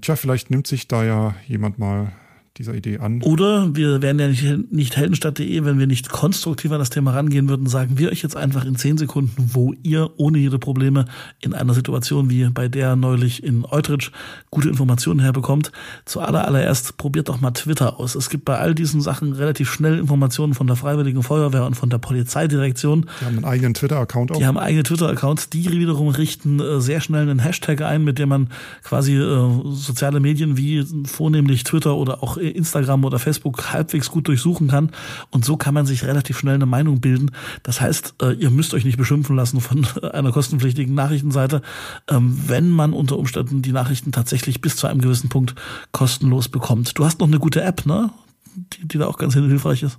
Tja, 0.00 0.16
vielleicht 0.16 0.50
nimmt 0.50 0.66
sich 0.66 0.86
da 0.86 1.02
ja 1.02 1.34
jemand 1.46 1.78
mal 1.78 2.12
dieser 2.60 2.74
Idee 2.74 2.98
an. 2.98 3.22
Oder 3.22 3.74
wir 3.74 4.02
wären 4.02 4.18
ja 4.18 4.28
nicht, 4.28 4.72
nicht 4.72 4.96
heldenstadt.de, 4.96 5.64
wenn 5.64 5.78
wir 5.78 5.86
nicht 5.86 6.10
konstruktiv 6.10 6.70
an 6.72 6.78
das 6.78 6.90
Thema 6.90 7.12
rangehen 7.12 7.48
würden, 7.48 7.66
sagen 7.66 7.98
wir 7.98 8.10
euch 8.10 8.22
jetzt 8.22 8.36
einfach 8.36 8.64
in 8.66 8.76
zehn 8.76 8.98
Sekunden, 8.98 9.50
wo 9.52 9.72
ihr 9.82 10.10
ohne 10.18 10.38
jede 10.38 10.58
Probleme 10.58 11.06
in 11.40 11.54
einer 11.54 11.72
Situation 11.72 12.28
wie 12.28 12.44
bei 12.50 12.68
der 12.68 12.96
neulich 12.96 13.42
in 13.42 13.64
Eutrich 13.64 14.12
gute 14.50 14.68
Informationen 14.68 15.20
herbekommt. 15.20 15.72
Zuallererst 16.04 16.98
probiert 16.98 17.30
doch 17.30 17.40
mal 17.40 17.52
Twitter 17.52 17.98
aus. 17.98 18.14
Es 18.14 18.28
gibt 18.28 18.44
bei 18.44 18.58
all 18.58 18.74
diesen 18.74 19.00
Sachen 19.00 19.32
relativ 19.32 19.72
schnell 19.72 19.98
Informationen 19.98 20.52
von 20.52 20.66
der 20.66 20.76
Freiwilligen 20.76 21.22
Feuerwehr 21.22 21.64
und 21.64 21.74
von 21.74 21.88
der 21.88 21.98
Polizeidirektion. 21.98 23.06
Die 23.20 23.24
haben 23.24 23.36
einen 23.36 23.44
eigenen 23.46 23.74
Twitter-Account 23.74 24.32
auch. 24.32 24.36
Die 24.36 24.46
haben 24.46 24.58
eigene 24.58 24.82
Twitter-Accounts. 24.82 25.48
Die 25.48 25.70
wiederum 25.70 26.08
richten 26.08 26.60
äh, 26.60 26.80
sehr 26.80 27.00
schnell 27.00 27.22
einen 27.22 27.38
Hashtag 27.38 27.80
ein, 27.80 28.04
mit 28.04 28.18
dem 28.18 28.28
man 28.28 28.48
quasi 28.82 29.16
äh, 29.16 29.48
soziale 29.72 30.20
Medien 30.20 30.58
wie 30.58 30.84
vornehmlich 31.06 31.64
Twitter 31.64 31.96
oder 31.96 32.22
auch 32.22 32.36
Instagram 32.50 33.04
oder 33.04 33.18
Facebook 33.18 33.72
halbwegs 33.72 34.10
gut 34.10 34.28
durchsuchen 34.28 34.68
kann. 34.68 34.90
Und 35.30 35.44
so 35.44 35.56
kann 35.56 35.74
man 35.74 35.86
sich 35.86 36.04
relativ 36.04 36.38
schnell 36.38 36.54
eine 36.54 36.66
Meinung 36.66 37.00
bilden. 37.00 37.30
Das 37.62 37.80
heißt, 37.80 38.14
äh, 38.22 38.32
ihr 38.32 38.50
müsst 38.50 38.74
euch 38.74 38.84
nicht 38.84 38.98
beschimpfen 38.98 39.36
lassen 39.36 39.60
von 39.60 39.86
einer 40.12 40.32
kostenpflichtigen 40.32 40.94
Nachrichtenseite, 40.94 41.62
ähm, 42.08 42.38
wenn 42.46 42.70
man 42.70 42.92
unter 42.92 43.18
Umständen 43.18 43.62
die 43.62 43.72
Nachrichten 43.72 44.12
tatsächlich 44.12 44.60
bis 44.60 44.76
zu 44.76 44.86
einem 44.86 45.00
gewissen 45.00 45.28
Punkt 45.28 45.54
kostenlos 45.92 46.48
bekommt. 46.48 46.98
Du 46.98 47.04
hast 47.04 47.20
noch 47.20 47.28
eine 47.28 47.38
gute 47.38 47.62
App, 47.62 47.86
ne? 47.86 48.10
Die, 48.54 48.88
die 48.88 48.98
da 48.98 49.06
auch 49.06 49.18
ganz 49.18 49.34
hilfreich 49.34 49.82
ist. 49.82 49.98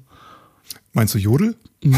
Meinst 0.94 1.16
du 1.16 1.20
Jodel? 1.20 1.56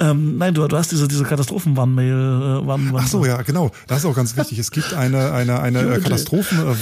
Ähm, 0.00 0.38
nein, 0.38 0.54
du, 0.54 0.66
du 0.66 0.76
hast 0.76 0.90
diese, 0.90 1.06
diese 1.06 1.24
Katastrophenwarnmail. 1.24 2.62
Äh, 2.62 2.66
Warn, 2.66 2.90
Ach 2.96 3.06
so, 3.06 3.26
ja, 3.26 3.42
genau. 3.42 3.70
Das 3.86 3.98
ist 3.98 4.06
auch 4.06 4.16
ganz 4.16 4.34
wichtig. 4.34 4.58
Es 4.58 4.70
gibt 4.70 4.94
eine, 4.94 5.32
eine, 5.32 5.60
eine 5.60 6.00
Katastrophen. 6.00 6.58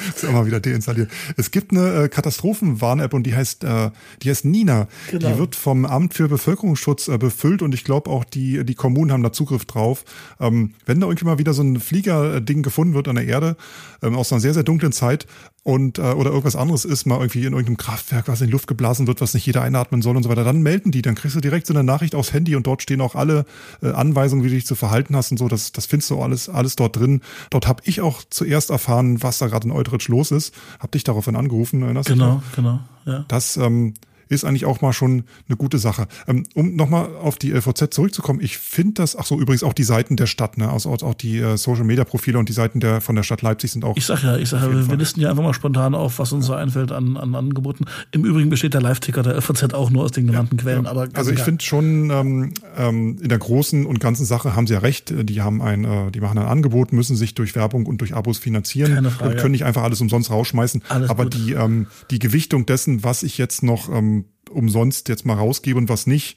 Ist 0.14 0.24
immer 0.24 0.46
wieder 0.46 0.60
deinstalliert. 0.60 1.10
Es 1.36 1.50
gibt 1.50 1.72
eine 1.72 2.04
äh, 2.04 2.08
Katastrophenwarn-App 2.08 3.14
und 3.14 3.24
die 3.24 3.34
heißt, 3.34 3.64
äh, 3.64 3.90
die 4.22 4.30
heißt 4.30 4.44
Nina. 4.44 4.88
Genau. 5.10 5.28
Die 5.28 5.38
wird 5.38 5.56
vom 5.56 5.84
Amt 5.84 6.14
für 6.14 6.28
Bevölkerungsschutz 6.28 7.08
äh, 7.08 7.18
befüllt 7.18 7.62
und 7.62 7.74
ich 7.74 7.84
glaube 7.84 8.10
auch 8.10 8.24
die, 8.24 8.64
die 8.64 8.74
Kommunen 8.74 9.12
haben 9.12 9.22
da 9.22 9.32
Zugriff 9.32 9.64
drauf. 9.64 10.04
Ähm, 10.40 10.74
wenn 10.86 11.00
da 11.00 11.06
irgendwie 11.06 11.26
mal 11.26 11.38
wieder 11.38 11.52
so 11.52 11.62
ein 11.62 11.80
Flieger-Ding 11.80 12.62
gefunden 12.62 12.94
wird 12.94 13.08
an 13.08 13.16
der 13.16 13.26
Erde, 13.26 13.56
ähm, 14.02 14.14
aus 14.14 14.32
einer 14.32 14.40
sehr, 14.40 14.54
sehr 14.54 14.62
dunklen 14.62 14.92
Zeit, 14.92 15.26
und 15.62 15.98
äh, 15.98 16.02
oder 16.02 16.30
irgendwas 16.30 16.56
anderes 16.56 16.84
ist, 16.84 17.06
mal 17.06 17.18
irgendwie 17.18 17.40
in 17.40 17.52
irgendeinem 17.52 17.76
Kraftwerk, 17.76 18.28
was 18.28 18.40
in 18.40 18.46
die 18.46 18.52
Luft 18.52 18.66
geblasen 18.66 19.06
wird, 19.06 19.20
was 19.20 19.34
nicht 19.34 19.44
jeder 19.44 19.62
einatmen 19.62 20.00
soll 20.00 20.16
und 20.16 20.22
so 20.22 20.30
weiter, 20.30 20.44
dann 20.44 20.62
melden 20.62 20.90
die, 20.90 21.02
dann 21.02 21.14
kriegst 21.14 21.36
du 21.36 21.40
direkt 21.40 21.66
so 21.66 21.74
eine 21.74 21.84
Nachricht 21.84 22.14
aufs 22.14 22.32
Handy 22.32 22.56
und 22.56 22.66
dort 22.66 22.82
stehen 22.82 23.00
auch 23.00 23.14
alle 23.14 23.44
äh, 23.82 23.90
Anweisungen, 23.90 24.42
wie 24.42 24.48
du 24.48 24.54
dich 24.54 24.66
zu 24.66 24.74
verhalten 24.74 25.14
hast 25.14 25.30
und 25.32 25.36
so, 25.36 25.48
das, 25.48 25.72
das 25.72 25.86
findest 25.86 26.10
du 26.10 26.20
alles, 26.20 26.48
alles 26.48 26.76
dort 26.76 26.96
drin. 26.96 27.20
Dort 27.50 27.68
habe 27.68 27.82
ich 27.84 28.00
auch 28.00 28.22
zuerst 28.30 28.70
erfahren, 28.70 29.22
was 29.22 29.38
da 29.38 29.48
gerade 29.48 29.68
in 29.68 29.72
Eutrich 29.92 30.08
los 30.08 30.30
ist, 30.30 30.54
hab 30.78 30.92
dich 30.92 31.04
daraufhin 31.04 31.36
angerufen, 31.36 31.82
erinnerst 31.82 32.08
du 32.08 32.14
Genau, 32.14 32.42
genau, 32.54 32.80
ja. 33.06 33.24
Das 33.28 33.56
ähm, 33.56 33.94
ist 34.30 34.44
eigentlich 34.44 34.64
auch 34.64 34.80
mal 34.80 34.92
schon 34.92 35.24
eine 35.48 35.56
gute 35.56 35.78
Sache. 35.78 36.06
Ähm, 36.26 36.44
um 36.54 36.76
nochmal 36.76 37.08
auf 37.16 37.36
die 37.36 37.50
LVZ 37.50 37.92
zurückzukommen, 37.92 38.40
ich 38.40 38.58
finde 38.58 38.94
das, 38.94 39.16
ach 39.16 39.26
so, 39.26 39.38
übrigens 39.38 39.62
auch 39.64 39.72
die 39.72 39.82
Seiten 39.82 40.16
der 40.16 40.26
Stadt, 40.26 40.56
ne, 40.56 40.70
also 40.70 40.90
auch 40.90 41.14
die 41.14 41.38
äh, 41.38 41.56
Social 41.56 41.84
Media 41.84 42.04
Profile 42.04 42.38
und 42.38 42.48
die 42.48 42.52
Seiten 42.52 42.80
der 42.80 43.00
von 43.00 43.16
der 43.16 43.24
Stadt 43.24 43.42
Leipzig 43.42 43.72
sind 43.72 43.84
auch. 43.84 43.96
Ich 43.96 44.06
sag 44.06 44.22
ja, 44.22 44.36
ich 44.36 44.48
sag 44.48 44.62
ja, 44.62 44.70
wir, 44.70 44.88
wir 44.88 44.96
listen 44.96 45.20
ja 45.20 45.30
einfach 45.30 45.42
mal 45.42 45.52
spontan 45.52 45.94
auf, 45.94 46.18
was 46.20 46.32
uns 46.32 46.46
so 46.46 46.54
einfällt 46.54 46.92
an, 46.92 47.16
an 47.16 47.34
Angeboten. 47.34 47.86
Im 48.12 48.24
Übrigen 48.24 48.50
besteht 48.50 48.72
der 48.72 48.80
Live-Ticker 48.80 49.22
der 49.22 49.34
LVZ 49.36 49.74
auch 49.74 49.90
nur 49.90 50.04
aus 50.04 50.12
den 50.12 50.28
genannten 50.28 50.56
ja, 50.56 50.62
Quellen, 50.62 50.84
ja. 50.84 50.90
aber. 50.90 51.08
Also 51.14 51.32
ich 51.32 51.40
finde 51.40 51.64
schon, 51.64 52.10
ähm, 52.10 52.54
ähm, 52.76 53.18
in 53.20 53.28
der 53.28 53.38
großen 53.38 53.84
und 53.84 53.98
ganzen 53.98 54.24
Sache 54.24 54.54
haben 54.54 54.68
sie 54.68 54.74
ja 54.74 54.80
recht. 54.80 55.12
Die 55.28 55.42
haben 55.42 55.60
ein, 55.60 55.84
äh, 55.84 56.10
die 56.12 56.20
machen 56.20 56.38
ein 56.38 56.46
Angebot, 56.46 56.92
müssen 56.92 57.16
sich 57.16 57.34
durch 57.34 57.56
Werbung 57.56 57.86
und 57.86 58.00
durch 58.00 58.14
Abos 58.14 58.38
finanzieren 58.38 58.94
Keine 58.94 59.10
Frage, 59.10 59.32
und 59.32 59.40
können 59.40 59.52
nicht 59.52 59.64
einfach 59.64 59.82
alles 59.82 60.00
umsonst 60.00 60.30
rausschmeißen. 60.30 60.82
Alles 60.88 61.10
aber 61.10 61.24
gut. 61.24 61.34
die, 61.34 61.52
ähm, 61.54 61.88
die 62.10 62.20
Gewichtung 62.20 62.66
dessen, 62.66 63.02
was 63.02 63.24
ich 63.24 63.36
jetzt 63.38 63.62
noch 63.62 63.88
ähm, 63.88 64.19
umsonst 64.50 65.08
jetzt 65.08 65.24
mal 65.26 65.34
rausgebe 65.34 65.78
und 65.78 65.88
was 65.88 66.06
nicht, 66.06 66.36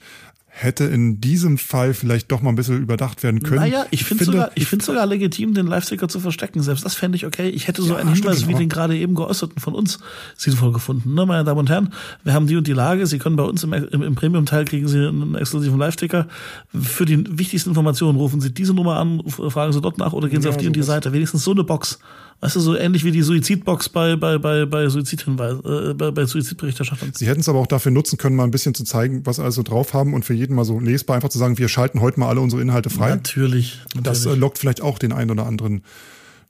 hätte 0.56 0.84
in 0.84 1.20
diesem 1.20 1.58
Fall 1.58 1.94
vielleicht 1.94 2.30
doch 2.30 2.40
mal 2.40 2.50
ein 2.50 2.54
bisschen 2.54 2.80
überdacht 2.80 3.24
werden 3.24 3.42
können. 3.42 3.60
Naja, 3.60 3.86
ich, 3.90 4.04
finde 4.04 4.24
sogar, 4.24 4.52
ich 4.54 4.68
finde 4.68 4.84
sogar 4.84 5.04
legitim, 5.04 5.52
den 5.52 5.66
Live-Sticker 5.66 6.06
zu 6.06 6.20
verstecken. 6.20 6.62
Selbst 6.62 6.84
das 6.84 6.94
fände 6.94 7.16
ich 7.16 7.26
okay. 7.26 7.48
Ich 7.48 7.66
hätte 7.66 7.82
so 7.82 7.94
Ja, 7.94 7.96
einen 7.96 8.14
Hinweis 8.14 8.36
stimmt, 8.36 8.52
wie 8.52 8.58
den 8.58 8.68
gerade 8.68 8.96
eben 8.96 9.16
geäußerten 9.16 9.58
von 9.60 9.74
uns 9.74 9.98
sinnvoll 10.36 10.72
gefunden. 10.72 11.14
Ne, 11.14 11.26
meine 11.26 11.42
Damen 11.42 11.58
und 11.58 11.70
Herren, 11.70 11.92
wir 12.22 12.34
haben 12.34 12.46
die 12.46 12.54
und 12.56 12.68
die 12.68 12.72
Lage. 12.72 13.08
Sie 13.08 13.18
können 13.18 13.34
bei 13.34 13.42
uns 13.42 13.64
im, 13.64 13.72
im, 13.72 14.02
im 14.02 14.14
Premium-Teil 14.14 14.64
kriegen 14.64 14.86
Sie 14.86 14.98
einen 15.04 15.34
exklusiven 15.34 15.76
Live-Ticker. 15.76 16.28
Für 16.72 17.04
die 17.04 17.24
wichtigsten 17.36 17.70
Informationen 17.70 18.16
rufen 18.16 18.40
Sie 18.40 18.54
diese 18.54 18.74
Nummer 18.74 18.96
an, 18.96 19.22
fragen 19.28 19.72
Sie 19.72 19.80
dort 19.80 19.98
nach 19.98 20.12
oder 20.12 20.28
gehen 20.28 20.40
Sie 20.40 20.46
Ja, 20.46 20.54
auf 20.54 20.60
die 20.60 20.68
und 20.68 20.76
die. 20.76 20.84
Seite. 20.84 21.12
Wenigstens 21.12 21.42
so 21.42 21.50
eine 21.50 21.64
Box. 21.64 21.98
Weißt 22.40 22.56
du, 22.56 22.60
so 22.60 22.76
ähnlich 22.76 23.04
wie 23.04 23.10
die 23.10 23.22
Suizidbox 23.22 23.88
bei, 23.88 24.16
bei, 24.16 24.38
bei, 24.38 24.66
bei 24.66 24.88
Suizidhinweis, 24.88 25.54
äh, 25.64 25.94
bei, 25.94 26.10
bei 26.10 26.26
Suizidberichterstattung. 26.26 27.10
Sie 27.14 27.26
hätten 27.26 27.40
es 27.40 27.48
aber 27.48 27.58
auch 27.58 27.66
dafür 27.66 27.90
nutzen 27.90 28.18
können, 28.18 28.36
mal 28.36 28.44
ein 28.44 28.50
bisschen 28.50 28.74
zu 28.74 28.84
zeigen, 28.84 29.24
was 29.24 29.36
sie 29.36 29.42
also 29.42 29.62
drauf 29.62 29.94
haben 29.94 30.12
und 30.12 30.24
für 30.24 30.34
jeden 30.34 30.54
mal 30.54 30.64
so 30.64 30.78
lesbar 30.78 31.16
einfach 31.16 31.30
zu 31.30 31.38
sagen, 31.38 31.56
wir 31.56 31.68
schalten 31.68 32.00
heute 32.00 32.20
mal 32.20 32.28
alle 32.28 32.40
unsere 32.40 32.60
Inhalte 32.60 32.90
frei. 32.90 33.10
Natürlich. 33.10 33.80
Das 33.94 34.18
äh, 34.18 34.24
natürlich. 34.24 34.40
lockt 34.40 34.58
vielleicht 34.58 34.82
auch 34.82 34.98
den 34.98 35.12
einen 35.12 35.30
oder 35.30 35.46
anderen 35.46 35.82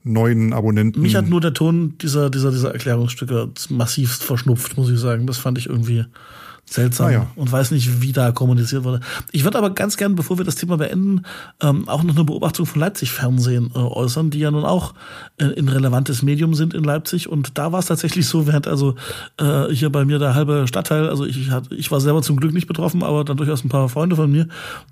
neuen 0.05 0.53
Abonnenten. 0.53 1.01
Mich 1.01 1.17
hat 1.17 1.29
nur 1.29 1.41
der 1.41 1.55
Ton 1.55 1.95
dieser, 2.01 2.29
dieser, 2.29 2.51
dieser 2.51 2.73
Erklärungsstücke 2.73 3.51
massivst 3.71 4.23
verschnupft, 4.23 4.77
muss 4.77 4.91
ich 4.91 4.99
sagen. 4.99 5.27
Das 5.27 5.39
fand 5.39 5.59
ich 5.59 5.67
irgendwie 5.67 6.05
seltsam 6.69 7.07
Ah, 7.07 7.11
ja. 7.11 7.27
und 7.37 7.51
weiß 7.53 7.71
nicht, 7.73 8.01
wie 8.03 8.13
da 8.13 8.33
kommuniziert 8.33 8.85
wurde. 8.85 9.01
Ich 9.33 9.45
würde 9.45 9.59
aber 9.59 9.71
ganz 9.71 9.97
gern, 9.97 10.15
bevor 10.15 10.39
wir 10.39 10.45
das 10.45 10.55
Thema 10.57 10.77
beenden, 10.79 11.23
ähm, 11.63 11.89
auch 11.89 12.03
noch 12.03 12.15
eine 12.15 12.25
Beobachtung 12.25 12.67
von 12.67 12.81
Leipzig 12.81 13.13
Fernsehen 13.13 13.71
äh, 13.75 13.79
äußern, 13.79 14.31
die 14.31 14.39
ja 14.39 14.51
nun 14.51 14.65
auch 14.65 14.95
äh, 15.39 15.45
ein 15.59 15.69
relevantes 15.69 16.23
Medium 16.23 16.55
sind 16.55 16.75
in 16.75 16.83
Leipzig. 16.85 17.29
Und 17.29 17.59
da 17.59 17.73
war 17.73 17.81
es 17.81 17.87
tatsächlich 17.87 18.27
so, 18.27 18.47
während 18.47 18.67
also 18.67 18.95
äh, 19.39 19.67
hier 19.73 19.91
bei 19.91 20.05
mir 20.05 20.19
der 20.19 20.35
halbe 20.35 20.67
Stadtteil, 20.67 21.09
also 21.09 21.25
ich, 21.25 21.39
ich, 21.39 21.51
hat, 21.51 21.71
ich 21.71 21.91
war 21.91 22.01
selber 22.01 22.23
zum 22.23 22.37
Glück 22.39 22.53
nicht 22.53 22.67
betroffen, 22.67 23.03
aber 23.03 23.25
dann 23.25 23.37
durchaus 23.37 23.63
ein 23.65 23.69
paar 23.69 23.89
Freunde 23.89 24.17
von 24.17 24.31
mir, 24.31 24.49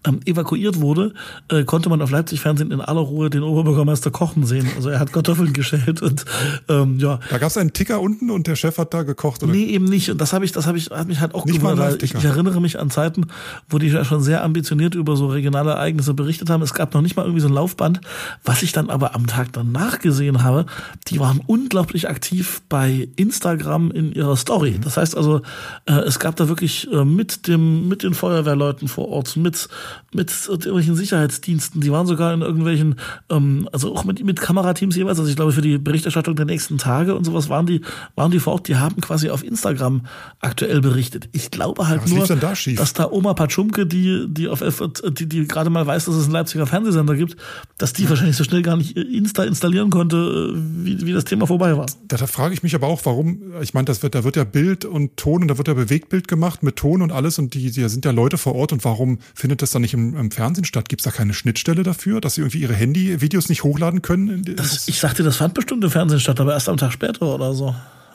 ähm, 0.06 0.20
evakuiert 0.26 0.80
wurde, 0.80 1.14
äh, 1.48 1.64
konnte 1.64 1.88
man 1.88 2.02
auf 2.02 2.10
Leipzig 2.10 2.40
Fernsehen 2.40 2.70
in 2.70 2.80
aller 2.80 3.00
Ruhe 3.00 3.30
den 3.30 3.42
Oberbürgermeister 3.42 4.10
kochen 4.10 4.44
sehen. 4.44 4.68
Also 4.76 4.90
er 4.90 5.00
hat 5.00 5.12
Kartoffeln 5.12 5.52
geschält 5.54 6.02
und 6.02 6.24
ähm, 6.68 6.98
ja, 6.98 7.18
Da 7.30 7.38
gab 7.38 7.48
es 7.50 7.56
einen 7.56 7.72
Ticker 7.72 8.00
unten 8.00 8.30
und 8.30 8.46
der 8.46 8.56
Chef 8.56 8.78
hat 8.78 8.92
da 8.94 9.02
gekocht. 9.04 9.42
Oder? 9.42 9.52
Nee, 9.52 9.64
eben 9.64 9.86
nicht. 9.86 10.10
Und 10.10 10.20
das 10.20 10.32
habe 10.32 10.44
ich, 10.44 10.52
das 10.52 10.66
habe 10.66 10.76
ich, 10.78 10.90
hat 10.90 11.08
mich 11.08 11.20
halt 11.20 11.34
auch 11.34 11.46
Nicht 11.46 11.61
mal 11.62 11.74
gewundert, 11.74 11.94
ein 11.94 12.00
weil 12.00 12.04
ich, 12.04 12.14
ich 12.14 12.24
erinnere 12.24 12.60
mich 12.60 12.78
an 12.78 12.90
Zeiten, 12.90 13.26
wo 13.68 13.78
die 13.78 13.88
ja 13.88 14.04
schon 14.04 14.22
sehr 14.22 14.44
ambitioniert 14.44 14.94
über 14.94 15.16
so 15.16 15.28
regionale 15.28 15.72
Ereignisse 15.72 16.14
berichtet 16.14 16.50
haben. 16.50 16.62
Es 16.62 16.74
gab 16.74 16.94
noch 16.94 17.02
nicht 17.02 17.16
mal 17.16 17.22
irgendwie 17.22 17.40
so 17.40 17.48
ein 17.48 17.54
Laufband. 17.54 18.00
Was 18.44 18.62
ich 18.62 18.72
dann 18.72 18.90
aber 18.90 19.14
am 19.14 19.26
Tag 19.26 19.52
danach 19.52 19.98
gesehen 19.98 20.42
habe, 20.42 20.66
die 21.08 21.20
waren 21.20 21.40
unglaublich 21.46 22.08
aktiv 22.08 22.62
bei 22.68 23.08
Instagram 23.16 23.90
in 23.90 24.12
ihrer 24.12 24.36
Story. 24.36 24.78
Das 24.82 24.96
heißt 24.96 25.16
also, 25.16 25.42
äh, 25.86 25.92
es 25.92 26.18
gab 26.18 26.36
da 26.36 26.48
wirklich 26.48 26.90
äh, 26.92 27.04
mit 27.04 27.46
dem, 27.46 27.88
mit 27.88 28.02
den 28.02 28.14
Feuerwehrleuten 28.14 28.88
vor 28.88 29.08
Ort, 29.08 29.36
mit, 29.36 29.68
mit 30.12 30.32
irgendwelchen 30.48 30.96
Sicherheitsdiensten, 30.96 31.80
die 31.80 31.92
waren 31.92 32.06
sogar 32.06 32.34
in 32.34 32.42
irgendwelchen, 32.42 32.96
ähm, 33.30 33.68
also 33.72 33.94
auch 33.94 34.04
mit, 34.04 34.24
mit 34.24 34.40
Kamerateams 34.40 34.96
jeweils, 34.96 35.18
also 35.18 35.30
ich 35.30 35.36
glaube 35.36 35.52
für 35.52 35.62
die 35.62 35.78
Berichterstattung 35.78 36.36
der 36.36 36.46
nächsten 36.46 36.78
Tage 36.78 37.14
und 37.14 37.24
sowas 37.24 37.48
waren 37.48 37.66
die, 37.66 37.82
waren 38.14 38.30
die 38.30 38.40
vor 38.40 38.54
Ort, 38.54 38.68
die 38.68 38.76
haben 38.76 39.00
quasi 39.00 39.30
auf 39.30 39.44
Instagram 39.44 40.02
aktuell 40.40 40.80
berichtet. 40.80 41.28
Ich 41.32 41.50
glaube 41.52 41.86
halt 41.86 42.08
nur, 42.08 42.26
da 42.26 42.34
dass 42.34 42.92
da 42.94 43.08
Oma 43.08 43.34
Patschumke, 43.34 43.86
die, 43.86 44.26
die 44.26 44.48
auf 44.48 44.60
F- 44.62 44.82
die, 45.10 45.26
die 45.26 45.46
gerade 45.46 45.70
mal 45.70 45.86
weiß, 45.86 46.06
dass 46.06 46.16
es 46.16 46.24
einen 46.24 46.32
Leipziger 46.32 46.66
Fernsehsender 46.66 47.14
gibt, 47.14 47.36
dass 47.78 47.92
die 47.92 48.10
wahrscheinlich 48.10 48.36
so 48.36 48.42
schnell 48.42 48.62
gar 48.62 48.76
nicht 48.76 48.96
Insta 48.96 49.44
installieren 49.44 49.90
konnte, 49.90 50.16
äh, 50.16 50.84
wie, 50.84 51.06
wie 51.06 51.12
das 51.12 51.24
Thema 51.24 51.46
vorbei 51.46 51.76
war. 51.76 51.86
Da, 52.08 52.16
da 52.16 52.26
frage 52.26 52.54
ich 52.54 52.64
mich 52.64 52.74
aber 52.74 52.88
auch, 52.88 53.00
warum, 53.04 53.40
ich 53.60 53.74
meine, 53.74 53.84
das 53.84 54.02
wird, 54.02 54.16
da 54.16 54.24
wird 54.24 54.34
ja 54.34 54.42
Bild 54.42 54.84
und 54.84 55.16
Ton 55.16 55.42
und 55.42 55.48
da 55.48 55.58
wird 55.58 55.68
ja 55.68 55.74
Bewegtbild 55.74 56.26
gemacht 56.26 56.64
mit 56.64 56.76
Ton 56.76 57.02
und 57.02 57.12
alles 57.12 57.38
und 57.38 57.54
die, 57.54 57.70
die 57.70 57.88
sind 57.88 58.04
ja 58.04 58.10
Leute 58.10 58.38
vor 58.38 58.56
Ort 58.56 58.72
und 58.72 58.84
warum 58.84 59.18
findet 59.34 59.62
das 59.62 59.70
dann 59.70 59.82
nicht 59.82 59.94
im, 59.94 60.16
im 60.16 60.30
Fernsehen 60.32 60.64
statt? 60.64 60.88
Gibt 60.88 61.02
es 61.02 61.04
da 61.04 61.10
keine 61.10 61.34
Schnittstelle 61.34 61.82
dafür, 61.82 62.20
dass 62.20 62.34
sie 62.34 62.40
irgendwie 62.40 62.58
ihre 62.58 62.74
Handyvideos 62.74 63.48
nicht 63.48 63.62
hochladen 63.62 64.02
können? 64.02 64.42
Das, 64.56 64.88
ich 64.88 64.98
sagte, 64.98 65.22
das 65.22 65.36
fand 65.36 65.54
bestimmt 65.54 65.84
im 65.84 65.90
Fernsehen 65.90 66.18
statt, 66.20 66.40
aber 66.40 66.54
erst 66.54 66.68
am 66.68 66.78
Tag 66.78 66.92
später 66.92 67.34
oder 67.34 67.52
so. 67.54 67.74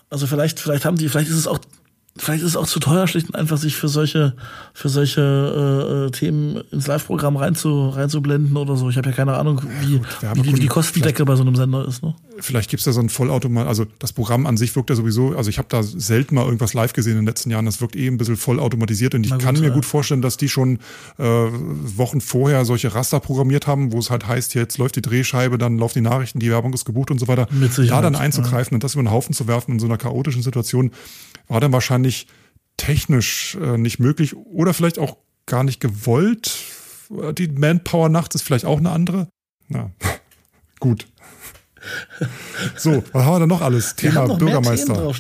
Also 0.10 0.26
vielleicht, 0.26 0.60
vielleicht 0.60 0.86
haben 0.86 0.97
die, 0.97 1.08
vielleicht 1.08 1.30
ist 1.30 1.36
es 1.36 1.47
auch, 1.47 1.60
vielleicht 2.21 2.43
ist 2.43 2.49
es 2.49 2.56
auch 2.56 2.67
zu 2.67 2.80
teuer, 2.80 3.08
schlicht 3.08 3.30
und 3.30 3.36
einfach 3.36 3.58
sich 3.58 3.75
für 3.75 3.88
solche, 3.88 4.36
für 4.73 4.89
solche 4.89 5.21
äh, 5.21 6.06
äh, 6.06 6.12
Themen 6.12 6.62
ins 6.71 6.88
Live-Programm 6.88 7.38
reinzu, 7.38 7.89
reinzublenden 7.89 8.56
oder 8.58 8.75
so. 8.75 8.89
Ich 8.89 8.97
habe 8.97 9.10
ja 9.10 9.15
keine 9.15 9.36
Ahnung, 9.36 9.62
wie, 9.82 10.01
wir 10.19 10.30
haben 10.30 10.43
wie 10.43 10.53
die, 10.53 10.67
Kostendecke 10.67 11.25
bei 11.25 11.36
so 11.36 11.41
einem 11.41 11.56
Sender 11.56 11.88
ist. 11.88 12.03
Ne? 12.03 12.15
Vielleicht 12.39 12.69
gibt 12.69 12.80
es 12.82 12.86
da 12.86 12.91
so 12.91 12.99
ein 12.99 13.10
Vollautomat, 13.10 13.67
also 13.67 13.86
das 13.99 14.13
Programm 14.13 14.45
an 14.45 14.58
sich 14.58 14.75
wirkt 14.75 14.89
ja 14.89 14.95
sowieso, 14.95 15.36
also 15.36 15.49
ich 15.49 15.58
habe 15.58 15.67
da 15.69 15.84
selten 15.84 16.36
mal 16.36 16.45
irgendwas 16.45 16.73
live 16.73 16.93
gesehen 16.93 17.13
in 17.13 17.19
den 17.19 17.25
letzten 17.25 17.49
Jahren, 17.49 17.65
das 17.65 17.82
wirkt 17.82 17.95
eh 17.95 18.08
ein 18.08 18.17
bisschen 18.17 18.38
vollautomatisiert 18.38 19.15
und 19.15 19.25
ich 19.25 19.32
gut, 19.32 19.41
kann 19.41 19.56
mir 19.56 19.67
ja. 19.67 19.73
gut 19.73 19.86
vorstellen, 19.86 20.21
dass 20.21 20.38
die 20.38 20.49
schon 20.49 20.80
äh, 21.17 21.23
Wochen 21.23 22.21
vorher 22.21 22.65
solche 22.65 22.93
Raster 22.93 23.19
programmiert 23.19 23.67
haben, 23.67 23.91
wo 23.91 23.99
es 23.99 24.10
halt 24.10 24.27
heißt, 24.27 24.53
jetzt 24.56 24.77
läuft 24.77 24.95
die 24.95 25.01
Drehscheibe, 25.01 25.58
dann 25.58 25.77
laufen 25.77 26.03
die 26.03 26.10
Nachrichten, 26.10 26.39
die 26.39 26.49
Werbung 26.49 26.73
ist 26.73 26.86
gebucht 26.86 27.12
und 27.12 27.19
so 27.19 27.27
weiter. 27.27 27.47
Mit 27.51 27.77
da 27.77 28.01
dann 28.01 28.15
einzugreifen 28.15 28.75
und 28.75 28.84
das 28.84 28.93
über 28.93 29.03
den 29.03 29.12
Haufen 29.12 29.34
zu 29.34 29.47
werfen 29.47 29.73
in 29.73 29.80
so 29.80 29.88
einer 29.88 29.97
chaotischen 29.97 30.41
Situation, 30.41 30.91
war 31.47 31.60
dann 31.62 31.73
wahrscheinlich 31.73 32.27
technisch 32.77 33.55
äh, 33.62 33.77
nicht 33.77 33.99
möglich 33.99 34.36
oder 34.36 34.73
vielleicht 34.73 34.99
auch 34.99 35.17
gar 35.45 35.63
nicht 35.63 35.79
gewollt. 35.79 36.55
Die 37.10 37.47
Manpower 37.47 38.10
nachts 38.10 38.36
ist 38.36 38.41
vielleicht 38.41 38.65
auch 38.65 38.79
eine 38.79 38.91
andere. 38.91 39.27
Na, 39.67 39.91
gut. 40.79 41.07
So, 42.75 43.03
was 43.13 43.23
haben 43.23 43.36
wir 43.36 43.39
denn 43.41 43.49
noch 43.49 43.62
alles? 43.62 43.95
Wir 43.97 44.10
Thema 44.10 44.27
noch 44.27 44.38
Bürgermeister. 44.38 45.13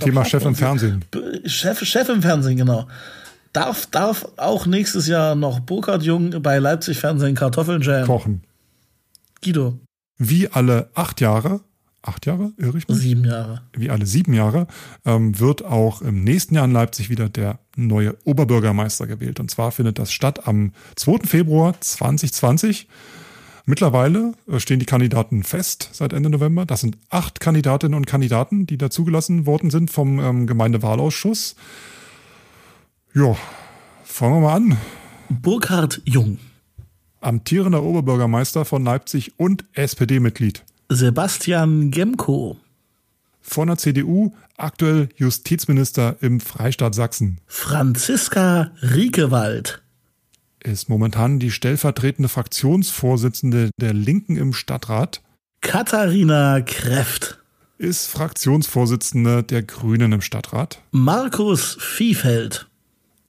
Thema 0.00 0.24
Chef 0.24 0.44
im. 0.44 0.54
Fernsehen. 0.54 1.04
Chef, 1.44 1.84
Chef 1.84 2.08
im 2.08 2.22
Fernsehen, 2.22 2.56
genau. 2.56 2.88
Darf, 3.52 3.86
darf 3.86 4.26
auch 4.36 4.66
nächstes 4.66 5.06
Jahr 5.06 5.34
noch 5.34 5.60
Burkhard 5.60 6.02
Jung 6.02 6.42
bei 6.42 6.58
Leipzig 6.58 6.98
Fernsehen 6.98 7.34
Kartoffeln 7.34 7.82
jam? 7.82 8.06
Kochen. 8.06 8.42
Guido, 9.42 9.78
Wie 10.16 10.48
alle 10.48 10.90
acht 10.94 11.20
Jahre, 11.20 11.60
acht 12.06 12.26
Jahre, 12.26 12.52
irre 12.58 12.78
ich 12.78 12.88
mich? 12.88 12.98
sieben 12.98 13.24
Jahre. 13.24 13.62
Wie 13.72 13.90
alle 13.90 14.06
sieben 14.06 14.34
Jahre, 14.34 14.66
ähm, 15.04 15.38
wird 15.38 15.64
auch 15.64 16.02
im 16.02 16.22
nächsten 16.22 16.54
Jahr 16.54 16.64
in 16.64 16.72
Leipzig 16.72 17.10
wieder 17.10 17.28
der 17.28 17.58
neue 17.76 18.16
Oberbürgermeister 18.24 19.06
gewählt. 19.06 19.40
Und 19.40 19.50
zwar 19.50 19.72
findet 19.72 19.98
das 19.98 20.12
statt 20.12 20.46
am 20.46 20.72
2. 20.96 21.26
Februar 21.26 21.80
2020. 21.80 22.88
Mittlerweile 23.66 24.34
äh, 24.46 24.60
stehen 24.60 24.78
die 24.78 24.86
Kandidaten 24.86 25.42
fest 25.42 25.88
seit 25.92 26.12
Ende 26.12 26.30
November. 26.30 26.66
Das 26.66 26.80
sind 26.80 26.98
acht 27.08 27.40
Kandidatinnen 27.40 27.96
und 27.96 28.06
Kandidaten, 28.06 28.66
die 28.66 28.76
dazugelassen 28.76 29.46
worden 29.46 29.70
sind 29.70 29.90
vom 29.90 30.20
ähm, 30.20 30.46
Gemeindewahlausschuss. 30.46 31.56
Ja, 33.14 33.36
fangen 34.04 34.34
wir 34.34 34.40
mal 34.40 34.54
an. 34.56 34.76
Burkhard 35.30 36.02
Jung, 36.04 36.38
Amtierender 37.20 37.82
Oberbürgermeister 37.82 38.66
von 38.66 38.84
Leipzig 38.84 39.32
und 39.38 39.64
SPD-Mitglied. 39.72 40.62
Sebastian 40.90 41.90
Gemko, 41.90 42.58
Von 43.40 43.68
der 43.68 43.76
CDU, 43.76 44.32
aktuell 44.56 45.08
Justizminister 45.16 46.16
im 46.20 46.40
Freistaat 46.40 46.94
Sachsen. 46.94 47.40
Franziska 47.46 48.70
Riekewald, 48.82 49.82
Ist 50.60 50.88
momentan 50.88 51.38
die 51.38 51.50
stellvertretende 51.50 52.28
Fraktionsvorsitzende 52.28 53.70
der 53.80 53.92
Linken 53.94 54.36
im 54.36 54.52
Stadtrat. 54.52 55.22
Katharina 55.60 56.60
Kräft, 56.60 57.38
Ist 57.78 58.06
Fraktionsvorsitzende 58.08 59.42
der 59.42 59.62
Grünen 59.62 60.12
im 60.12 60.20
Stadtrat. 60.20 60.80
Markus 60.90 61.76
Viehfeld, 61.80 62.66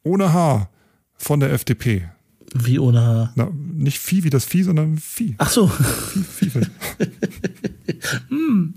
Ohne 0.04 0.34
Haar 0.34 0.70
von 1.18 1.40
der 1.40 1.52
FDP. 1.54 2.10
Wie 2.58 2.80
ohne 2.80 3.02
Haar. 3.02 3.32
Na, 3.36 3.50
nicht 3.74 4.00
Vieh 4.00 4.24
wie 4.24 4.30
das 4.30 4.46
Vieh, 4.46 4.64
sondern 4.64 4.98
Vieh. 4.98 5.36
Ach 5.38 5.50
so, 5.52 5.68
Vieh, 5.68 6.24
Viehfeld. 6.24 6.72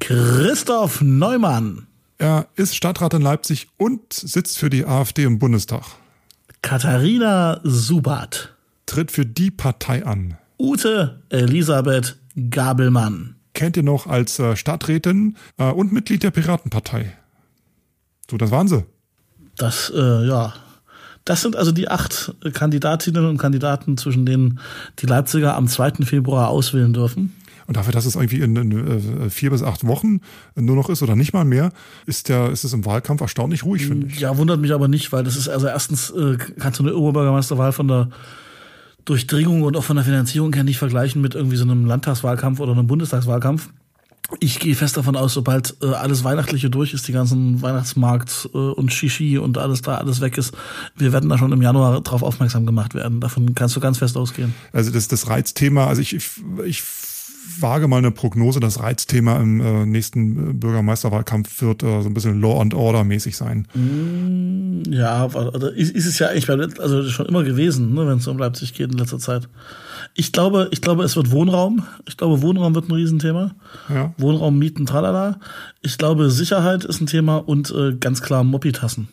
Christoph 0.00 1.00
Neumann, 1.00 1.86
Er 2.18 2.48
ist 2.56 2.74
Stadtrat 2.76 3.14
in 3.14 3.22
Leipzig 3.22 3.68
und 3.76 4.12
sitzt 4.12 4.58
für 4.58 4.70
die 4.70 4.84
AfD 4.84 5.24
im 5.24 5.38
Bundestag. 5.38 5.84
Katharina 6.62 7.60
Subat, 7.62 8.54
Tritt 8.86 9.10
für 9.10 9.26
die 9.26 9.50
Partei 9.50 10.04
an. 10.04 10.36
Ute 10.58 11.22
Elisabeth 11.30 12.18
Gabelmann, 12.50 13.36
Kennt 13.54 13.76
ihr 13.76 13.82
noch 13.82 14.06
als 14.06 14.38
äh, 14.38 14.54
Stadträtin 14.56 15.36
äh, 15.56 15.70
und 15.70 15.92
Mitglied 15.92 16.22
der 16.22 16.30
Piratenpartei. 16.30 17.16
So, 18.30 18.36
das 18.36 18.50
waren 18.50 18.68
sie. 18.68 18.84
Das, 19.56 19.90
äh, 19.94 20.26
ja. 20.26 20.52
Das 21.28 21.42
sind 21.42 21.56
also 21.56 21.72
die 21.72 21.88
acht 21.88 22.34
Kandidatinnen 22.54 23.26
und 23.26 23.36
Kandidaten, 23.36 23.98
zwischen 23.98 24.24
denen 24.24 24.60
die 25.00 25.04
Leipziger 25.04 25.56
am 25.56 25.68
2. 25.68 26.06
Februar 26.06 26.48
auswählen 26.48 26.94
dürfen. 26.94 27.34
Und 27.66 27.76
dafür, 27.76 27.92
dass 27.92 28.06
es 28.06 28.14
irgendwie 28.14 28.40
in, 28.40 28.56
in 28.56 28.72
äh, 28.72 29.28
vier 29.28 29.50
bis 29.50 29.62
acht 29.62 29.86
Wochen 29.86 30.22
nur 30.54 30.74
noch 30.74 30.88
ist 30.88 31.02
oder 31.02 31.16
nicht 31.16 31.34
mal 31.34 31.44
mehr, 31.44 31.70
ist 32.06 32.30
der, 32.30 32.48
ist 32.48 32.64
es 32.64 32.72
im 32.72 32.86
Wahlkampf 32.86 33.20
erstaunlich 33.20 33.62
ruhig, 33.62 33.84
finde 33.84 34.06
ich. 34.06 34.18
Ja, 34.20 34.38
wundert 34.38 34.58
mich 34.58 34.72
aber 34.72 34.88
nicht, 34.88 35.12
weil 35.12 35.22
das 35.22 35.36
ist 35.36 35.50
also 35.50 35.66
erstens 35.66 36.08
äh, 36.12 36.38
kannst 36.58 36.78
du 36.78 36.84
eine 36.84 36.96
Oberbürgermeisterwahl 36.96 37.72
von 37.72 37.88
der 37.88 38.08
Durchdringung 39.04 39.60
und 39.60 39.76
auch 39.76 39.84
von 39.84 39.96
der 39.96 40.06
Finanzierung 40.06 40.54
her 40.54 40.64
nicht 40.64 40.78
vergleichen 40.78 41.20
mit 41.20 41.34
irgendwie 41.34 41.56
so 41.56 41.64
einem 41.64 41.84
Landtagswahlkampf 41.84 42.58
oder 42.58 42.72
einem 42.72 42.86
Bundestagswahlkampf. 42.86 43.68
Ich 44.40 44.58
gehe 44.58 44.74
fest 44.74 44.96
davon 44.98 45.16
aus, 45.16 45.32
sobald 45.32 45.76
äh, 45.82 45.86
alles 45.86 46.22
Weihnachtliche 46.22 46.68
durch 46.68 46.92
ist, 46.92 47.08
die 47.08 47.12
ganzen 47.12 47.62
Weihnachtsmarkt 47.62 48.50
äh, 48.52 48.58
und 48.58 48.92
Shishi 48.92 49.38
und 49.38 49.56
alles 49.56 49.80
da 49.80 49.96
alles 49.96 50.20
weg 50.20 50.36
ist, 50.36 50.54
wir 50.96 51.14
werden 51.14 51.30
da 51.30 51.38
schon 51.38 51.50
im 51.50 51.62
Januar 51.62 52.02
drauf 52.02 52.22
aufmerksam 52.22 52.66
gemacht 52.66 52.94
werden. 52.94 53.20
Davon 53.20 53.54
kannst 53.54 53.74
du 53.74 53.80
ganz 53.80 53.98
fest 53.98 54.18
ausgehen. 54.18 54.54
Also 54.72 54.90
das, 54.90 55.08
das 55.08 55.28
Reizthema, 55.28 55.86
also 55.86 56.02
ich, 56.02 56.12
ich, 56.66 56.82
wage 57.60 57.88
mal 57.88 57.98
eine 57.98 58.10
Prognose, 58.10 58.60
das 58.60 58.80
Reizthema 58.80 59.38
im 59.38 59.60
äh, 59.60 59.86
nächsten 59.86 60.50
äh, 60.50 60.52
Bürgermeisterwahlkampf 60.52 61.62
wird 61.62 61.82
äh, 61.82 62.02
so 62.02 62.08
ein 62.08 62.14
bisschen 62.14 62.40
Law 62.40 62.60
and 62.60 62.74
Order 62.74 63.04
mäßig 63.04 63.36
sein. 63.36 63.66
Ja, 64.88 65.26
also 65.26 65.68
ist, 65.68 65.94
ist 65.94 66.06
es 66.06 66.18
ja 66.18 66.28
eigentlich 66.28 66.48
also 66.80 67.04
schon 67.08 67.26
immer 67.26 67.44
gewesen, 67.44 67.94
ne, 67.94 68.06
wenn 68.06 68.18
es 68.18 68.26
um 68.26 68.38
Leipzig 68.38 68.74
geht 68.74 68.92
in 68.92 68.98
letzter 68.98 69.18
Zeit. 69.18 69.48
Ich 70.14 70.32
glaube, 70.32 70.68
ich 70.70 70.80
glaube, 70.80 71.04
es 71.04 71.16
wird 71.16 71.30
Wohnraum. 71.30 71.84
Ich 72.06 72.16
glaube, 72.16 72.42
Wohnraum 72.42 72.74
wird 72.74 72.88
ein 72.88 72.92
Riesenthema. 72.92 73.54
Ja. 73.88 74.14
Wohnraum, 74.18 74.58
Mieten, 74.58 74.86
tralala. 74.86 75.38
Ich 75.82 75.98
glaube, 75.98 76.30
Sicherheit 76.30 76.84
ist 76.84 77.00
ein 77.00 77.06
Thema 77.06 77.36
und 77.36 77.70
äh, 77.70 77.94
ganz 77.94 78.22
klar 78.22 78.44
Moppitassen. 78.44 79.08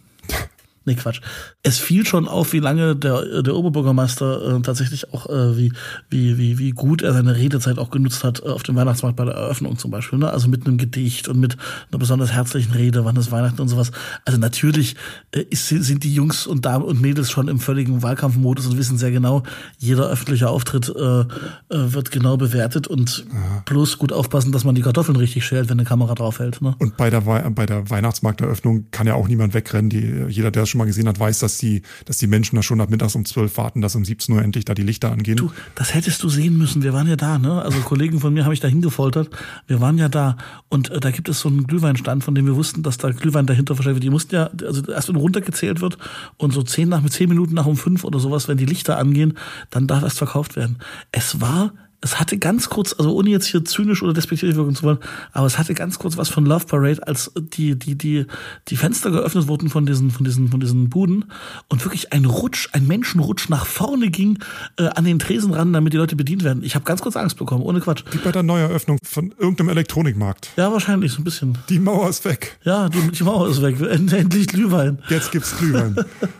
Nee, 0.85 0.95
Quatsch. 0.95 1.19
Es 1.63 1.79
fiel 1.79 2.05
schon 2.05 2.27
auf, 2.27 2.53
wie 2.53 2.59
lange 2.59 2.95
der, 2.95 3.41
der 3.41 3.55
Oberbürgermeister 3.55 4.57
äh, 4.57 4.61
tatsächlich 4.61 5.13
auch, 5.13 5.27
äh, 5.27 5.57
wie, 5.57 5.73
wie, 6.09 6.37
wie, 6.37 6.59
wie 6.59 6.69
gut 6.71 7.01
er 7.01 7.13
seine 7.13 7.35
Redezeit 7.35 7.79
auch 7.79 7.89
genutzt 7.89 8.23
hat 8.23 8.43
äh, 8.43 8.49
auf 8.49 8.61
dem 8.61 8.75
Weihnachtsmarkt 8.75 9.17
bei 9.17 9.25
der 9.25 9.33
Eröffnung 9.33 9.79
zum 9.79 9.89
Beispiel. 9.89 10.19
Ne? 10.19 10.29
Also 10.29 10.47
mit 10.47 10.67
einem 10.67 10.77
Gedicht 10.77 11.27
und 11.27 11.39
mit 11.39 11.57
einer 11.89 11.97
besonders 11.97 12.31
herzlichen 12.31 12.73
Rede, 12.73 13.03
wann 13.03 13.17
es 13.17 13.31
Weihnachten 13.31 13.61
und 13.61 13.67
sowas. 13.67 13.91
Also 14.25 14.39
natürlich 14.39 14.95
äh, 15.31 15.41
ist, 15.49 15.67
sind 15.67 16.03
die 16.03 16.13
Jungs 16.13 16.45
und 16.45 16.65
Damen 16.65 16.85
und 16.85 17.01
Mädels 17.01 17.31
schon 17.31 17.47
im 17.47 17.59
völligen 17.59 18.03
Wahlkampfmodus 18.03 18.67
und 18.67 18.77
wissen 18.77 18.99
sehr 18.99 19.11
genau, 19.11 19.41
jeder 19.79 20.07
öffentliche 20.07 20.49
Auftritt 20.49 20.89
äh, 20.89 21.21
äh, 21.21 21.25
wird 21.69 22.11
genau 22.11 22.37
bewertet 22.37 22.87
und 22.87 23.25
ja. 23.33 23.63
bloß 23.65 23.97
gut 23.97 24.13
aufpassen, 24.13 24.51
dass 24.51 24.63
man 24.63 24.75
die 24.75 24.81
Kartoffeln 24.81 25.15
richtig 25.15 25.45
schält, 25.45 25.69
wenn 25.69 25.79
eine 25.79 25.87
Kamera 25.87 26.13
draufhält. 26.13 26.61
Ne? 26.61 26.75
Und 26.77 26.95
bei 26.95 27.09
der, 27.09 27.21
bei 27.21 27.65
der 27.65 27.89
Weihnachtsmarkteröffnung 27.89 28.85
kann 28.91 29.07
ja 29.07 29.15
auch 29.15 29.27
niemand 29.27 29.53
wegrennen. 29.53 29.89
Die, 29.89 30.25
jeder, 30.29 30.51
der 30.51 30.65
schon 30.75 30.79
mal 30.79 30.85
gesehen 30.85 31.07
hat, 31.07 31.19
weiß, 31.19 31.39
dass 31.39 31.57
die, 31.57 31.81
dass 32.03 32.17
die 32.17 32.27
Menschen 32.27 32.57
da 32.57 32.63
schon 32.63 32.81
ab 32.81 32.89
mittags 32.89 33.15
um 33.15 33.25
zwölf 33.25 33.57
warten, 33.57 33.81
dass 33.81 33.95
um 33.95 34.03
17 34.03 34.35
Uhr 34.35 34.41
endlich 34.41 34.65
da 34.65 34.73
die 34.73 34.83
Lichter 34.83 35.11
angehen. 35.11 35.37
Du, 35.37 35.51
das 35.75 35.93
hättest 35.93 36.21
du 36.21 36.29
sehen 36.29 36.57
müssen. 36.57 36.83
Wir 36.83 36.93
waren 36.93 37.07
ja 37.07 37.15
da, 37.15 37.37
ne? 37.37 37.61
Also 37.61 37.79
Kollegen 37.79 38.19
von 38.19 38.33
mir 38.33 38.43
habe 38.43 38.53
ich 38.53 38.59
da 38.59 38.67
hingefoltert. 38.67 39.29
Wir 39.67 39.79
waren 39.79 39.97
ja 39.97 40.09
da 40.09 40.37
und 40.69 40.91
äh, 40.91 40.99
da 40.99 41.11
gibt 41.11 41.29
es 41.29 41.39
so 41.39 41.49
einen 41.49 41.65
Glühweinstand, 41.65 42.23
von 42.23 42.35
dem 42.35 42.45
wir 42.45 42.55
wussten, 42.55 42.83
dass 42.83 42.97
da 42.97 43.11
Glühwein 43.11 43.45
dahinter 43.45 43.75
verstellt 43.75 43.95
wird. 43.95 44.03
Die 44.03 44.09
mussten 44.09 44.35
ja, 44.35 44.49
also 44.65 44.91
erst 44.91 45.07
wenn 45.07 45.15
runtergezählt 45.15 45.81
wird 45.81 45.97
und 46.37 46.53
so 46.53 46.61
zehn 46.61 46.89
nach 46.89 47.01
mit 47.01 47.13
zehn 47.13 47.29
Minuten 47.29 47.53
nach 47.53 47.65
um 47.65 47.77
fünf 47.77 48.03
oder 48.03 48.19
sowas, 48.19 48.47
wenn 48.47 48.57
die 48.57 48.65
Lichter 48.65 48.97
angehen, 48.97 49.37
dann 49.69 49.87
darf 49.87 50.03
erst 50.03 50.17
verkauft 50.17 50.55
werden. 50.55 50.77
Es 51.11 51.39
war 51.39 51.71
es 52.01 52.19
hatte 52.19 52.37
ganz 52.37 52.69
kurz, 52.69 52.93
also 52.97 53.15
ohne 53.15 53.29
jetzt 53.29 53.47
hier 53.47 53.65
zynisch 53.65 54.03
oder 54.03 54.13
despektierlich 54.13 54.55
wirken 54.55 54.75
zu 54.75 54.83
wollen, 54.83 54.99
aber 55.31 55.47
es 55.47 55.57
hatte 55.57 55.73
ganz 55.73 55.99
kurz 55.99 56.17
was 56.17 56.29
von 56.29 56.45
Love 56.45 56.65
Parade, 56.65 57.05
als 57.07 57.31
die, 57.35 57.77
die, 57.77 57.95
die, 57.95 58.25
die 58.67 58.77
Fenster 58.77 59.11
geöffnet 59.11 59.47
wurden 59.47 59.69
von 59.69 59.85
diesen, 59.85 60.11
von 60.11 60.23
diesen, 60.23 60.49
von 60.49 60.59
diesen 60.59 60.89
Buden 60.89 61.25
und 61.69 61.83
wirklich 61.83 62.13
ein 62.13 62.25
Rutsch, 62.25 62.69
ein 62.73 62.87
Menschenrutsch 62.87 63.49
nach 63.49 63.65
vorne 63.65 64.09
ging 64.09 64.39
äh, 64.77 64.87
an 64.87 65.05
den 65.05 65.19
Tresen 65.19 65.53
ran, 65.53 65.73
damit 65.73 65.93
die 65.93 65.97
Leute 65.97 66.15
bedient 66.15 66.43
werden. 66.43 66.63
Ich 66.63 66.75
habe 66.75 66.85
ganz 66.85 67.01
kurz 67.01 67.15
Angst 67.15 67.37
bekommen, 67.37 67.63
ohne 67.63 67.79
Quatsch. 67.79 68.03
Wie 68.11 68.17
bei 68.17 68.31
der 68.31 68.43
Neueröffnung 68.43 68.97
von 69.03 69.33
irgendeinem 69.37 69.69
Elektronikmarkt. 69.69 70.51
Ja, 70.57 70.71
wahrscheinlich, 70.71 71.11
so 71.11 71.21
ein 71.21 71.23
bisschen. 71.23 71.57
Die 71.69 71.79
Mauer 71.79 72.09
ist 72.09 72.25
weg. 72.25 72.59
Ja, 72.63 72.89
die, 72.89 73.11
die 73.11 73.23
Mauer 73.23 73.49
ist 73.49 73.61
weg. 73.61 73.79
Endlich 73.81 74.47
Glühwein. 74.47 74.99
Jetzt 75.09 75.31
gibt's 75.31 75.57
Glühwein. 75.57 75.95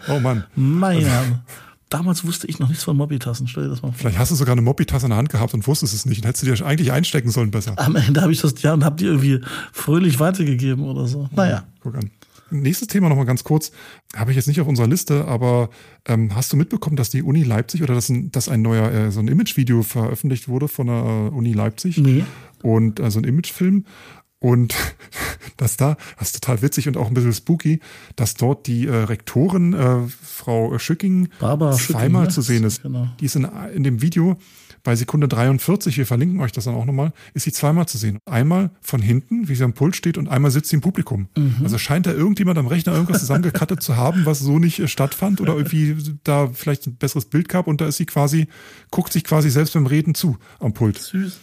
Oh 0.07 0.19
Mann. 0.19 0.43
Mein 0.55 1.03
Name 1.03 1.43
damals 1.89 2.25
wusste 2.25 2.47
ich 2.47 2.59
noch 2.59 2.69
nichts 2.69 2.83
von 2.83 2.97
Mobitassen. 2.97 3.47
Stell 3.47 3.63
dir 3.63 3.69
das 3.69 3.81
mal 3.81 3.89
vor. 3.89 3.97
Vielleicht 3.97 4.17
hast 4.17 4.31
du 4.31 4.35
sogar 4.35 4.53
eine 4.53 4.61
Mobitasse 4.61 5.05
in 5.05 5.11
der 5.11 5.17
Hand 5.17 5.29
gehabt 5.29 5.53
und 5.53 5.65
wusstest 5.67 5.93
es 5.93 6.05
nicht. 6.05 6.21
Und 6.21 6.27
hättest 6.27 6.43
du 6.43 6.53
dir 6.53 6.65
eigentlich 6.65 6.91
einstecken 6.91 7.31
sollen 7.31 7.51
besser. 7.51 7.73
Am 7.77 7.95
Ende 7.95 8.21
habe 8.21 8.31
ich 8.31 8.41
das 8.41 8.61
ja 8.61 8.73
und 8.73 8.83
habe 8.83 8.95
die 8.95 9.05
irgendwie 9.05 9.41
fröhlich 9.71 10.19
weitergegeben 10.19 10.83
oder 10.85 11.07
so. 11.07 11.29
Naja. 11.35 11.65
Guck 11.81 11.95
an. 11.95 12.11
Nächstes 12.51 12.87
Thema 12.87 13.09
nochmal 13.09 13.25
ganz 13.25 13.43
kurz. 13.43 13.71
Habe 14.15 14.31
ich 14.31 14.37
jetzt 14.37 14.47
nicht 14.47 14.61
auf 14.61 14.67
unserer 14.67 14.87
Liste, 14.87 15.25
aber 15.25 15.69
ähm, 16.07 16.35
hast 16.35 16.53
du 16.53 16.57
mitbekommen, 16.57 16.95
dass 16.95 17.09
die 17.09 17.23
Uni 17.23 17.43
Leipzig 17.43 17.81
oder 17.81 17.95
dass 17.95 18.09
ein, 18.09 18.31
dass 18.31 18.49
ein 18.49 18.61
neuer, 18.61 18.91
äh, 18.91 19.11
so 19.11 19.19
ein 19.19 19.27
Imagevideo 19.27 19.81
veröffentlicht 19.81 20.47
wurde 20.47 20.67
von 20.67 20.87
der 20.87 20.95
äh, 20.95 21.35
Uni 21.35 21.53
Leipzig? 21.53 21.97
Nee. 21.97 22.23
Und 22.61 22.99
äh, 22.99 23.09
so 23.09 23.19
ein 23.19 23.23
Imagefilm. 23.23 23.85
Und 24.39 24.75
dass 25.57 25.77
da, 25.77 25.97
das 26.19 26.29
ist 26.29 26.43
total 26.43 26.61
witzig 26.61 26.87
und 26.87 26.97
auch 26.97 27.07
ein 27.07 27.13
bisschen 27.13 27.33
spooky, 27.33 27.79
dass 28.15 28.33
dort 28.33 28.67
die 28.67 28.87
äh, 28.87 28.95
Rektorin, 28.95 29.73
äh, 29.73 29.99
Frau 30.21 30.77
Schücking, 30.77 31.29
Barbara 31.39 31.71
zweimal 31.73 32.23
Schücking, 32.23 32.33
zu 32.33 32.41
sehen 32.41 32.63
ist. 32.63 32.83
Genau. 32.83 33.07
Die 33.19 33.25
ist 33.25 33.35
in, 33.35 33.47
in 33.73 33.83
dem 33.83 34.01
Video 34.01 34.37
bei 34.85 34.95
Sekunde 34.95 35.27
43, 35.27 35.97
wir 35.97 36.05
verlinken 36.05 36.39
euch 36.39 36.51
das 36.51 36.65
dann 36.65 36.75
auch 36.75 36.85
nochmal, 36.85 37.11
ist 37.33 37.43
sie 37.43 37.51
zweimal 37.51 37.87
zu 37.87 37.97
sehen. 37.97 38.19
Einmal 38.25 38.69
von 38.81 39.01
hinten, 39.01 39.49
wie 39.49 39.55
sie 39.55 39.63
am 39.63 39.73
Pult 39.73 39.95
steht, 39.95 40.17
und 40.17 40.29
einmal 40.29 40.51
sitzt 40.51 40.69
sie 40.69 40.75
im 40.75 40.81
Publikum. 40.81 41.27
Mhm. 41.35 41.55
Also 41.63 41.79
scheint 41.79 42.05
da 42.05 42.11
irgendjemand 42.11 42.59
am 42.59 42.67
Rechner 42.67 42.93
irgendwas 42.93 43.19
zusammengekattet 43.19 43.81
zu 43.81 43.97
haben, 43.97 44.25
was 44.25 44.39
so 44.39 44.59
nicht 44.59 44.79
äh, 44.79 44.87
stattfand 44.87 45.41
oder 45.41 45.55
irgendwie 45.55 45.97
da 46.23 46.49
vielleicht 46.53 46.85
ein 46.87 46.95
besseres 46.95 47.25
Bild 47.25 47.49
gab 47.49 47.67
und 47.67 47.81
da 47.81 47.87
ist 47.87 47.97
sie 47.97 48.05
quasi, 48.05 48.47
guckt 48.91 49.11
sich 49.11 49.23
quasi 49.23 49.49
selbst 49.49 49.73
beim 49.73 49.87
Reden 49.87 50.13
zu 50.13 50.37
am 50.59 50.73
Pult. 50.73 50.99
Süß. 50.99 51.39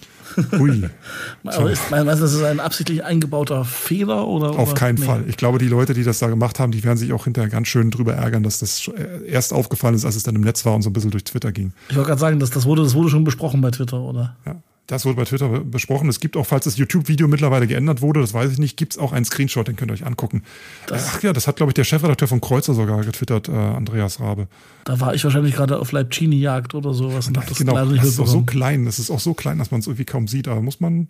Ui. 0.59 0.89
Aber 1.45 1.71
ist, 1.71 1.91
meinst 1.91 2.07
du, 2.07 2.17
das 2.21 2.33
ist 2.33 2.43
ein 2.43 2.61
absichtlich 2.61 3.05
eingebauter 3.05 3.65
Fehler 3.65 4.27
oder? 4.27 4.51
Auf 4.51 4.71
oder? 4.71 4.75
keinen 4.75 4.99
Nee. 4.99 5.07
Fall. 5.07 5.25
Ich 5.29 5.37
glaube, 5.37 5.59
die 5.59 5.69
Leute, 5.69 5.95
die 5.95 6.05
das 6.05 6.19
da 6.19 6.29
gemacht 6.29 6.59
haben, 6.59 6.73
die 6.73 6.85
werden 6.85 6.99
sich 6.99 7.13
auch 7.13 7.25
hinterher 7.25 7.51
ganz 7.51 7.69
schön 7.69 7.91
drüber 7.91 8.15
ärgern, 8.15 8.43
dass 8.43 8.59
das 8.59 8.91
erst 9.27 9.53
aufgefallen 9.53 9.95
ist, 9.95 10.05
als 10.05 10.17
es 10.17 10.23
dann 10.23 10.35
im 10.35 10.43
Netz 10.43 10.65
war 10.65 10.75
und 10.75 10.83
so 10.83 10.91
ein 10.91 10.93
bisschen 10.93 11.11
durch 11.11 11.25
Twitter 11.25 11.53
ging. 11.53 11.73
Ich 11.89 11.97
wollte 11.97 12.09
gerade 12.09 12.21
sagen, 12.21 12.39
das, 12.39 12.51
das, 12.51 12.67
wurde, 12.67 12.83
das 12.83 12.95
wurde 12.95 13.09
schon 13.09 13.25
besprochen 13.25 13.61
bei 13.61 13.71
Twitter, 13.71 14.01
oder? 14.01 14.37
Ja. 14.47 14.57
Das 14.93 15.07
wurde 15.07 15.17
bei 15.17 15.25
Twitter 15.25 15.49
be- 15.49 15.65
besprochen. 15.65 16.09
Es 16.11 16.21
gibt 16.21 16.37
auch, 16.37 16.45
falls 16.47 16.65
das 16.65 16.77
YouTube-Video 16.77 17.27
mittlerweile 17.27 17.67
geändert 17.67 18.03
wurde, 18.03 18.21
das 18.21 18.35
weiß 18.35 18.53
ich 18.53 18.59
nicht, 18.59 18.77
gibt 18.77 18.93
es 18.93 18.99
auch 18.99 19.13
einen 19.13 19.25
Screenshot, 19.25 19.67
den 19.67 19.75
könnt 19.75 19.91
ihr 19.91 19.95
euch 19.95 20.05
angucken. 20.05 20.43
Ach 20.91 21.23
ja, 21.23 21.33
das 21.33 21.47
hat, 21.47 21.57
glaube 21.57 21.71
ich, 21.71 21.75
der 21.75 21.85
Chefredakteur 21.85 22.29
von 22.29 22.43
Kreuzer 22.43 22.75
sogar 22.75 23.03
getwittert, 23.03 23.49
äh, 23.49 23.53
Andreas 23.53 24.21
Rabe. 24.21 24.49
Da 24.85 25.01
war 25.01 25.15
ich 25.15 25.25
wahrscheinlich 25.25 25.55
gerade 25.55 25.79
auf 25.79 25.93
Leibchini-Jagd 25.93 26.75
oder 26.75 26.93
sowas 26.93 27.27
und 27.27 27.39
hab 27.39 27.47
das 27.47 27.57
genau, 27.57 27.73
leider 27.75 27.91
nicht 27.91 28.03
das 28.05 28.11
ist 28.11 28.21
auch 28.21 28.27
so 28.27 28.43
klein, 28.43 28.85
das 28.85 28.99
ist 28.99 29.11
auch 29.11 29.21
so 29.21 29.33
klein, 29.33 29.59
dass 29.59 29.71
man 29.71 29.81
es 29.81 29.87
irgendwie 29.87 30.05
kaum 30.05 30.29
sieht, 30.29 30.47
aber 30.47 30.61
muss 30.61 30.79
man, 30.79 31.09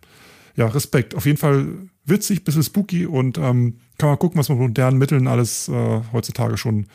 ja, 0.55 0.69
Respekt. 0.69 1.17
Auf 1.17 1.27
jeden 1.27 1.39
Fall 1.39 1.67
witzig, 2.05 2.45
bisschen 2.45 2.63
spooky 2.63 3.07
und 3.07 3.37
ähm, 3.39 3.79
kann 3.99 4.11
man 4.11 4.19
gucken, 4.21 4.39
was 4.39 4.49
mit 4.49 4.59
modernen 4.59 4.99
Mitteln 4.99 5.27
alles 5.27 5.69
äh, 5.69 6.01
heutzutage 6.13 6.57
schon 6.57 6.87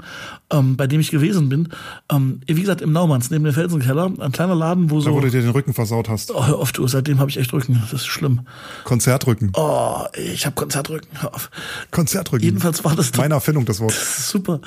ähm, 0.50 0.76
bei 0.76 0.86
dem 0.86 1.00
ich 1.00 1.10
gewesen 1.10 1.48
bin. 1.48 1.68
Ähm, 2.10 2.40
wie 2.46 2.60
gesagt, 2.60 2.80
im 2.80 2.92
Naumanns, 2.92 3.30
neben 3.30 3.44
dem 3.44 3.54
Felsenkeller, 3.54 4.12
ein 4.18 4.32
kleiner 4.32 4.54
Laden, 4.54 4.90
wo 4.90 4.98
Da, 4.98 5.04
so, 5.04 5.14
wo 5.14 5.20
du 5.20 5.30
dir 5.30 5.42
den 5.42 5.50
Rücken 5.50 5.74
versaut 5.74 6.08
hast. 6.08 6.34
oh, 6.34 6.46
hör 6.46 6.58
auf 6.58 6.72
du, 6.72 6.86
seitdem 6.86 7.18
habe 7.20 7.30
ich 7.30 7.36
echt 7.36 7.52
Rücken. 7.52 7.80
Das 7.90 7.92
ist 7.92 8.06
schlimm. 8.06 8.42
Konzertrücken. 8.84 9.52
Oh, 9.56 10.04
ich 10.14 10.46
habe 10.46 10.54
Konzertrücken. 10.54 11.08
Hör 11.20 11.34
auf. 11.34 11.50
Konzertrücken. 11.90 12.44
Jedenfalls 12.44 12.84
war 12.84 12.94
das 12.96 13.12
Meine 13.16 13.34
Erfindung, 13.34 13.64
das 13.64 13.80
Wort. 13.80 13.92
super. 14.18 14.60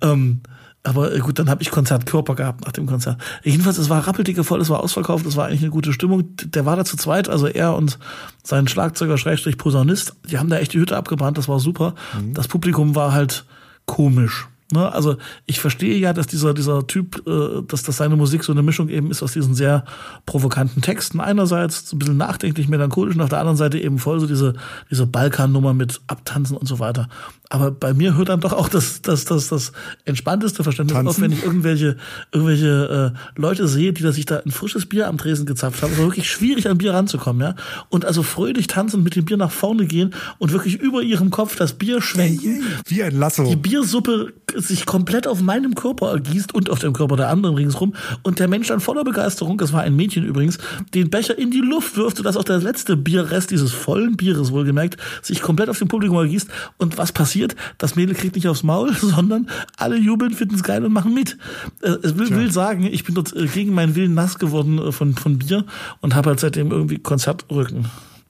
Ähm, 0.00 0.40
Aber 0.82 1.14
äh, 1.14 1.18
gut, 1.18 1.38
dann 1.38 1.50
habe 1.50 1.62
ich 1.62 1.70
Konzertkörper 1.70 2.34
gehabt 2.34 2.64
nach 2.64 2.72
dem 2.72 2.86
Konzert. 2.86 3.20
Jedenfalls, 3.44 3.76
es 3.76 3.90
war 3.90 4.06
rappeldicke 4.06 4.44
voll, 4.44 4.60
es 4.60 4.70
war 4.70 4.80
ausverkauft, 4.80 5.26
es 5.26 5.36
war 5.36 5.46
eigentlich 5.46 5.60
eine 5.60 5.70
gute 5.70 5.92
Stimmung. 5.92 6.36
Der 6.36 6.64
war 6.64 6.76
da 6.76 6.84
zu 6.84 6.96
zweit, 6.96 7.28
also 7.28 7.46
er 7.46 7.74
und 7.74 7.98
sein 8.42 8.66
Schlagzeuger 8.66 9.18
Schrägstrich 9.18 9.58
Posaunist, 9.58 10.14
die 10.30 10.38
haben 10.38 10.48
da 10.48 10.58
echt 10.58 10.72
die 10.72 10.78
Hütte 10.78 10.96
abgebrannt, 10.96 11.36
das 11.36 11.48
war 11.48 11.60
super. 11.60 11.94
Mhm. 12.18 12.34
Das 12.34 12.48
Publikum 12.48 12.94
war 12.94 13.12
halt 13.12 13.44
komisch. 13.84 14.48
Ne? 14.72 14.92
Also 14.92 15.16
ich 15.46 15.60
verstehe 15.60 15.96
ja, 15.96 16.12
dass 16.12 16.26
dieser, 16.26 16.54
dieser 16.54 16.86
Typ, 16.86 17.26
äh, 17.26 17.62
dass 17.66 17.82
das 17.82 17.96
seine 17.96 18.16
Musik 18.16 18.44
so 18.44 18.52
eine 18.52 18.62
Mischung 18.62 18.88
eben 18.88 19.10
ist 19.10 19.22
aus 19.22 19.32
diesen 19.32 19.54
sehr 19.54 19.84
provokanten 20.26 20.82
Texten. 20.82 21.20
Einerseits 21.20 21.88
so 21.88 21.96
ein 21.96 21.98
bisschen 21.98 22.16
nachdenklich, 22.16 22.68
melancholisch 22.68 23.14
und 23.14 23.20
auf 23.20 23.28
der 23.28 23.40
anderen 23.40 23.56
Seite 23.56 23.78
eben 23.78 23.98
voll 23.98 24.20
so 24.20 24.26
diese, 24.26 24.54
diese 24.90 25.06
Balkan-Nummer 25.06 25.74
mit 25.74 26.00
Abtanzen 26.06 26.56
und 26.56 26.66
so 26.66 26.78
weiter. 26.78 27.08
Aber 27.52 27.72
bei 27.72 27.92
mir 27.94 28.16
hört 28.16 28.28
dann 28.28 28.40
doch 28.40 28.52
auch 28.52 28.68
das, 28.68 29.02
das, 29.02 29.24
das, 29.24 29.48
das 29.48 29.72
entspannteste 30.04 30.62
Verständnis 30.62 30.94
Tanzen. 30.94 31.08
auf, 31.08 31.20
wenn 31.20 31.32
ich 31.32 31.42
irgendwelche, 31.42 31.96
irgendwelche 32.30 33.12
äh, 33.16 33.40
Leute 33.40 33.66
sehe, 33.66 33.92
die 33.92 34.04
da 34.04 34.12
sich 34.12 34.24
da 34.24 34.38
ein 34.38 34.52
frisches 34.52 34.86
Bier 34.86 35.08
am 35.08 35.18
Tresen 35.18 35.46
gezapft 35.46 35.82
haben. 35.82 35.92
Es 35.92 35.98
war 35.98 36.06
wirklich 36.06 36.30
schwierig, 36.30 36.68
an 36.68 36.78
Bier 36.78 36.94
ranzukommen, 36.94 37.42
ja. 37.42 37.56
Und 37.88 38.04
also 38.04 38.22
fröhlich 38.22 38.68
tanzen, 38.68 39.02
mit 39.02 39.16
dem 39.16 39.24
Bier 39.24 39.36
nach 39.36 39.50
vorne 39.50 39.86
gehen 39.86 40.14
und 40.38 40.52
wirklich 40.52 40.76
über 40.76 41.02
ihrem 41.02 41.30
Kopf 41.30 41.56
das 41.56 41.72
Bier 41.72 42.00
schwenken. 42.00 42.62
Wie 42.86 43.02
ein 43.02 43.18
Lasso. 43.18 43.44
Die 43.44 43.56
Biersuppe 43.56 44.32
sich 44.68 44.86
komplett 44.86 45.26
auf 45.26 45.40
meinem 45.40 45.74
Körper 45.74 46.10
ergießt 46.12 46.54
und 46.54 46.70
auf 46.70 46.78
dem 46.78 46.92
Körper 46.92 47.16
der 47.16 47.28
anderen 47.28 47.56
ringsrum. 47.56 47.94
Und 48.22 48.38
der 48.38 48.48
Mensch 48.48 48.68
dann 48.68 48.80
voller 48.80 49.04
Begeisterung, 49.04 49.58
das 49.58 49.72
war 49.72 49.82
ein 49.82 49.96
Mädchen 49.96 50.24
übrigens, 50.24 50.58
den 50.94 51.10
Becher 51.10 51.38
in 51.38 51.50
die 51.50 51.60
Luft 51.60 51.96
wirft, 51.96 52.18
sodass 52.18 52.36
auch 52.36 52.44
der 52.44 52.58
letzte 52.58 52.96
Bierrest 52.96 53.50
dieses 53.50 53.72
vollen 53.72 54.16
Bieres 54.16 54.52
wohlgemerkt 54.52 54.96
sich 55.22 55.42
komplett 55.42 55.68
auf 55.68 55.78
dem 55.78 55.88
Publikum 55.88 56.18
ergießt. 56.18 56.48
Und 56.78 56.98
was 56.98 57.12
passiert? 57.12 57.56
das 57.78 57.96
Mädel 57.96 58.14
kriegt 58.14 58.36
nicht 58.36 58.48
aufs 58.48 58.62
Maul, 58.62 58.94
sondern 59.00 59.48
alle 59.76 59.96
jubeln, 59.96 60.32
finden 60.32 60.54
es 60.54 60.62
geil 60.62 60.84
und 60.84 60.92
machen 60.92 61.14
mit. 61.14 61.36
Äh, 61.82 61.96
es 62.02 62.16
will, 62.16 62.30
will 62.30 62.50
sagen, 62.50 62.84
ich 62.84 63.04
bin 63.04 63.14
dort 63.14 63.34
äh, 63.34 63.46
gegen 63.46 63.74
meinen 63.74 63.94
Willen 63.94 64.14
nass 64.14 64.38
geworden 64.38 64.78
äh, 64.78 64.92
von, 64.92 65.14
von 65.14 65.38
Bier 65.38 65.64
und 66.00 66.14
habe 66.14 66.30
halt 66.30 66.40
seitdem 66.40 66.70
irgendwie 66.70 66.98
Konzertrücken. 66.98 67.86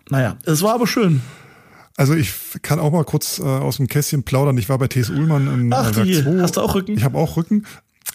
Naja, 0.08 0.36
es 0.44 0.62
war 0.62 0.74
aber 0.74 0.86
schön. 0.86 1.20
Also 2.00 2.14
ich 2.14 2.32
kann 2.62 2.78
auch 2.78 2.92
mal 2.92 3.04
kurz 3.04 3.40
äh, 3.40 3.42
aus 3.42 3.76
dem 3.76 3.86
Kästchen 3.86 4.22
plaudern. 4.22 4.56
Ich 4.56 4.70
war 4.70 4.78
bei 4.78 4.88
T.S. 4.88 5.10
Ullmann 5.10 5.46
im 5.48 5.70
Ach, 5.70 5.94
Werk 5.94 6.06
2. 6.06 6.40
Hast 6.40 6.56
du 6.56 6.62
auch 6.62 6.74
Rücken? 6.74 6.96
Ich 6.96 7.04
habe 7.04 7.18
auch 7.18 7.36
Rücken 7.36 7.66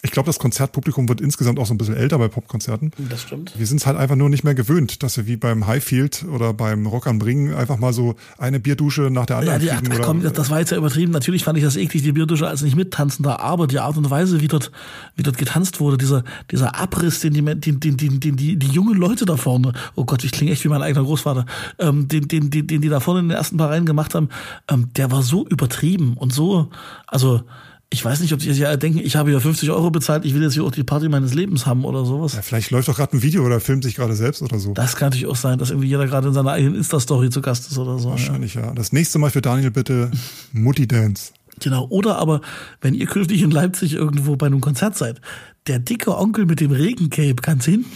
ich 0.02 0.10
glaube, 0.10 0.26
das 0.26 0.38
Konzertpublikum 0.38 1.08
wird 1.08 1.20
insgesamt 1.20 1.58
auch 1.58 1.66
so 1.66 1.74
ein 1.74 1.78
bisschen 1.78 1.96
älter 1.96 2.18
bei 2.18 2.28
Popkonzerten. 2.28 2.92
Das 3.08 3.22
stimmt. 3.22 3.52
Wir 3.56 3.66
sind 3.66 3.78
es 3.78 3.86
halt 3.86 3.96
einfach 3.96 4.16
nur 4.16 4.28
nicht 4.28 4.44
mehr 4.44 4.54
gewöhnt, 4.54 5.02
dass 5.02 5.16
wir 5.16 5.26
wie 5.26 5.36
beim 5.36 5.66
Highfield 5.66 6.24
oder 6.32 6.52
beim 6.52 6.86
Rock 6.86 7.06
am 7.06 7.20
Ring 7.20 7.54
einfach 7.54 7.78
mal 7.78 7.92
so 7.92 8.14
eine 8.38 8.60
Bierdusche 8.60 9.10
nach 9.10 9.26
der 9.26 9.38
anderen 9.38 9.62
ja, 9.62 9.74
die, 9.76 9.88
kriegen. 9.88 10.00
Ach, 10.00 10.06
komm, 10.06 10.22
das 10.22 10.50
war 10.50 10.60
jetzt 10.60 10.70
ja 10.70 10.76
übertrieben. 10.76 11.12
Natürlich 11.12 11.44
fand 11.44 11.58
ich 11.58 11.64
das 11.64 11.76
eklig, 11.76 12.02
die 12.02 12.12
Bierdusche 12.12 12.46
als 12.46 12.62
nicht 12.62 12.76
mittanzender, 12.76 13.40
aber 13.40 13.66
die 13.66 13.78
Art 13.78 13.96
und 13.96 14.10
Weise, 14.10 14.40
wie 14.40 14.48
dort, 14.48 14.70
wie 15.16 15.22
dort 15.22 15.38
getanzt 15.38 15.80
wurde, 15.80 15.98
dieser, 15.98 16.24
dieser 16.50 16.78
Abriss, 16.78 17.20
den 17.20 17.32
die, 17.32 17.42
den, 17.42 17.80
den, 17.80 17.96
den, 17.96 18.20
den 18.20 18.36
die, 18.36 18.56
die 18.58 18.68
jungen 18.68 18.96
Leute 18.96 19.24
da 19.24 19.36
vorne, 19.36 19.72
oh 19.94 20.04
Gott, 20.04 20.24
ich 20.24 20.32
klinge 20.32 20.52
echt 20.52 20.64
wie 20.64 20.68
mein 20.68 20.82
eigener 20.82 21.04
Großvater, 21.04 21.46
ähm, 21.78 22.08
den, 22.08 22.28
den, 22.28 22.50
den, 22.50 22.66
den 22.66 22.80
die 22.80 22.88
da 22.88 23.00
vorne 23.00 23.20
in 23.20 23.28
den 23.28 23.36
ersten 23.36 23.56
paar 23.56 23.70
Reihen 23.70 23.86
gemacht 23.86 24.14
haben, 24.14 24.28
ähm, 24.68 24.90
der 24.96 25.10
war 25.10 25.22
so 25.22 25.46
übertrieben 25.46 26.14
und 26.14 26.32
so, 26.32 26.70
also, 27.06 27.42
ich 27.90 28.04
weiß 28.04 28.20
nicht, 28.20 28.32
ob 28.32 28.40
die 28.40 28.48
sich 28.48 28.58
ja 28.58 28.76
denken, 28.76 28.98
ich 28.98 29.14
habe 29.14 29.30
ja 29.30 29.38
50 29.38 29.70
Euro 29.70 29.90
bezahlt, 29.90 30.24
ich 30.24 30.34
will 30.34 30.42
jetzt 30.42 30.54
hier 30.54 30.64
auch 30.64 30.72
die 30.72 30.82
Party 30.82 31.08
meines 31.08 31.34
Lebens 31.34 31.66
haben 31.66 31.84
oder 31.84 32.04
sowas. 32.04 32.34
Ja, 32.34 32.42
vielleicht 32.42 32.70
läuft 32.70 32.88
doch 32.88 32.96
gerade 32.96 33.16
ein 33.16 33.22
Video 33.22 33.44
oder 33.44 33.60
filmt 33.60 33.84
sich 33.84 33.94
gerade 33.94 34.14
selbst 34.14 34.42
oder 34.42 34.58
so. 34.58 34.72
Das 34.72 34.96
kann 34.96 35.08
natürlich 35.08 35.26
auch 35.26 35.36
sein, 35.36 35.58
dass 35.58 35.70
irgendwie 35.70 35.88
jeder 35.88 36.06
gerade 36.06 36.28
in 36.28 36.34
seiner 36.34 36.52
eigenen 36.52 36.74
Insta-Story 36.74 37.30
zu 37.30 37.40
Gast 37.40 37.70
ist 37.70 37.78
oder 37.78 37.98
so. 37.98 38.10
Wahrscheinlich, 38.10 38.54
ja. 38.54 38.62
ja. 38.62 38.74
Das 38.74 38.92
nächste 38.92 39.18
Mal 39.18 39.30
für 39.30 39.40
Daniel 39.40 39.70
bitte 39.70 40.10
Mutti 40.52 40.88
Dance. 40.88 41.32
Genau. 41.60 41.86
Oder 41.88 42.18
aber, 42.18 42.40
wenn 42.80 42.94
ihr 42.94 43.06
künftig 43.06 43.42
in 43.42 43.50
Leipzig 43.50 43.94
irgendwo 43.94 44.36
bei 44.36 44.46
einem 44.46 44.60
Konzert 44.60 44.96
seid, 44.96 45.20
der 45.66 45.78
dicke 45.78 46.16
Onkel 46.16 46.46
mit 46.46 46.60
dem 46.60 46.70
Regencape 46.70 47.36
ganz 47.36 47.64
hinten, 47.64 47.90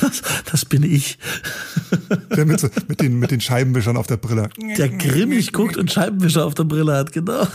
das, 0.00 0.22
das 0.50 0.64
bin 0.64 0.82
ich. 0.82 1.18
Der 2.36 2.46
mit, 2.46 2.60
so, 2.60 2.68
mit, 2.88 3.00
den, 3.00 3.18
mit 3.18 3.30
den 3.30 3.40
Scheibenwischern 3.40 3.96
auf 3.96 4.06
der 4.06 4.16
Brille. 4.16 4.48
Der 4.76 4.88
grimmig 4.88 5.52
guckt 5.52 5.76
und 5.76 5.90
Scheibenwischer 5.90 6.44
auf 6.44 6.54
der 6.54 6.64
Brille 6.64 6.96
hat, 6.96 7.12
genau. 7.12 7.46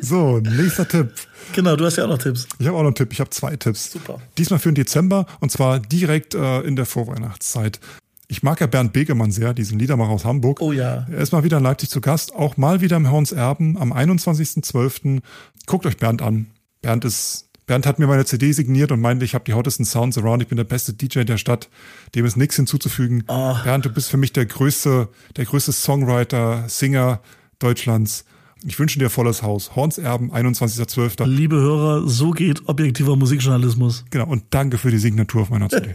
So, 0.00 0.38
nächster 0.38 0.88
Tipp. 0.88 1.12
Genau, 1.52 1.76
du 1.76 1.84
hast 1.84 1.96
ja 1.96 2.04
auch 2.04 2.08
noch 2.08 2.18
Tipps. 2.18 2.46
Ich 2.58 2.66
habe 2.66 2.76
auch 2.76 2.82
noch 2.82 2.88
einen 2.88 2.94
Tipp. 2.94 3.12
Ich 3.12 3.20
habe 3.20 3.30
zwei 3.30 3.56
Tipps. 3.56 3.92
Super. 3.92 4.20
Diesmal 4.38 4.58
für 4.58 4.70
den 4.70 4.76
Dezember 4.76 5.26
und 5.40 5.50
zwar 5.50 5.80
direkt 5.80 6.34
äh, 6.34 6.60
in 6.60 6.76
der 6.76 6.86
Vorweihnachtszeit. 6.86 7.80
Ich 8.28 8.44
mag 8.44 8.60
ja 8.60 8.68
Bernd 8.68 8.92
Begemann 8.92 9.32
sehr, 9.32 9.54
diesen 9.54 9.78
Liedermacher 9.78 10.10
aus 10.10 10.24
Hamburg. 10.24 10.60
Oh 10.60 10.72
ja. 10.72 11.06
Er 11.10 11.18
ist 11.18 11.32
mal 11.32 11.42
wieder 11.42 11.58
in 11.58 11.64
Leipzig 11.64 11.90
zu 11.90 12.00
Gast, 12.00 12.32
auch 12.32 12.56
mal 12.56 12.80
wieder 12.80 12.96
im 12.96 13.10
Horns 13.10 13.32
Erben 13.32 13.76
am 13.76 13.92
21.12. 13.92 15.20
Guckt 15.66 15.84
euch 15.84 15.96
Bernd 15.96 16.22
an. 16.22 16.46
Bernd 16.80 17.04
ist 17.04 17.49
Bernd 17.70 17.86
hat 17.86 18.00
mir 18.00 18.08
meine 18.08 18.24
CD 18.24 18.50
signiert 18.50 18.90
und 18.90 19.00
meinte, 19.00 19.24
ich 19.24 19.32
habe 19.32 19.44
die 19.44 19.54
hottesten 19.54 19.84
Sounds 19.84 20.18
around, 20.18 20.42
ich 20.42 20.48
bin 20.48 20.56
der 20.56 20.64
beste 20.64 20.92
DJ 20.92 21.20
der 21.20 21.36
Stadt, 21.36 21.68
dem 22.16 22.24
ist 22.24 22.36
nichts 22.36 22.56
hinzuzufügen. 22.56 23.22
Oh. 23.28 23.54
Bernd, 23.62 23.84
du 23.84 23.90
bist 23.90 24.10
für 24.10 24.16
mich 24.16 24.32
der 24.32 24.44
größte, 24.44 25.08
der 25.36 25.44
größte 25.44 25.70
Songwriter, 25.70 26.68
Singer 26.68 27.20
Deutschlands. 27.60 28.24
Ich 28.64 28.76
wünsche 28.80 28.98
dir 28.98 29.08
volles 29.08 29.44
Haus. 29.44 29.76
Horns 29.76 29.98
Erben, 29.98 30.32
21.12. 30.32 31.24
Liebe 31.26 31.54
Hörer, 31.54 32.08
so 32.08 32.32
geht 32.32 32.68
objektiver 32.68 33.14
Musikjournalismus. 33.14 34.04
Genau, 34.10 34.26
und 34.26 34.42
danke 34.50 34.76
für 34.76 34.90
die 34.90 34.98
Signatur 34.98 35.42
auf 35.42 35.50
meiner 35.50 35.68
CD. 35.68 35.94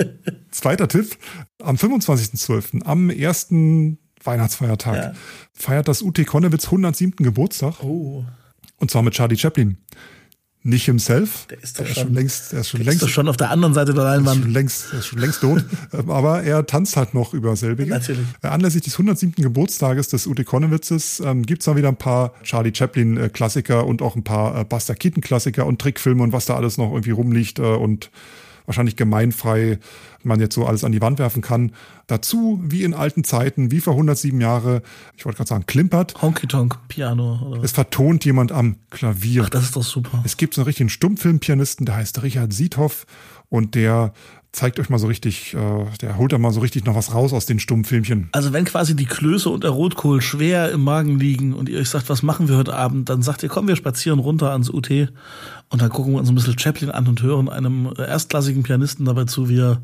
Zweiter 0.50 0.88
Tipp, 0.88 1.18
am 1.62 1.76
25.12., 1.76 2.84
am 2.84 3.10
ersten 3.10 3.98
Weihnachtsfeiertag, 4.24 4.96
ja. 4.96 5.12
feiert 5.52 5.86
das 5.86 6.00
UT 6.00 6.26
Konnewitz 6.26 6.64
107. 6.64 7.16
Geburtstag. 7.16 7.74
Oh. 7.82 8.24
Und 8.78 8.90
zwar 8.90 9.02
mit 9.02 9.12
Charlie 9.12 9.36
Chaplin 9.36 9.76
nicht 10.62 10.84
himself. 10.84 11.46
Der 11.46 11.62
ist 11.62 11.78
doch 11.78 11.86
der 11.86 11.94
schon, 11.94 12.08
ist 12.08 12.14
längst, 12.14 12.52
der 12.52 12.60
ist 12.60 12.68
schon 12.68 12.82
längst, 12.82 13.02
ist 13.02 13.10
schon 13.10 13.28
auf 13.28 13.36
der 13.36 13.50
anderen 13.50 13.72
Seite 13.72 13.94
der 13.94 14.04
Leinwand. 14.04 14.38
Ist 14.38 14.44
schon 14.44 14.52
längst, 14.52 14.92
ist 14.92 15.06
schon 15.06 15.18
längst 15.18 15.40
tot. 15.40 15.64
Ähm, 15.92 16.10
aber 16.10 16.42
er 16.42 16.66
tanzt 16.66 16.96
halt 16.96 17.14
noch 17.14 17.34
über 17.34 17.56
selbige. 17.56 17.90
Natürlich. 17.90 18.24
Äh, 18.42 18.48
anlässlich 18.48 18.84
des 18.84 18.94
107. 18.94 19.42
Geburtstages 19.42 20.08
des 20.08 20.26
Ute 20.26 20.44
Konnewitzes 20.44 21.20
ähm, 21.20 21.42
gibt's 21.44 21.64
dann 21.64 21.76
wieder 21.76 21.88
ein 21.88 21.96
paar 21.96 22.32
Charlie 22.44 22.72
Chaplin 22.72 23.16
äh, 23.16 23.28
Klassiker 23.28 23.86
und 23.86 24.02
auch 24.02 24.14
ein 24.14 24.22
paar 24.22 24.60
äh, 24.60 24.64
Buster 24.64 24.94
Keaton 24.94 25.20
Klassiker 25.20 25.66
und 25.66 25.80
Trickfilme 25.80 26.22
und 26.22 26.32
was 26.32 26.46
da 26.46 26.54
alles 26.54 26.76
noch 26.78 26.92
irgendwie 26.92 27.10
rumliegt 27.10 27.58
äh, 27.58 27.62
und 27.62 28.10
wahrscheinlich 28.70 28.94
gemeinfrei 28.94 29.80
man 30.22 30.38
jetzt 30.38 30.54
so 30.54 30.64
alles 30.64 30.84
an 30.84 30.92
die 30.92 31.00
Wand 31.00 31.18
werfen 31.18 31.42
kann. 31.42 31.72
Dazu, 32.06 32.60
wie 32.62 32.84
in 32.84 32.94
alten 32.94 33.24
Zeiten, 33.24 33.70
wie 33.72 33.80
vor 33.80 33.94
107 33.94 34.40
Jahre, 34.40 34.82
ich 35.16 35.24
wollte 35.24 35.38
gerade 35.38 35.48
sagen, 35.48 35.66
klimpert. 35.66 36.22
Honky 36.22 36.46
Tonk 36.46 36.78
Piano. 36.88 37.40
Oder? 37.48 37.64
Es 37.64 37.72
vertont 37.72 38.24
jemand 38.24 38.52
am 38.52 38.76
Klavier. 38.90 39.42
Ach, 39.46 39.50
das 39.50 39.64
ist 39.64 39.76
doch 39.76 39.82
super. 39.82 40.22
Es 40.24 40.36
gibt 40.36 40.54
so 40.54 40.60
einen 40.60 40.66
richtigen 40.66 40.88
Stummfilmpianisten, 40.88 41.84
der 41.84 41.96
heißt 41.96 42.22
Richard 42.22 42.52
Siethoff 42.52 43.06
und 43.48 43.74
der 43.74 44.12
zeigt 44.52 44.80
euch 44.80 44.88
mal 44.88 44.98
so 44.98 45.06
richtig, 45.06 45.54
äh, 45.54 45.84
der 46.00 46.16
holt 46.16 46.32
da 46.32 46.38
mal 46.38 46.52
so 46.52 46.60
richtig 46.60 46.84
noch 46.84 46.94
was 46.94 47.14
raus 47.14 47.32
aus 47.32 47.46
den 47.46 47.60
Stummfilmchen. 47.60 48.28
Also 48.32 48.52
wenn 48.52 48.64
quasi 48.64 48.96
die 48.96 49.06
Klöße 49.06 49.48
und 49.48 49.64
der 49.64 49.70
Rotkohl 49.70 50.20
schwer 50.20 50.70
im 50.72 50.82
Magen 50.82 51.18
liegen 51.18 51.52
und 51.52 51.68
ihr 51.68 51.78
euch 51.78 51.88
sagt, 51.88 52.08
was 52.08 52.22
machen 52.22 52.48
wir 52.48 52.56
heute 52.56 52.74
Abend, 52.74 53.08
dann 53.08 53.22
sagt 53.22 53.42
ihr, 53.42 53.48
komm, 53.48 53.68
wir 53.68 53.76
spazieren 53.76 54.18
runter 54.18 54.50
ans 54.50 54.70
UT 54.70 54.90
und 54.90 55.82
dann 55.82 55.90
gucken 55.90 56.12
wir 56.12 56.18
uns 56.18 56.28
ein 56.28 56.34
bisschen 56.34 56.58
Chaplin 56.58 56.90
an 56.90 57.06
und 57.06 57.22
hören 57.22 57.48
einem 57.48 57.92
erstklassigen 57.96 58.62
Pianisten 58.62 59.04
dabei 59.04 59.24
zu, 59.24 59.48
wie 59.48 59.60
er 59.60 59.82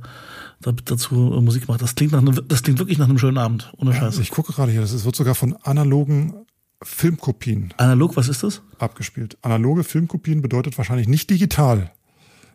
dazu 0.61 1.15
Musik 1.15 1.69
macht. 1.69 1.83
Das 1.83 1.95
klingt 1.95 2.13
nach 2.13 2.21
einem, 2.21 2.41
das 2.49 2.63
klingt 2.63 2.79
wirklich 2.79 2.99
nach 2.99 3.09
einem 3.09 3.19
schönen 3.19 3.39
Abend, 3.39 3.73
ohne 3.77 3.93
ja, 3.93 3.99
Scheiß. 3.99 4.19
Ich 4.19 4.31
gucke 4.31 4.53
gerade 4.53 4.73
hier, 4.73 4.81
das 4.81 5.05
wird 5.05 5.15
sogar 5.15 5.35
von 5.35 5.55
analogen 5.63 6.35
Filmkopien. 6.83 7.73
Analog, 7.77 8.17
was 8.17 8.29
ist 8.29 8.43
das? 8.43 8.63
Abgespielt. 8.79 9.39
Analoge 9.43 9.85
Filmkopien 9.85 10.43
bedeutet 10.43 10.77
wahrscheinlich 10.77 11.09
nicht 11.09 11.31
digital 11.31 11.93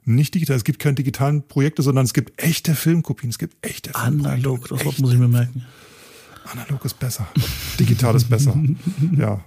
nicht 0.04 0.34
digital. 0.34 0.58
Es 0.58 0.64
gibt 0.64 0.80
keine 0.80 0.95
digitalen 0.95 1.47
Projekte, 1.47 1.82
sondern 1.82 2.06
es 2.06 2.14
gibt 2.14 2.41
echte 2.41 2.76
Filmkopien. 2.76 3.30
Es 3.30 3.38
gibt 3.38 3.66
echte 3.66 3.95
Analog, 3.95 4.68
das 4.70 4.84
Wort 4.86 4.99
muss 4.99 5.14
ich 5.14 5.20
mir 5.20 5.28
merken. 5.28 5.66
Analog 6.52 6.84
ist 6.86 6.99
besser. 6.99 7.28
Digital 7.80 8.16
ist 8.16 8.30
besser. 8.30 8.58
Ja. 9.18 9.43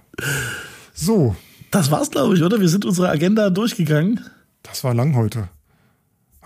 So. 0.93 1.35
Das 1.71 1.91
war's, 1.91 2.09
glaube 2.09 2.35
ich, 2.35 2.43
oder? 2.43 2.61
Wir 2.61 2.69
sind 2.69 2.85
unsere 2.85 3.09
Agenda 3.09 3.49
durchgegangen. 3.49 4.21
Das 4.63 4.83
war 4.83 4.93
lang 4.93 5.15
heute. 5.15 5.49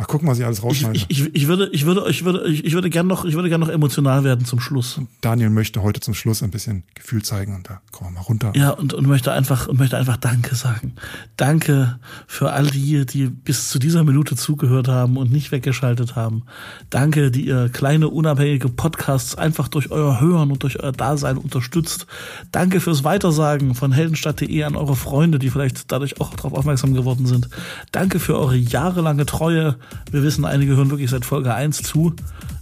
Ach, 0.01 0.07
guck 0.07 0.23
mal, 0.23 0.31
was 0.31 0.39
ich 0.39 0.45
alles 0.45 0.63
rausschneide. 0.63 0.95
Ich, 0.95 1.09
ich, 1.09 1.35
ich, 1.35 1.47
würde, 1.49 1.69
ich 1.73 1.85
würde, 1.85 2.05
ich 2.09 2.23
würde, 2.23 2.47
ich, 2.47 2.63
ich 2.63 2.73
würde 2.73 2.89
gern 2.89 3.05
noch, 3.05 3.25
ich 3.25 3.33
würde 3.33 3.49
gern 3.49 3.59
noch 3.59 3.67
emotional 3.67 4.23
werden 4.23 4.45
zum 4.45 4.61
Schluss. 4.61 5.01
Daniel 5.19 5.49
möchte 5.49 5.83
heute 5.83 5.99
zum 5.99 6.13
Schluss 6.13 6.41
ein 6.41 6.51
bisschen 6.51 6.83
Gefühl 6.95 7.21
zeigen 7.21 7.53
und 7.53 7.69
da 7.69 7.81
kommen 7.91 8.11
wir 8.11 8.19
mal 8.21 8.21
runter. 8.21 8.53
Ja, 8.55 8.69
und, 8.69 8.93
und 8.93 9.07
möchte 9.07 9.33
einfach, 9.33 9.67
und 9.67 9.77
möchte 9.77 9.97
einfach 9.97 10.15
Danke 10.15 10.55
sagen. 10.55 10.93
Danke 11.35 11.99
für 12.27 12.53
all 12.53 12.67
die, 12.67 13.05
die 13.05 13.25
bis 13.27 13.67
zu 13.67 13.77
dieser 13.77 14.05
Minute 14.05 14.37
zugehört 14.37 14.87
haben 14.87 15.17
und 15.17 15.33
nicht 15.33 15.51
weggeschaltet 15.51 16.15
haben. 16.15 16.43
Danke, 16.89 17.29
die 17.29 17.45
ihr 17.45 17.67
kleine 17.67 18.07
unabhängige 18.07 18.69
Podcasts 18.69 19.35
einfach 19.35 19.67
durch 19.67 19.91
euer 19.91 20.21
Hören 20.21 20.51
und 20.51 20.63
durch 20.63 20.81
euer 20.81 20.93
Dasein 20.93 21.37
unterstützt. 21.37 22.07
Danke 22.53 22.79
fürs 22.79 23.03
Weitersagen 23.03 23.75
von 23.75 23.91
heldenstadt.de 23.91 24.63
an 24.63 24.77
eure 24.77 24.95
Freunde, 24.95 25.39
die 25.39 25.49
vielleicht 25.49 25.91
dadurch 25.91 26.21
auch 26.21 26.33
darauf 26.35 26.53
aufmerksam 26.53 26.93
geworden 26.93 27.25
sind. 27.25 27.49
Danke 27.91 28.21
für 28.21 28.39
eure 28.39 28.55
jahrelange 28.55 29.25
Treue 29.25 29.75
wir 30.11 30.23
wissen, 30.23 30.45
einige 30.45 30.75
hören 30.75 30.89
wirklich 30.89 31.09
seit 31.09 31.25
Folge 31.25 31.53
1 31.53 31.83
zu. 31.83 32.13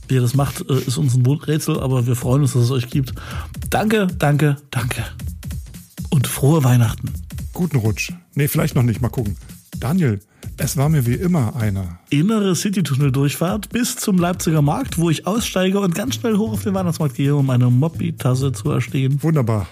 Wie 0.07 0.15
ihr 0.15 0.21
das 0.21 0.35
macht, 0.35 0.67
äh, 0.69 0.79
ist 0.79 0.97
uns 0.97 1.15
ein 1.15 1.25
Rätsel, 1.25 1.79
aber 1.79 2.07
wir 2.07 2.15
freuen 2.15 2.41
uns, 2.41 2.53
dass 2.53 2.63
es 2.63 2.71
euch 2.71 2.89
gibt. 2.89 3.13
Danke, 3.69 4.07
danke, 4.19 4.57
danke. 4.71 5.03
Und 6.09 6.27
frohe 6.27 6.63
Weihnachten. 6.63 7.13
Guten 7.53 7.77
Rutsch. 7.77 8.11
Nee, 8.35 8.47
vielleicht 8.47 8.75
noch 8.75 8.83
nicht. 8.83 9.01
Mal 9.01 9.09
gucken. 9.09 9.35
Daniel, 9.79 10.19
es 10.57 10.77
war 10.77 10.89
mir 10.89 11.05
wie 11.05 11.15
immer 11.15 11.55
eine 11.55 11.99
innere 12.09 12.55
City-Tunnel-Durchfahrt 12.55 13.69
bis 13.69 13.95
zum 13.95 14.17
Leipziger 14.17 14.61
Markt, 14.61 14.97
wo 14.97 15.09
ich 15.09 15.27
aussteige 15.27 15.79
und 15.79 15.95
ganz 15.95 16.15
schnell 16.15 16.37
hoch 16.37 16.53
auf 16.53 16.63
den 16.63 16.73
Weihnachtsmarkt 16.73 17.15
gehe, 17.15 17.35
um 17.35 17.49
eine 17.49 17.69
Moppi-Tasse 17.69 18.51
zu 18.51 18.71
erstehen. 18.71 19.21
Wunderbar. 19.21 19.67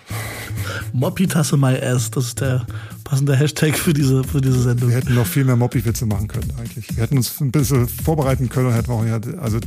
Moppi-Tasse 0.93 1.57
my 1.57 1.77
ass, 1.81 2.11
das 2.11 2.27
ist 2.27 2.41
der 2.41 2.65
passende 3.03 3.35
Hashtag 3.35 3.77
für 3.77 3.93
diese, 3.93 4.23
für 4.23 4.41
diese 4.41 4.61
Sendung. 4.61 4.89
Wir 4.89 4.97
hätten 4.97 5.13
noch 5.13 5.27
viel 5.27 5.45
mehr 5.45 5.55
Moppi-Witze 5.55 6.05
machen 6.05 6.27
können 6.27 6.51
eigentlich. 6.57 6.87
Wir 6.95 7.03
hätten 7.03 7.17
uns 7.17 7.39
ein 7.39 7.51
bisschen 7.51 7.87
vorbereiten 7.87 8.49
können 8.49 8.67
und 8.67 8.73
hätten 8.73 8.91
auch, 8.91 9.05
ja, 9.05 9.19
also 9.39 9.59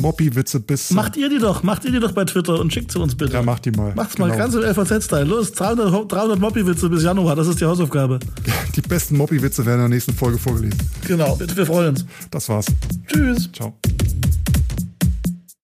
Moppi-Witze 0.00 0.60
bis... 0.60 0.90
Macht 0.90 1.16
ihr 1.16 1.28
die 1.28 1.38
doch, 1.38 1.62
macht 1.62 1.84
ihr 1.84 1.92
die 1.92 2.00
doch 2.00 2.12
bei 2.12 2.24
Twitter 2.24 2.58
und 2.58 2.72
schickt 2.72 2.92
sie 2.92 2.98
uns 2.98 3.14
bitte. 3.14 3.34
Ja, 3.34 3.42
macht 3.42 3.66
die 3.66 3.72
mal. 3.72 3.92
Macht's 3.94 4.16
mal, 4.18 4.30
genau. 4.30 4.38
ganz 4.38 4.54
im 4.54 4.62
FAZ-Style. 4.62 5.24
Los, 5.24 5.52
300, 5.52 6.10
300 6.10 6.38
Moppi-Witze 6.38 6.88
bis 6.88 7.02
Januar, 7.02 7.36
das 7.36 7.46
ist 7.46 7.60
die 7.60 7.66
Hausaufgabe. 7.66 8.18
Die 8.74 8.80
besten 8.80 9.18
Moppi-Witze 9.18 9.66
werden 9.66 9.84
in 9.84 9.90
der 9.90 9.96
nächsten 9.96 10.14
Folge 10.14 10.38
vorgelesen. 10.38 10.78
Genau, 11.06 11.38
wir 11.60 11.66
freuen 11.66 11.88
uns. 11.90 12.06
Das 12.30 12.48
war's. 12.48 12.66
Tschüss. 13.06 13.50
Ciao. 13.52 13.74